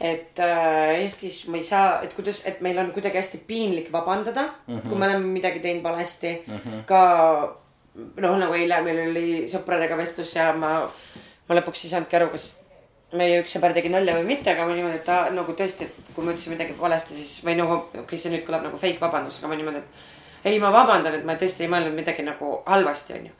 [0.00, 4.42] et äh, Eestis ma ei saa, et kuidas, et meil on kuidagi hästi piinlik vabandada
[4.42, 4.88] mm, -hmm.
[4.88, 6.54] kui me oleme midagi teinud valesti mm.
[6.56, 6.84] -hmm.
[6.86, 7.58] ka
[8.16, 10.90] noh, nagu eile meil oli sõpradega vestlus ja ma,
[11.48, 12.67] ma lõpuks ei saanudki aru, kas
[13.16, 16.12] meie üks sõber tegi nalja või mitte, aga ma niimoodi, et ta nagu tõesti, et
[16.14, 19.00] kui ma ütlesin midagi valesti, siis või nagu okei okay,, see nüüd kõlab nagu fake
[19.00, 22.58] vabandus, aga ma niimoodi, et ei, ma vabandan, et ma tõesti ei mõelnud midagi nagu
[22.66, 23.32] halvasti, onju.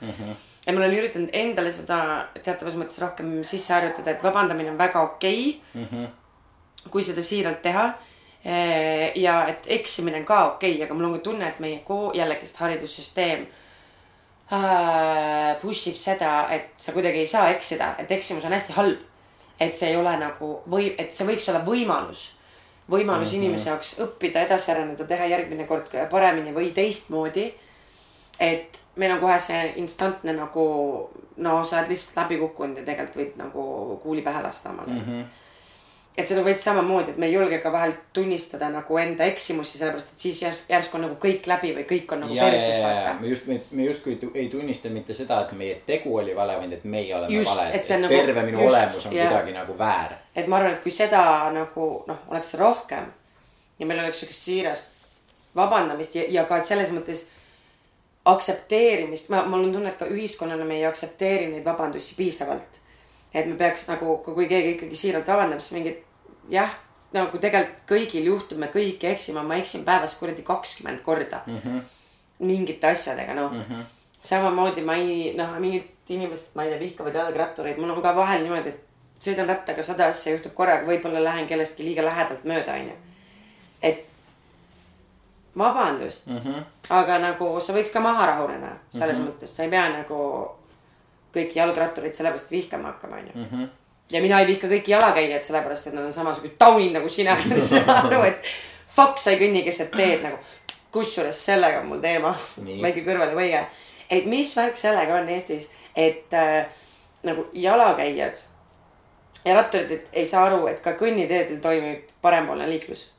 [0.64, 2.00] ja ma olen üritanud endale seda
[2.40, 6.08] teatavas mõttes rohkem sisse harjutada, et vabandamine on väga okei okay,.
[6.88, 7.90] kui seda siiralt teha.
[9.18, 12.14] ja et eksimine on ka okei okay,, aga mul on ka tunne, et meie kool,
[12.16, 13.46] jällegist haridussüsteem
[14.52, 19.04] äh, push ib seda, et sa kuidagi ei saa eksida, et eksimus on hästi halb.
[19.60, 22.34] Et see ei ole nagu või, et see võiks olla võimalus.
[22.90, 23.44] võimalus mm -hmm.
[23.44, 27.54] inimese jaoks õppida, edasi areneda, teha järgmine kord paremini või teistmoodi.
[28.40, 30.64] et meil on kohe see instantne nagu
[31.36, 33.62] no sa oled lihtsalt läbi kukkunud ja tegelikult võid nagu
[34.02, 35.04] kuuli pähe lasta omale mm.
[35.06, 35.24] -hmm.
[36.18, 40.08] Et seda veits samamoodi, et me ei julge ka vahel tunnistada nagu enda eksimusi, sellepärast
[40.12, 43.12] et siis järs- järsku on nagu kõik läbi või kõik on nagu ja, perses vaata.
[43.20, 46.72] me just, me, me justkui ei tunnista mitte seda, et meie tegu oli vale, vaid
[46.72, 47.70] et meie oleme Just, vale.
[47.72, 49.28] et et nagu- terve minu just, olemus on jaa.
[49.30, 50.12] kuidagi nagu väär.
[50.36, 53.06] et ma arvan, et kui seda nagu noh, oleks rohkem
[53.78, 54.88] ja meil oleks siukest siirast
[55.56, 57.28] vabandamist ja, ja ka selles mõttes
[58.28, 62.74] aktsepteerimist, ma, mul on tunne, et ka ühiskonnana me ei aktsepteeri neid vabandusi piisavalt.
[63.34, 65.98] et me peaks nagu, kui keegi ikkagi siiralt vabandab, siis mingid
[66.48, 66.72] jah,
[67.12, 71.60] nagu tegelikult kõigil juhtub, me kõik eksime, ma eksin päevas kuradi kakskümmend korda mm.
[71.64, 71.80] -hmm.
[72.38, 73.84] mingite asjadega, noh mm -hmm.
[74.22, 78.42] samamoodi ma ei, noh, mingid inimesed, ma ei tea, vihkavad jalgrattureid, mul on ka vahel
[78.42, 78.84] niimoodi, et
[79.20, 82.92] sõidan rattaga sada asja juhtub korraga, võib-olla lähen kellestki liiga lähedalt mööda, onju.
[83.82, 84.06] et
[85.58, 86.62] vabandust mm, -hmm.
[86.90, 89.28] aga nagu sa võiks ka maha rahuneda, selles mm -hmm.
[89.28, 90.48] mõttes sa ei pea nagu
[91.34, 93.68] kõiki jalgrattureid sellepärast vihkama hakkama, onju.
[94.10, 97.36] Ja mina ei vihka kõiki jalakäijaid sellepärast, et nad on samasugused taunid nagu sina,
[97.70, 98.52] saan aru, et
[98.96, 100.38] fuck, sa ei kõnni keset teed nagu.
[100.92, 103.64] kusjuures sellega on mul teema, väike kõrvalepõige.
[104.10, 106.66] et mis värk sellega on Eestis, et äh,
[107.22, 108.40] nagu jalakäijad
[109.44, 113.10] ja ratturid ei saa aru, et ka kõnniteedel toimib parempoolne liiklus.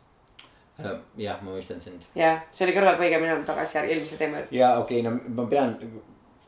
[1.17, 2.05] jah, ma mõistan sind.
[2.15, 4.57] jah, see oli kõrvalepõige, minema tagasi järgi eelmise teema juurde.
[4.57, 5.75] ja okei okay,, no ma pean,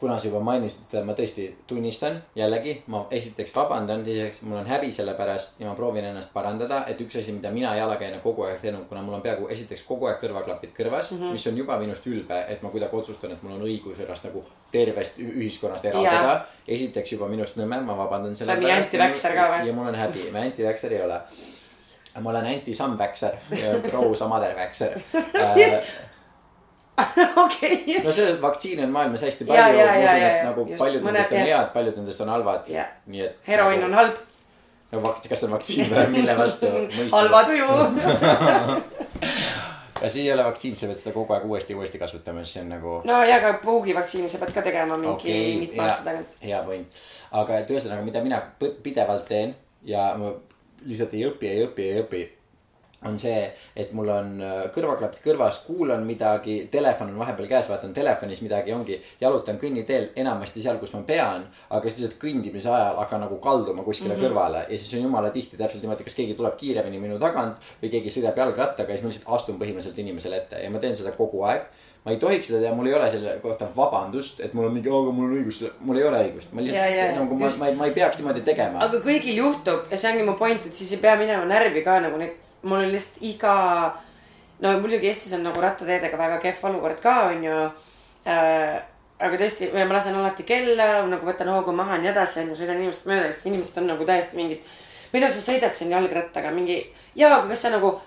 [0.01, 4.69] kuna sa juba mainisid seda, ma tõesti tunnistan jällegi, ma esiteks vabandan, teiseks mul on
[4.69, 8.47] häbi selle pärast ja ma proovin ennast parandada, et üks asi, mida mina jalakäijana kogu
[8.47, 11.21] aeg teinud, kuna mul on peaaegu esiteks kogu aeg kõrvaklapid kõrvas mm.
[11.21, 11.37] -hmm.
[11.37, 14.43] mis on juba minust ülbe, et ma kuidagi otsustan, et mul on õigus ennast nagu
[14.71, 16.45] tervest ühiskonnast eraldada.
[16.67, 19.67] esiteks juba minust nõme, ma vabandan selle Sa oled nii anti-vaxxer ka või?
[19.67, 21.21] ja mul on häbi, ma anti-vaxxer ei ole
[22.19, 24.97] ma olen anti-some-vaxxer ja pro-some-other-vaxxer
[25.43, 25.91] äh,
[27.45, 28.01] okei.
[28.03, 29.85] no see vaktsiine on maailmas hästi palju,
[30.47, 33.39] nagu just, paljud mõned nendest on head, paljud nendest on halvad nii et.
[33.47, 34.19] heroin on halb,
[34.91, 36.71] no vakt-, kas on vaktsiin või mille vastu
[37.15, 37.69] halva tuju.
[40.01, 42.65] ja see ei ole vaktsiin, sa pead seda kogu aeg uuesti uuesti kasutama, siis see
[42.65, 42.99] on nagu.
[43.07, 46.37] no ja ka puugivaktsiini sa pead ka tegema mingi okay,, mitme aasta tagant.
[46.43, 47.01] hea point.
[47.31, 48.43] aga et ühesõnaga, mida mina
[48.83, 49.55] pidevalt teen
[49.87, 50.35] ja ma
[50.85, 52.21] lihtsalt ei õpi, ei õpi, ei õpi
[53.05, 53.45] on see,
[53.75, 58.73] et mul on äh, kõrvaklapid kõrvas, kuulan midagi, telefon on vahepeal käes, vaatan telefonis midagi,
[58.75, 63.39] ongi, jalutan kõnniteel enamasti seal, kus ma pean, aga siis lihtsalt kõndimise ajal hakkan nagu
[63.41, 64.27] kalduma kuskile mm -hmm.
[64.27, 67.89] kõrvale ja siis on jumala tihti täpselt niimoodi, kas keegi tuleb kiiremini minu tagant või
[67.89, 71.11] keegi sõidab jalgrattaga ja siis ma lihtsalt astun põhimõtteliselt inimesele ette ja ma teen seda
[71.11, 71.65] kogu aeg
[72.05, 74.89] ma ei tohiks seda teha, mul ei ole selle kohta vabandust, et mul on mingi,
[74.89, 77.89] aga mul on õigus, mul ei ole õigust, ma lihtsalt nagu ma ma ei, ma
[77.89, 78.81] ei peaks niimoodi tegema.
[78.81, 81.99] aga kõigil juhtub ja see ongi mu point, et siis ei pea minema närvi ka
[82.01, 82.33] nagu neid,
[82.63, 83.55] mul on lihtsalt iga.
[84.61, 87.57] no muidugi Eestis on nagu rattateedega väga kehv olukord ka onju
[88.25, 88.81] äh,.
[89.21, 92.79] aga tõesti, ma lasen alati kella nagu võtan hoogu maha ja nii edasi onju, sõidan
[92.81, 94.63] inimestest mööda, sest inimesed on nagu täiesti mingid.
[95.13, 96.79] mida sa sõidad siin jalgrattaga mingi
[97.15, 97.99] ja, aga kas sa nagu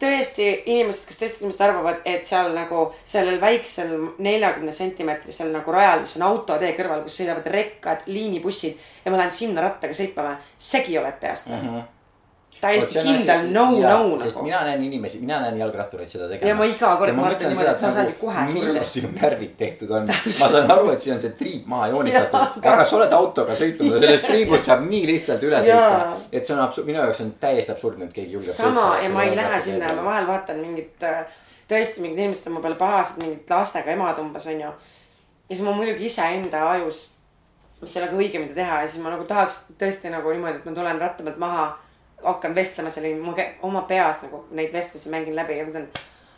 [0.00, 3.92] tõesti inimesed, kas tõesti inimesed arvavad, et seal nagu sellel väiksel
[4.22, 9.34] neljakümne sentimeetrisel nagu rajal, mis on autotee kõrval, kus sõidavad rekkad, liinibussid ja ma lähen
[9.34, 10.38] sinna rattaga sõitma või,
[10.70, 11.93] segi oled peast või mm -hmm.?
[12.64, 14.48] Täiesti kindel no, no sest nagu.
[14.48, 16.48] mina näen inimesi, mina näen jalgrattureid seda tegemas.
[16.48, 18.58] Ja ma iga kord vaatan niimoodi, et sa saad ju kohe surra.
[18.58, 20.10] milles sinu närvid tehtud on.
[20.10, 23.96] ma saan aru, et siin on see triip maha joonistatud, aga sa oled autoga sõitnud
[23.96, 27.32] ja sellest triibust saab nii lihtsalt üle sõita et see on absurd, minu jaoks on
[27.40, 28.54] täiesti absurdne, et keegi julgeb.
[28.54, 31.06] sama ja ma ei lähe sinna, ma vahel vaatan mingit,
[31.70, 34.70] tõesti mingid inimesed on mu peale pahased, mingid lastega emad umbes onju.
[34.70, 37.04] ja siis ma muidugi iseenda ajus,
[37.80, 40.62] mis ei ole ka õige, mida teha ja siis ma nagu tahaks tõesti nagu niimoodi,
[40.62, 41.66] et ma tulen ratta pealt maha,
[42.24, 45.86] hakkan vestlema selle ma kä- oma peas nagu neid vestlusi mängin läbi ja mõtlen.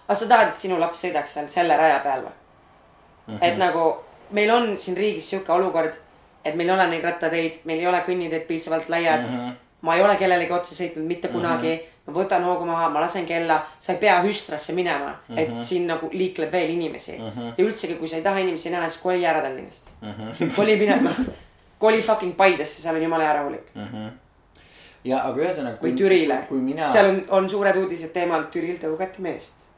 [0.09, 3.39] aga sa tahad, et sinu laps sõidaks seal selle raja peal või?
[3.41, 3.97] et nagu
[4.31, 5.95] meil on siin riigis sihuke olukord,
[6.45, 9.37] et meil ei ole neid rattateid, meil ei ole kõnniteed piisavalt laiad mm.
[9.37, 9.55] -hmm.
[9.81, 11.81] ma ei ole kellelegi otsa sõitnud mitte kunagi mm.
[11.81, 12.13] -hmm.
[12.13, 15.39] ma võtan hoogu maha, ma lasen kella, sa ei pea hüstrasse minema mm, -hmm.
[15.39, 17.31] et siin nagu liikleb veel inimesi mm.
[17.31, 17.53] -hmm.
[17.59, 20.13] ja üldsegi, kui sa ei taha inimesi näha, siis koli ära Tallinnast mm.
[20.13, 20.57] -hmm.
[20.57, 21.11] koli minema,
[21.79, 24.11] koli fucking Paidesse, seal on jumala hea rahulik mm..
[25.07, 25.81] Ja aga ühesõnaga.
[25.83, 26.87] või Türile, mina.
[26.91, 29.69] seal on, on suured uudised teemal Türil tõugati meest.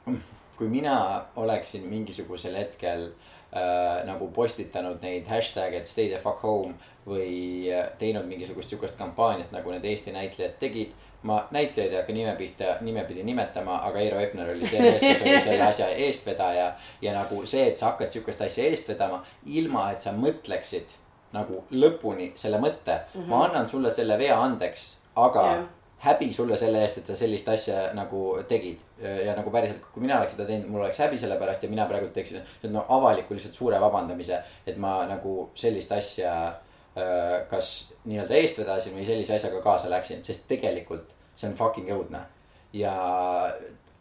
[0.59, 6.74] kui mina oleksin mingisugusel hetkel äh, nagu postitanud neid hashtag'e, et stay the fuck home
[7.06, 10.96] või äh, teinud mingisugust sihukest kampaaniat, nagu need Eesti näitlejad tegid.
[11.22, 15.22] ma näitlejaid ei hakka nime pihta, nimepidi nimetama, aga Eero Epner oli see mees, kes
[15.22, 16.68] oli selle asja eestvedaja.
[17.02, 20.94] ja nagu see, et sa hakkad sihukest asja eest vedama, ilma et sa mõtleksid
[21.34, 23.26] nagu lõpuni selle mõtte mm, -hmm.
[23.28, 25.66] ma annan sulle selle vea andeks, aga yeah.
[26.06, 28.84] häbi sulle selle eest, et sa sellist asja nagu tegid.
[28.98, 31.84] ja nagu päriselt, kui mina oleks seda teinud, mul oleks häbi selle pärast ja mina
[31.86, 32.42] praegu teeksin
[32.74, 37.68] no avaliku lihtsalt suure vabandamise, et ma nagu sellist asja äh, kas
[38.04, 42.24] nii-öelda eest vedasin või sellise asjaga kaasa läksin, sest tegelikult see on fucking õudne.
[42.72, 42.94] ja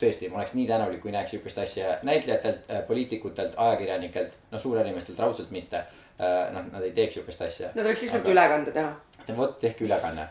[0.01, 5.51] tõesti, ma oleks nii tänulik, kui näeks sihukest asja näitlejatelt, poliitikutelt, ajakirjanikelt, noh suurärimeestelt raudselt
[5.51, 5.83] mitte.
[6.53, 7.67] noh, nad ei teeks sihukest asja.
[7.75, 8.93] Nad võiks lihtsalt ülekande teha.
[9.37, 10.27] vot tehke ülekanne,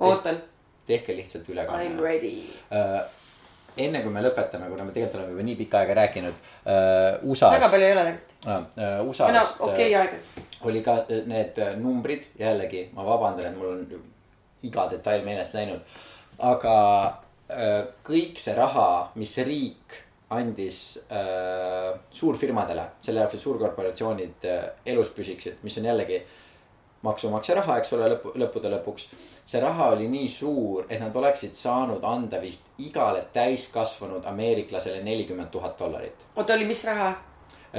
[0.00, 0.42] ootan.
[0.86, 2.02] tehke lihtsalt I m ülekanne.
[2.02, 2.34] ready.
[3.76, 7.30] enne kui me lõpetame, kuna me tegelikult oleme juba nii pikka aega rääkinud uh,.
[7.30, 8.34] USA-st väga palju ei ole tegelikult.
[8.46, 8.62] uh,.
[8.76, 10.44] no USA-st okei okay, aeg.
[10.70, 13.86] oli ka äh, need äh, numbrid, jällegi ma vabandan, et mul on
[14.62, 15.82] iga detail meelest läinud.
[16.38, 16.76] aga
[17.50, 18.88] äh, kõik see raha,
[19.18, 20.00] mis riik
[20.34, 20.80] andis
[21.12, 24.64] äh, suurfirmadele selle jaoks, et suurkorporatsioonid äh,
[24.94, 26.22] elus püsiksid, mis on jällegi
[27.04, 29.08] maksumaksja raha, eks ole, lõpu, lõppude lõpuks.
[29.46, 35.50] see raha oli nii suur, et nad oleksid saanud anda vist igale täiskasvanud ameeriklasele nelikümmend
[35.52, 36.26] tuhat dollarit.
[36.36, 37.12] oota, oli mis raha?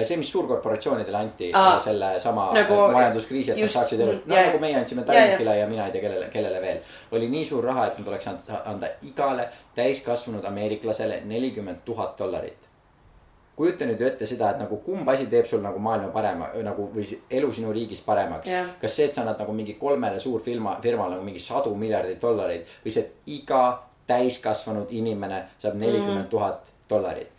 [0.04, 4.30] see, mis suurkorporatsioonidele anti Aa, selle sama nagu- majanduskriisi, et nad just, saaksid elus, mm,
[4.30, 5.04] no jaa, nagu meie andsime.
[5.08, 6.80] Tallinkile ja mina ei tea, kellele, kellele veel.
[7.12, 12.65] oli nii suur raha, et nad oleks saanud anda igale täiskasvanud ameeriklasele nelikümmend tuhat dollarit.
[13.56, 17.06] Kujuta nüüd ette seda, et nagu kumb asi teeb sul nagu maailma parema nagu või
[17.40, 18.74] elu sinu riigis paremaks Jah.
[18.82, 22.68] kas see, et sa annad nagu mingi kolmele suurfirma, firmale nagu mingi sadu miljardeid dollareid
[22.84, 23.62] või see, et iga
[24.08, 27.32] täiskasvanud inimene saab nelikümmend tuhat dollarit.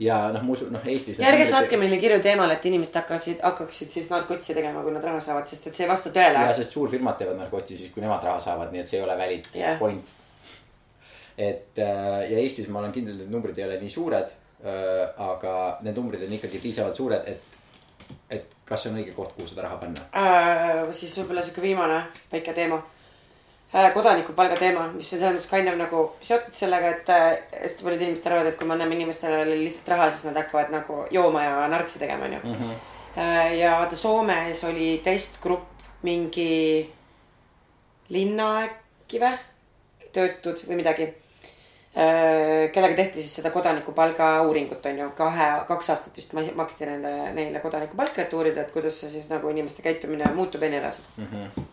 [0.00, 1.18] ja noh, ma usun, noh Eestis.
[1.20, 5.04] ja ärge saatke meile kirju teemal, et inimesed hakkasid, hakkaksid siis narkotsi tegema, kui nad
[5.04, 6.54] raha saavad, sest et see ei vasta tõele ja.
[6.56, 9.50] sest suurfirmad teevad narkotsi siis, kui nemad raha saavad, nii et see ei ole valid
[9.54, 9.78] yeah.
[9.78, 10.14] point.
[11.36, 14.32] et äh, ja Eestis ma olen kindel, et need numbrid ei ole nii suured.
[14.62, 17.60] Aga need numbrid on ikkagi piisavalt suured, et,
[18.30, 20.06] et kas see on õige koht, kuhu seda raha panna.
[20.14, 20.92] äh,.
[20.92, 22.78] siis võib-olla sihuke viimane väike teema
[23.74, 23.88] äh,.
[23.94, 27.26] kodanikupalga teema, mis on selles mõttes kind of nagu seotud sellega, et äh,
[27.64, 31.02] hästi paljud inimesed arvavad, et kui me anname inimestele lihtsalt raha, siis nad hakkavad nagu
[31.10, 32.70] jooma ja narksi tegema, onju.
[33.18, 36.88] Äh, ja vaata Soomes oli testgrupp mingi
[38.10, 39.34] linna äkki või,
[40.14, 41.08] töötud või midagi.
[41.94, 47.10] Kellega tehti siis seda kodanikupalga uuringut on ju, kahe, kaks aastat vist ma- maksti nende,
[47.34, 51.02] neile kodanikupalka, et uurida, et kuidas see siis nagu inimeste käitumine muutub ja nii edasi
[51.16, 51.26] mm.
[51.32, 51.64] -hmm.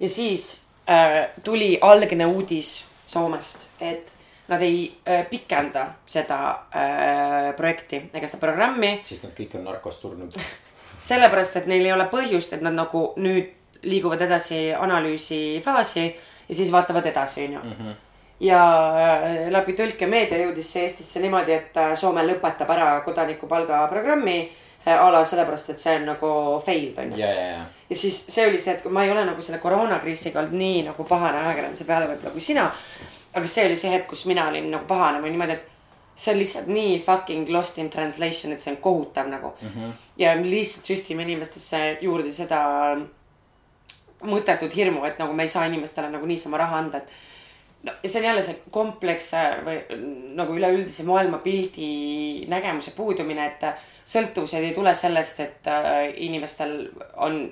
[0.00, 4.12] ja siis äh, tuli algne uudis Soomest, et
[4.48, 10.00] nad ei äh, pikenda seda äh, projekti ega seda programmi sest nad kõik on narkost
[10.00, 10.38] surnud.
[11.08, 13.50] sellepärast, et neil ei ole põhjust, et nad nagu nüüd
[13.82, 16.06] liiguvad edasi analüüsi faasi
[16.48, 17.94] ja siis vaatavad edasi, onju.
[18.42, 18.62] Ja
[18.98, 24.96] äh, läbi tõlkemeedia jõudis see Eestisse niimoodi, et äh, Soome lõpetab ära kodanikupalga programmi äh,
[24.96, 26.32] a la sellepärast, et see on nagu
[26.66, 27.20] failed onju.
[27.20, 27.64] ja, ja, ja.
[27.90, 31.06] ja siis see oli see, et ma ei ole nagu selle koroonakriisiga olnud nii nagu
[31.08, 32.70] pahane ajakirjanduse peale võib-olla kui sina.
[33.32, 35.70] aga see oli see hetk, kus mina olin nagu pahane või niimoodi, et
[36.18, 39.68] see on lihtsalt nii fucking lost in translation, et see on kohutav nagu mm.
[39.68, 39.98] -hmm.
[40.18, 42.62] ja me lihtsalt süstime inimestesse juurde seda
[44.22, 47.08] mõttetut hirmu, et nagu me ei saa inimestele nagu niisama raha anda, et
[47.82, 49.32] no see on jälle see kompleks
[49.66, 49.80] või
[50.38, 53.66] nagu üleüldise maailmapildi nägemuse puudumine, et
[54.04, 56.76] sõltuvused ei tule sellest, et äh, inimestel
[57.16, 57.44] on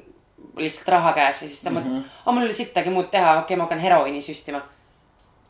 [0.57, 2.25] lihtsalt raha käes ja siis ta mõtleb mm, -hmm.
[2.25, 4.63] aa mul ei ole sittagi muud teha, okei okay,, ma hakkan heroiini süstima.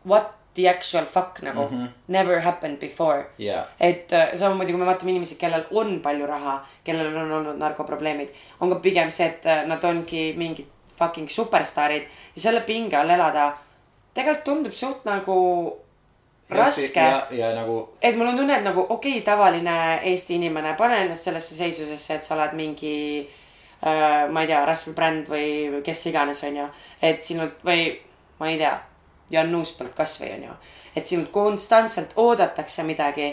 [0.08, 1.88] What the actual fuck nagu mm, -hmm.
[2.08, 3.64] never happened before Jaa.
[3.80, 8.28] et äh, samamoodi, kui me vaatame inimesi, kellel on palju raha, kellel on olnud narkoprobleemid,
[8.60, 10.66] on ka pigem see, et äh, nad ongi mingid
[10.98, 12.02] fucking superstaarid
[12.36, 13.52] ja selle pinge all elada
[14.20, 15.38] tegelikult tundub suht nagu
[16.50, 17.00] raske.
[17.30, 19.76] ja, nagu et mul on tunne, et nagu okei okay,, tavaline
[20.12, 22.94] Eesti inimene, pane ennast sellesse seisusesse, et sa oled mingi
[23.86, 26.66] äh,, ma ei tea, Russell Brand või kes iganes, onju.
[27.02, 27.86] et sinult või
[28.40, 28.74] ma ei tea,
[29.30, 30.56] Jan Uuspõld kasvõi onju.
[30.96, 33.30] et sinult konstantselt oodatakse midagi,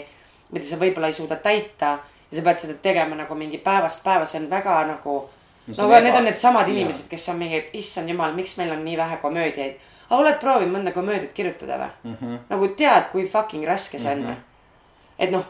[0.50, 1.98] mida sa võib-olla ei suuda täita
[2.30, 5.18] ja sa pead seda tegema nagu mingi päevast päeva, see on väga nagu.
[5.68, 8.72] No aga eba- need on needsamad inimesed, kes on mingi, et issand jumal, miks meil
[8.72, 9.74] on nii vähe komöödiaid.
[10.08, 12.16] Aga oled proovinud mõnda komöödiat kirjutada või mm?
[12.20, 12.38] -hmm.
[12.48, 14.36] nagu tead, kui fucking raske see on või?
[15.18, 15.44] et noh,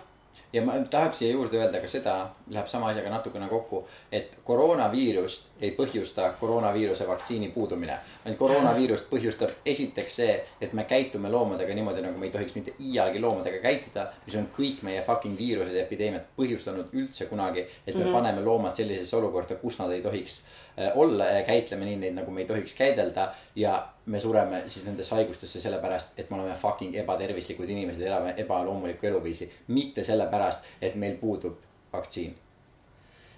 [0.52, 2.18] ja ma tahaks siia juurde öelda ka seda,
[2.50, 7.98] läheb sama asjaga natukene kokku, et koroonaviirust ei põhjusta koroonaviiruse vaktsiini puudumine.
[8.24, 12.74] vaid koroonaviirust põhjustab esiteks see, et me käitume loomadega niimoodi, nagu me ei tohiks mitte
[12.80, 14.06] iialgi loomadega käituda.
[14.26, 18.12] mis on kõik meie fucking viirused ja epideemiad põhjustanud üldse kunagi, et me mm -hmm.
[18.12, 20.40] paneme loomad sellisesse olukorda, kus nad ei tohiks
[20.78, 23.34] äh, olla ja käitleme nii neid, nagu me ei tohiks käidelda.
[23.56, 29.06] ja me sureme siis nendesse haigustesse sellepärast, et me oleme fucking ebatervislikud inimesed, elame ebaloomulikku
[29.06, 29.52] eluviisi.
[29.66, 32.36] mitte sellepärast, et meil puudub vaktsiin.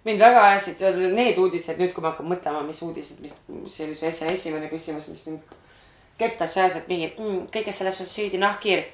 [0.04, 0.80] mind väga ajasid
[1.14, 4.68] need uudised nüüd, kui ma hakkan mõtlema, mis uudised, mis, see oli su esi- esimene
[4.68, 5.58] küsimus, mis mind
[6.18, 8.84] kettas seas, et mingi mm,, kõiges selles on süüdi nahkhiir.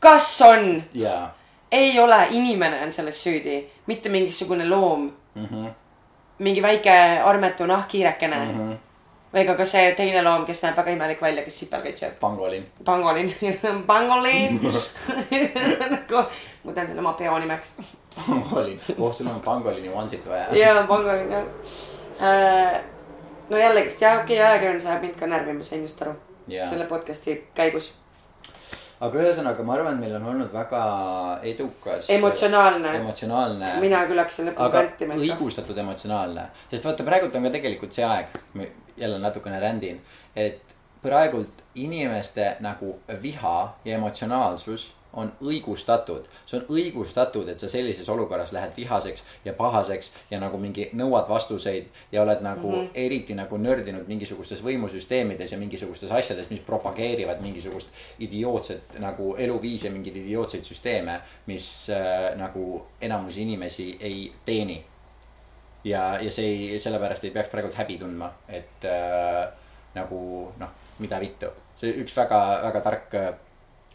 [0.00, 0.82] kas on?
[0.94, 1.38] jaa
[1.72, 5.12] ei ole, inimene on selles süüdi, mitte mingisugune loom.
[5.34, 5.44] mm.
[5.44, 5.70] -hmm.
[6.38, 8.42] mingi väike armetu nahkhiirekene mm.
[8.42, 8.72] Mm -hmm.
[8.72, 8.76] -hmm.
[9.34, 12.18] või ka, ka see teine loom, kes näeb väga imelik välja, kes sipelgaid sööb.
[12.20, 12.66] pangolin.
[12.84, 13.34] pangolin,
[13.86, 14.60] pangolin.
[15.90, 16.24] nagu,
[16.64, 17.76] ma tean selle oma peo nimeks.
[18.26, 20.48] pangolin, oh sul on pangolini onsit vaja.
[20.56, 21.44] jaa, pangolin jah
[22.20, 22.80] äh,.
[23.48, 26.14] no jällegist jah, okei okay,, ajakirjandus ajab mind ka närvi, ma sain just aru
[26.48, 26.68] Jaa.
[26.70, 27.92] selle podcast'i käigus.
[29.00, 30.82] aga ühesõnaga, ma arvan, et meil on olnud väga
[31.52, 32.10] edukas.
[32.10, 32.96] emotsionaalne.
[33.02, 33.74] emotsionaalne.
[33.84, 38.34] mina küll hakkasin lõpus vältima õigustatud emotsionaalne, sest vaata, praegult on ka tegelikult see aeg,
[38.96, 40.00] jälle natukene rändin,
[40.36, 46.26] et praegult inimeste nagu viha ja emotsionaalsus on õigustatud.
[46.46, 51.28] see on õigustatud, et sa sellises olukorras lähed vihaseks ja pahaseks ja nagu mingi nõuad
[51.28, 52.90] vastuseid ja oled nagu mm -hmm.
[52.94, 59.92] eriti nagu nördinud mingisugustes võimusüsteemides ja mingisugustes asjades, mis propageerivad mingisugust idiootset nagu eluviisi ja
[59.92, 64.84] mingeid idiootseid süsteeme, mis äh, nagu enamusi inimesi ei teeni
[65.84, 69.48] ja, ja see ei, sellepärast ei peaks praegult häbi tundma, et äh,
[69.94, 70.20] nagu
[70.58, 71.50] noh, mida vittu.
[71.78, 73.34] see üks väga, väga tark äh,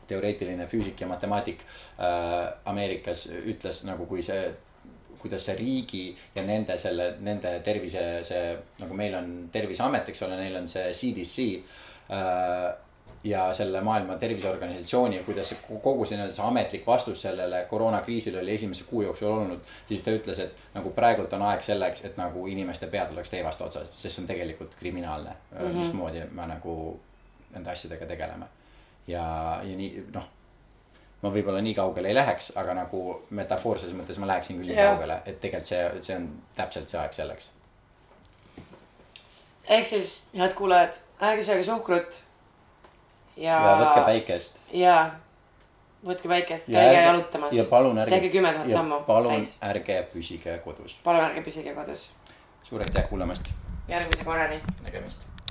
[0.08, 4.46] teoreetiline füüsik ja matemaatik äh, Ameerikas ütles nagu, kui see,
[5.22, 6.06] kuidas see riigi
[6.36, 10.90] ja nende selle, nende tervise, see nagu meil on Terviseamet, eks ole, neil on see
[10.92, 11.46] CDC
[12.12, 12.74] äh,
[13.24, 18.42] ja selle Maailma Terviseorganisatsiooni ja kuidas see kogu see nii-öelda see ametlik vastus sellele koroonakriisile
[18.42, 19.60] oli esimese kuu jooksul olnud.
[19.88, 23.62] siis ta ütles, et nagu praegult on aeg selleks, et nagu inimeste pead oleks teivast
[23.62, 25.80] otsas, sest see on tegelikult kriminaalne mm, -hmm.
[25.80, 27.00] mismoodi me nagu
[27.54, 28.46] nende asjadega tegeleme.
[29.08, 29.24] ja,
[29.64, 30.28] ja nii noh,
[31.24, 33.04] ma võib-olla nii kaugele ei läheks, aga nagu
[33.36, 34.94] metafoorses mõttes ma läheksin küll nii Jah.
[34.94, 37.50] kaugele, et tegelikult see, see on täpselt see aeg selleks.
[39.68, 42.18] ehk siis, head kuulajad, ärge sööge suhkrut.
[43.38, 44.60] ja, ja võtke päikest.
[44.72, 44.98] ja
[46.06, 47.64] võtke päikest, Ja käige ärge- jalutamas ja.
[47.70, 48.16] palun ärge.
[48.16, 49.58] tehke kümme tuhat sammu palun täis.
[49.64, 50.98] ärge püsige kodus.
[51.04, 52.10] palun ärge püsige kodus.
[52.64, 53.54] suur aitäh kuulamast,
[53.88, 54.60] järgmise korrani.
[54.84, 55.33] nägemist